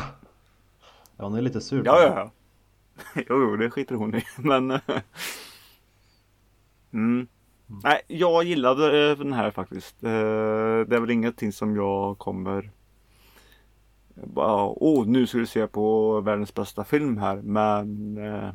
Ja, 1.18 1.28
hon 1.28 1.36
är 1.36 1.42
lite 1.42 1.62
sur. 1.62 1.84
Ja, 1.86 2.02
ja, 2.02 2.14
ja. 2.16 2.32
Jo, 3.30 3.42
jo, 3.42 3.56
det 3.56 3.72
skiter 3.72 3.96
hon 3.96 4.16
i. 4.16 4.24
Men... 4.38 4.72
eh, 4.72 4.80
Mm. 6.94 7.28
Nej, 7.84 8.02
jag 8.08 8.44
gillade 8.44 9.12
eh, 9.12 9.18
den 9.18 9.34
här 9.34 9.52
faktiskt. 9.52 10.02
Det 10.02 10.10
är 10.96 11.00
väl 11.00 11.12
ingenting 11.12 11.52
som 11.52 11.76
jag 11.76 12.18
kommer... 12.18 12.72
Bara, 14.16 14.66
åh, 14.66 15.08
nu 15.08 15.28
ska 15.28 15.38
du 15.38 15.46
se 15.46 15.68
på 15.68 16.22
världens 16.22 16.54
bästa 16.54 16.84
film 16.84 17.18
här. 17.18 17.36
Men... 17.36 18.18
eh, 18.18 18.50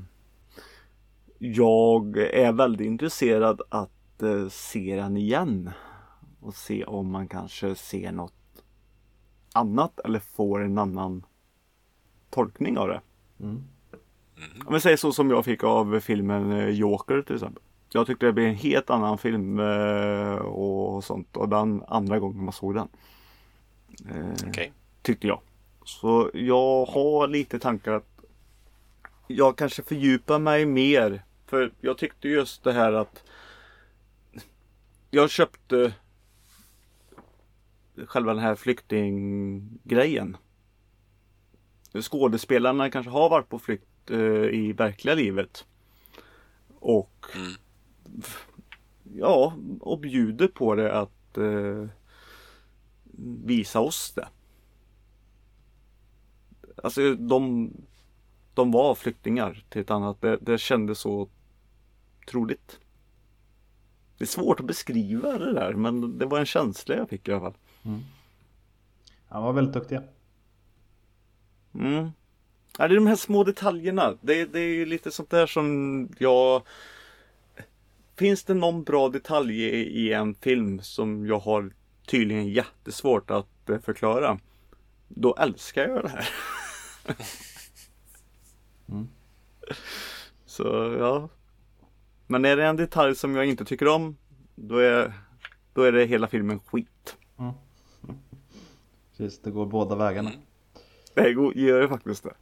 Jag 1.39 2.17
är 2.17 2.53
väldigt 2.53 2.87
intresserad 2.87 3.61
att 3.69 4.23
eh, 4.23 4.49
se 4.49 4.97
den 4.97 5.17
igen. 5.17 5.71
Och 6.41 6.55
se 6.55 6.85
om 6.85 7.11
man 7.11 7.29
kanske 7.29 7.75
ser 7.75 8.13
något 8.13 8.33
annat 9.53 10.01
eller 10.01 10.19
får 10.19 10.65
en 10.65 10.79
annan 10.79 11.27
tolkning 12.31 12.79
av 12.79 12.89
det. 12.89 13.01
Mm. 13.41 13.63
Om 14.67 14.75
vi 14.75 14.81
säger 14.81 14.97
så 14.97 15.13
som 15.13 15.31
jag 15.31 15.45
fick 15.45 15.65
av 15.65 16.01
filmen 16.01 16.53
eh, 16.53 16.69
Joker 16.69 17.23
till 17.23 17.35
exempel. 17.35 17.63
Jag 17.93 18.07
tyckte 18.07 18.27
det 18.27 18.33
blev 18.33 18.47
en 18.49 18.55
helt 18.55 18.91
annan 18.91 19.19
film 19.19 19.61
eh, 19.61 20.35
och 20.37 21.05
sånt 21.05 21.37
och 21.37 21.49
den 21.49 21.83
andra 21.89 22.19
gången 22.19 22.45
man 22.45 22.53
såg 22.53 22.75
den. 22.75 22.89
Eh, 24.09 24.49
Okej. 24.49 24.73
Tyckte 25.07 25.27
jag. 25.27 25.41
Så 25.85 26.31
jag 26.35 26.85
har 26.85 27.29
lite 27.29 27.59
tankar 27.59 27.93
att 27.93 28.25
jag 29.27 29.59
kanske 29.59 29.83
fördjupar 29.83 30.39
mig 30.39 30.67
mer. 30.67 31.25
För 31.47 31.73
jag 31.81 31.99
tyckte 31.99 32.29
just 32.29 32.65
det 32.65 32.73
här 32.73 32.93
att 32.93 33.25
jag 35.11 35.31
köpte 35.31 35.95
själva 38.07 38.35
den 38.35 38.43
här 38.43 38.55
flyktinggrejen. 38.55 40.37
Skådespelarna 42.01 42.91
kanske 42.91 43.11
har 43.11 43.29
varit 43.31 43.49
på 43.49 43.59
flykt 43.59 44.11
eh, 44.11 44.19
i 44.45 44.73
verkliga 44.73 45.15
livet. 45.15 45.67
Och 46.79 47.27
Mm. 47.35 47.53
ja, 49.15 49.57
och 49.81 49.99
bjuder 49.99 50.49
på 50.49 50.75
det 50.75 50.93
att 50.95 51.39
eh, 51.39 51.87
visa 53.45 53.81
oss 53.81 54.13
det. 54.17 54.29
Alltså 56.83 57.15
de, 57.15 57.71
de 58.55 58.71
var 58.71 58.95
flyktingar 58.95 59.65
till 59.69 59.81
ett 59.81 59.91
annat. 59.91 60.21
Det, 60.21 60.37
det 60.41 60.59
kändes 60.59 60.99
så 60.99 61.29
troligt. 62.31 62.81
Det 64.19 64.25
är 64.25 64.29
svårt 64.29 64.61
att 64.61 64.67
beskriva 64.67 65.39
det 65.39 65.53
där 65.53 65.73
men 65.73 66.19
det 66.19 66.27
var 66.27 66.39
en 66.39 66.47
känsla 66.47 66.97
jag 66.97 67.09
fick 67.09 67.29
i 67.29 67.33
alla 67.33 67.41
fall. 67.41 67.55
Han 69.29 69.43
var 69.43 69.53
väldigt 69.53 69.75
duktiga. 69.75 70.03
Mm. 71.75 72.11
Ja, 72.79 72.89
det 72.89 72.95
är 72.95 72.97
de 72.97 73.07
här 73.07 73.17
små 73.17 73.45
detaljerna. 73.45 74.19
Det, 74.21 74.45
det 74.45 74.61
är 74.61 74.75
ju 74.75 74.87
lite 74.87 75.11
sånt 75.11 75.31
där 75.31 75.47
som 75.47 76.09
jag... 76.19 76.63
Finns 78.17 78.45
det 78.45 78.55
någon 78.55 78.85
bra 78.85 79.09
detalj 79.09 79.65
i, 79.65 80.07
i 80.07 80.13
en 80.13 80.35
film 80.35 80.81
som 80.83 81.27
jag 81.27 81.39
har 81.39 81.71
tydligen 82.07 82.49
jättesvårt 82.49 83.31
att 83.31 83.71
eh, 83.71 83.79
förklara. 83.79 84.39
Då 85.09 85.35
älskar 85.35 85.89
jag 85.89 86.03
det 86.03 86.09
här. 86.09 86.29
Mm. 88.89 89.09
Så 90.47 90.97
ja. 90.99 91.29
Men 92.27 92.45
är 92.45 92.57
det 92.57 92.67
en 92.67 92.77
detalj 92.77 93.15
som 93.17 93.37
jag 93.37 93.47
inte 93.47 93.65
tycker 93.65 93.89
om. 93.89 94.17
Då 94.55 94.79
är, 94.79 95.13
då 95.73 95.83
är 95.83 95.93
det 95.93 96.05
hela 96.07 96.27
filmen 96.29 96.61
skit. 96.61 97.17
Precis, 99.17 99.43
det 99.43 99.51
går 99.51 99.67
båda 99.67 99.97
vägarna. 99.97 100.31
Mm. 100.31 100.43
Det 101.15 101.33
går- 101.35 101.57
gör 101.57 101.81
det 101.81 101.89
faktiskt 101.89 102.23
det. 102.23 102.35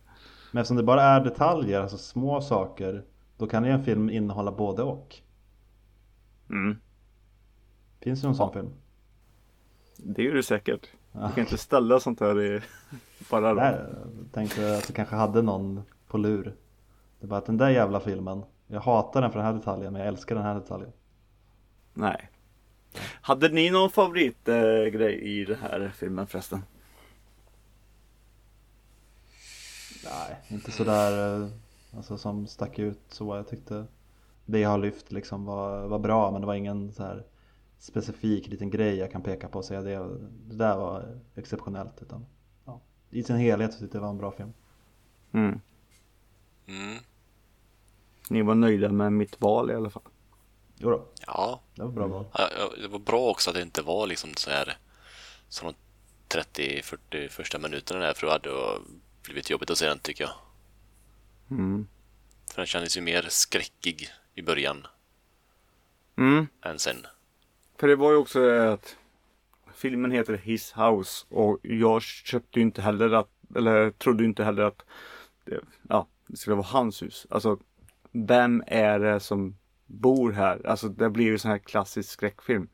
Men 0.52 0.60
eftersom 0.60 0.76
det 0.76 0.82
bara 0.82 1.02
är 1.02 1.24
detaljer, 1.24 1.80
alltså 1.80 1.98
små 1.98 2.40
saker, 2.40 3.04
då 3.36 3.46
kan 3.46 3.64
ju 3.64 3.70
en 3.70 3.84
film 3.84 4.10
innehålla 4.10 4.52
både 4.52 4.82
och. 4.82 5.16
Mm. 6.50 6.76
Finns 8.00 8.20
det 8.20 8.26
någon 8.26 8.36
sån 8.36 8.52
film? 8.52 8.70
Det 9.96 10.22
gör 10.22 10.34
det 10.34 10.42
säkert. 10.42 10.88
Du 11.14 11.20
kan 11.20 11.38
inte 11.38 11.58
ställa 11.58 12.00
sånt 12.00 12.20
här 12.20 12.42
i 12.42 12.60
bara 13.30 13.52
Nej, 13.52 13.74
jag 13.74 14.32
tänkte 14.32 14.76
att 14.76 14.86
du 14.86 14.92
kanske 14.92 15.16
hade 15.16 15.42
någon 15.42 15.82
på 16.06 16.18
lur. 16.18 16.54
Det 17.20 17.26
är 17.26 17.28
bara 17.28 17.38
att 17.38 17.46
den 17.46 17.56
där 17.56 17.70
jävla 17.70 18.00
filmen, 18.00 18.42
jag 18.66 18.80
hatar 18.80 19.22
den 19.22 19.30
för 19.30 19.38
den 19.38 19.46
här 19.46 19.54
detaljen 19.54 19.92
men 19.92 20.02
jag 20.02 20.08
älskar 20.08 20.34
den 20.34 20.44
här 20.44 20.54
detaljen. 20.54 20.92
Nej. 21.94 22.30
Hade 23.20 23.48
ni 23.48 23.70
någon 23.70 23.90
favoritgrej 23.90 24.86
eh, 24.86 24.92
grej 24.92 25.14
i 25.14 25.44
den 25.44 25.58
här 25.58 25.92
filmen 25.94 26.26
förresten? 26.26 26.62
Nej, 30.04 30.36
inte 30.48 30.70
sådär 30.70 31.42
eh, 31.42 31.48
alltså, 31.96 32.18
som 32.18 32.46
stack 32.46 32.78
ut 32.78 33.00
så. 33.08 33.36
Jag 33.36 33.48
tyckte 33.48 33.84
det 34.46 34.58
jag 34.58 34.70
har 34.70 34.78
lyft 34.78 35.12
liksom 35.12 35.44
var, 35.44 35.86
var 35.86 35.98
bra 35.98 36.30
men 36.30 36.40
det 36.40 36.46
var 36.46 36.54
ingen 36.54 36.92
så 36.92 37.02
här 37.02 37.24
specifik 37.84 38.46
liten 38.48 38.70
grej 38.70 38.96
jag 38.96 39.12
kan 39.12 39.22
peka 39.22 39.48
på 39.48 39.58
och 39.58 39.64
säga 39.64 39.80
det, 39.82 40.18
det 40.46 40.56
där 40.56 40.76
var 40.76 41.20
exceptionellt. 41.34 42.02
Utan, 42.02 42.26
ja, 42.64 42.80
I 43.10 43.22
sin 43.22 43.36
helhet 43.36 43.72
så 43.72 43.78
tyckte 43.80 43.96
jag 43.96 44.02
det 44.02 44.06
var 44.06 44.10
en 44.12 44.18
bra 44.18 44.32
film. 44.32 44.52
Mm. 45.32 45.60
Mm. 46.66 46.98
Ni 48.30 48.42
var 48.42 48.54
nöjda 48.54 48.88
med 48.88 49.12
mitt 49.12 49.40
val 49.40 49.70
i 49.70 49.74
alla 49.74 49.90
fall. 49.90 50.02
Jo 50.76 50.90
då, 50.90 51.06
Ja, 51.26 51.60
det 51.74 51.82
var 51.82 51.90
bra 51.90 52.06
val. 52.06 52.24
Ja, 52.34 52.48
det 52.82 52.88
var 52.88 52.98
bra 52.98 53.30
också 53.30 53.50
att 53.50 53.56
det 53.56 53.62
inte 53.62 53.82
var 53.82 54.06
liksom 54.06 54.30
så 54.36 54.50
här 54.50 54.78
som 55.48 55.72
de 56.28 56.38
30-40 56.38 57.28
första 57.28 57.58
minuterna 57.58 58.00
där 58.00 58.14
för 58.14 58.26
då 58.26 58.32
hade 58.32 58.48
det 58.50 58.80
blivit 59.22 59.50
jobbigt 59.50 59.70
att 59.70 59.78
se 59.78 59.88
den 59.88 59.98
tycker 59.98 60.24
jag. 60.24 60.32
Mm. 61.50 61.86
För 62.52 62.56
den 62.56 62.66
kändes 62.66 62.96
ju 62.96 63.00
mer 63.00 63.26
skräckig 63.28 64.08
i 64.34 64.42
början 64.42 64.86
Mm. 66.16 66.46
än 66.62 66.78
sen. 66.78 67.06
För 67.78 67.88
det 67.88 67.96
var 67.96 68.10
ju 68.10 68.16
också 68.16 68.40
det 68.40 68.72
att 68.72 68.96
filmen 69.74 70.10
heter 70.10 70.36
His 70.36 70.72
House 70.72 71.26
och 71.28 71.58
jag 71.62 72.02
köpte 72.02 72.58
ju 72.58 72.62
inte 72.62 72.82
heller 72.82 73.10
att, 73.10 73.30
eller 73.56 73.90
trodde 73.90 74.24
inte 74.24 74.44
heller 74.44 74.62
att 74.62 74.84
det, 75.44 75.60
ja, 75.88 76.06
det 76.26 76.36
skulle 76.36 76.56
vara 76.56 76.66
hans 76.66 77.02
hus. 77.02 77.26
Alltså, 77.30 77.58
vem 78.12 78.62
är 78.66 78.98
det 78.98 79.20
som 79.20 79.56
bor 79.86 80.32
här? 80.32 80.66
Alltså 80.66 80.88
det 80.88 81.10
blir 81.10 81.24
ju 81.24 81.38
sån 81.38 81.50
här 81.50 81.58
klassisk 81.58 82.10
skräckfilm. 82.10 82.68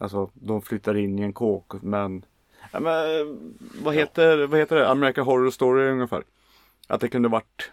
Alltså 0.00 0.30
de 0.34 0.62
flyttar 0.62 0.96
in 0.96 1.18
i 1.18 1.22
en 1.22 1.32
kåk 1.32 1.72
men, 1.82 2.24
ja, 2.72 2.80
men 2.80 3.58
vad 3.82 3.94
heter, 3.94 4.46
vad 4.46 4.60
heter 4.60 4.76
det? 4.76 4.88
American 4.88 5.24
Horror 5.24 5.50
Story 5.50 5.90
ungefär. 5.90 6.22
Att 6.86 7.00
det 7.00 7.08
kunde 7.08 7.28
varit 7.28 7.72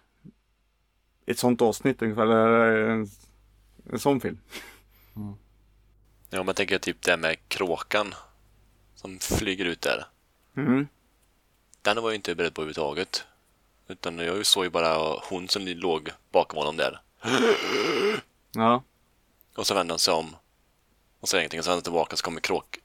ett 1.26 1.40
sånt 1.40 1.62
avsnitt 1.62 2.02
ungefär, 2.02 2.24
eller 2.24 2.90
en, 2.90 3.08
en 3.92 4.00
sån 4.00 4.22
film. 4.22 4.38
Ja, 6.36 6.44
man 6.44 6.56
tänker 6.56 6.78
typ 6.78 7.02
det 7.02 7.18
med 7.18 7.38
kråkan 7.48 8.14
som 8.96 9.20
flyger 9.20 9.66
ut 9.66 9.82
där. 9.82 10.06
Mm. 10.58 10.88
Den 11.82 11.96
var 11.96 12.10
jag 12.10 12.16
inte 12.16 12.36
beredd 12.36 12.54
på 12.54 12.62
överhuvudtaget. 12.62 13.24
Utan 13.88 14.20
jag 14.20 14.46
såg 14.46 14.64
ju 14.64 14.70
bara 14.70 15.20
hon 15.30 15.48
som 15.48 15.68
låg 15.68 16.10
bakom 16.32 16.58
honom 16.58 16.78
där. 16.78 17.02
Ja. 18.52 18.84
Och 19.56 19.68
så 19.68 19.74
vände 19.74 19.92
han 19.92 20.00
sig 20.00 20.14
om. 20.14 20.36
Och 21.20 21.30
så 21.30 21.38
ingenting. 21.38 21.60
Och 21.60 21.66
så 21.66 21.70
vände 21.72 21.78
han 21.78 21.84
tillbaka 21.84 22.16
så 22.16 22.24
kommer 22.24 22.42
kråk. 22.42 22.80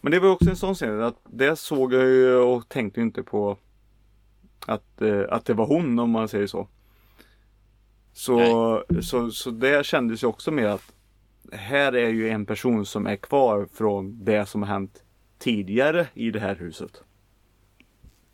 Men 0.00 0.12
det 0.12 0.20
var 0.20 0.30
också 0.30 0.50
en 0.50 0.56
sån 0.56 0.74
scen 0.74 1.02
att 1.02 1.20
det 1.24 1.56
såg 1.56 1.94
jag 1.94 2.04
ju 2.04 2.34
och 2.34 2.68
tänkte 2.68 3.00
inte 3.00 3.22
på 3.22 3.58
att, 4.66 5.02
eh, 5.02 5.24
att 5.28 5.44
det 5.44 5.54
var 5.54 5.66
hon 5.66 5.98
om 5.98 6.10
man 6.10 6.28
säger 6.28 6.46
så. 6.46 6.68
Så, 8.12 8.84
så, 9.02 9.30
så 9.30 9.50
det 9.50 9.86
kändes 9.86 10.22
ju 10.22 10.26
också 10.26 10.50
mer 10.50 10.66
att 10.66 10.92
här 11.52 11.92
är 11.92 12.08
ju 12.08 12.28
en 12.28 12.46
person 12.46 12.86
som 12.86 13.06
är 13.06 13.16
kvar 13.16 13.68
från 13.72 14.24
det 14.24 14.46
som 14.46 14.62
har 14.62 14.68
hänt 14.68 15.04
tidigare 15.38 16.08
i 16.14 16.30
det 16.30 16.40
här 16.40 16.56
huset. 16.56 17.02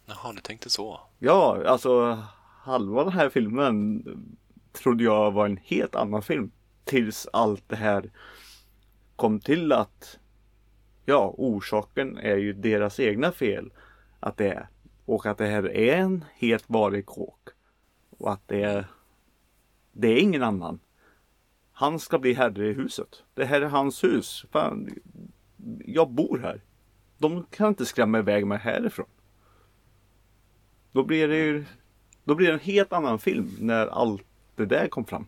Jaha, 0.07 0.33
du 0.33 0.41
tänkte 0.41 0.71
så. 0.71 1.01
Ja, 1.19 1.65
alltså 1.67 2.23
halva 2.63 3.05
den 3.05 3.13
här 3.13 3.29
filmen 3.29 4.05
trodde 4.73 5.05
jag 5.05 5.31
var 5.31 5.47
en 5.47 5.57
helt 5.57 5.95
annan 5.95 6.23
film. 6.23 6.51
Tills 6.85 7.29
allt 7.33 7.65
det 7.69 7.77
här 7.77 8.11
kom 9.17 9.41
till 9.41 9.73
att 9.73 10.19
ja, 11.05 11.35
orsaken 11.37 12.19
är 12.19 12.37
ju 12.37 12.53
deras 12.53 13.01
egna 13.01 13.33
fel 13.33 13.73
att 14.21 14.37
det 14.37 14.49
är. 14.49 14.69
Och 15.05 15.27
att 15.27 15.39
det 15.39 15.47
här 15.47 15.77
är 15.77 15.97
en 15.97 16.25
helt 16.35 16.65
vanlig 16.67 17.07
kåk. 17.07 17.49
Och 18.11 18.33
att 18.33 18.49
det 18.49 18.63
är 18.63 18.87
det 19.93 20.09
är 20.09 20.23
ingen 20.23 20.43
annan. 20.43 20.81
Han 21.79 21.99
ska 21.99 22.19
bli 22.19 22.33
herre 22.33 22.69
i 22.69 22.73
huset. 22.73 23.25
Det 23.35 23.45
här 23.45 23.61
är 23.61 23.67
hans 23.69 24.05
hus. 24.05 24.45
Fan, 24.51 24.89
jag 25.85 26.11
bor 26.11 26.39
här. 26.39 26.61
De 27.19 27.47
kan 27.51 27.69
inte 27.69 27.87
skrämma 27.87 28.19
iväg 28.19 28.47
mig 28.47 28.59
härifrån. 28.59 29.07
Då 30.93 31.05
blir 31.05 31.29
det 31.29 31.37
ju 31.37 31.65
Då 32.25 32.35
blir 32.35 32.47
det 32.47 32.53
en 32.53 32.59
helt 32.61 32.93
annan 32.93 33.19
film 33.19 33.51
när 33.61 33.87
allt 33.87 34.23
det 34.57 34.67
där 34.67 34.89
kom 34.89 35.05
fram. 35.05 35.27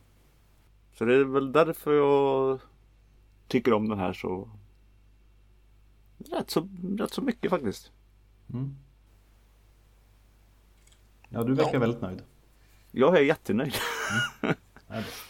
Så 0.95 1.05
det 1.05 1.15
är 1.15 1.25
väl 1.25 1.53
därför 1.53 1.93
jag 1.93 2.61
tycker 3.49 3.73
om 3.73 3.89
den 3.89 3.99
här 3.99 4.13
så 4.13 4.51
rätt 6.19 6.51
så, 6.51 6.69
rätt 6.99 7.13
så 7.15 7.23
mycket 7.23 7.51
faktiskt. 7.51 7.93
Ja, 11.29 11.45
du 11.45 11.55
verkar 11.55 11.75
Ja. 11.75 11.79
väldigt 11.79 12.01
nöjd. 12.03 12.23
Jag 12.91 13.17
är 13.17 13.23
jättenöjd. 13.23 13.75
Bra. 14.41 15.30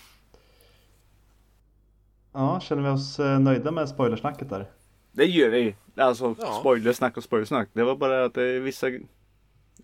Ja, 2.32 2.60
känner 2.60 2.82
vi 2.82 2.88
oss 2.88 3.20
eh, 3.20 3.38
nöjda 3.38 3.70
med 3.70 3.88
spoilersnacket 3.88 4.48
där? 4.50 4.70
Det 5.12 5.24
gör 5.24 5.50
vi. 5.50 5.76
Alltså 5.96 6.34
Ja. 6.38 6.52
spoilersnack 6.60 7.16
och 7.16 7.24
spoilersnack. 7.24 7.68
Det 7.72 7.84
var 7.84 7.96
bara 7.96 8.24
att 8.24 8.34
det 8.34 8.42
är 8.42 8.60
vissa 8.60 8.86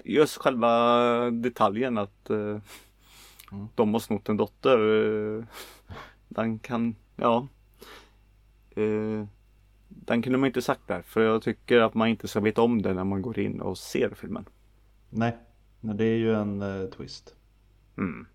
Just 0.04 0.36
själva 0.36 1.30
detaljen 1.30 1.98
att 1.98 2.30
eh, 2.30 2.58
de 3.74 3.92
har 3.94 4.00
snott 4.00 4.28
en 4.28 4.36
dotter. 4.36 4.78
Eh, 5.38 5.44
den 6.28 6.58
kan, 6.58 6.96
ja. 7.16 7.48
Eh, 8.70 9.26
den 9.88 10.22
kunde 10.22 10.38
man 10.38 10.46
inte 10.46 10.62
sagt 10.62 10.88
där. 10.88 11.02
För 11.02 11.20
jag 11.20 11.42
tycker 11.42 11.80
att 11.80 11.94
man 11.94 12.08
inte 12.08 12.28
ska 12.28 12.40
veta 12.40 12.62
om 12.62 12.82
det 12.82 12.94
när 12.94 13.04
man 13.04 13.22
går 13.22 13.38
in 13.38 13.60
och 13.60 13.78
ser 13.78 14.10
filmen. 14.14 14.44
Nej, 15.10 15.36
Nej 15.80 15.96
det 15.96 16.04
är 16.04 16.16
ju 16.16 16.34
en 16.34 16.62
eh, 16.62 16.86
twist. 16.90 17.34
Mm. 17.98 18.26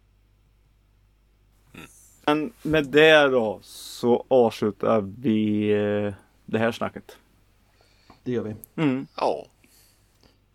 Men 2.25 2.53
med 2.61 2.87
det 2.87 3.27
då 3.27 3.59
så 3.63 4.25
avslutar 4.27 5.01
vi 5.01 5.69
eh, 5.71 6.13
det 6.45 6.57
här 6.57 6.71
snacket. 6.71 7.17
Det 8.23 8.31
gör 8.31 8.43
vi. 8.43 8.55
Mm. 8.83 9.07
Ja. 9.17 9.45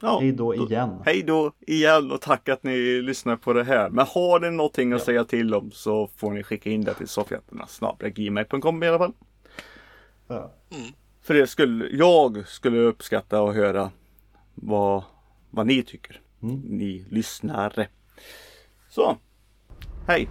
Ja. 0.01 0.19
Hej 0.21 0.33
då 0.33 0.55
igen. 0.55 1.03
Hej 1.05 1.23
då 1.23 1.53
igen 1.61 2.11
och 2.11 2.21
tack 2.21 2.49
att 2.49 2.63
ni 2.63 3.03
lyssnar 3.03 3.37
på 3.37 3.53
det 3.53 3.65
här. 3.65 3.91
Men 3.91 4.07
har 4.07 4.41
ni 4.41 4.51
någonting 4.51 4.93
att 4.93 5.03
säga 5.03 5.25
till 5.25 5.55
om 5.55 5.71
så 5.71 6.11
får 6.17 6.31
ni 6.31 6.43
skicka 6.43 6.71
in 6.71 6.85
det 6.85 6.95
till 6.95 7.09
soffhjältarna.gmail.com 7.09 8.83
i 8.83 8.89
alla 8.89 8.99
fall. 8.99 9.13
Ja. 10.29 10.53
För 11.23 11.35
det 11.35 11.47
skulle, 11.47 11.87
jag 11.97 12.49
skulle 12.49 12.79
uppskatta 12.79 13.43
att 13.43 13.55
höra 13.55 13.91
vad, 14.55 15.03
vad 15.51 15.67
ni 15.67 15.83
tycker. 15.83 16.21
Mm. 16.43 16.61
Ni 16.61 17.05
lyssnare. 17.11 17.89
Så. 18.91 19.17
Hej! 20.07 20.29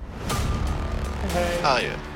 Oh, 1.37 1.79
yeah. 1.81 2.14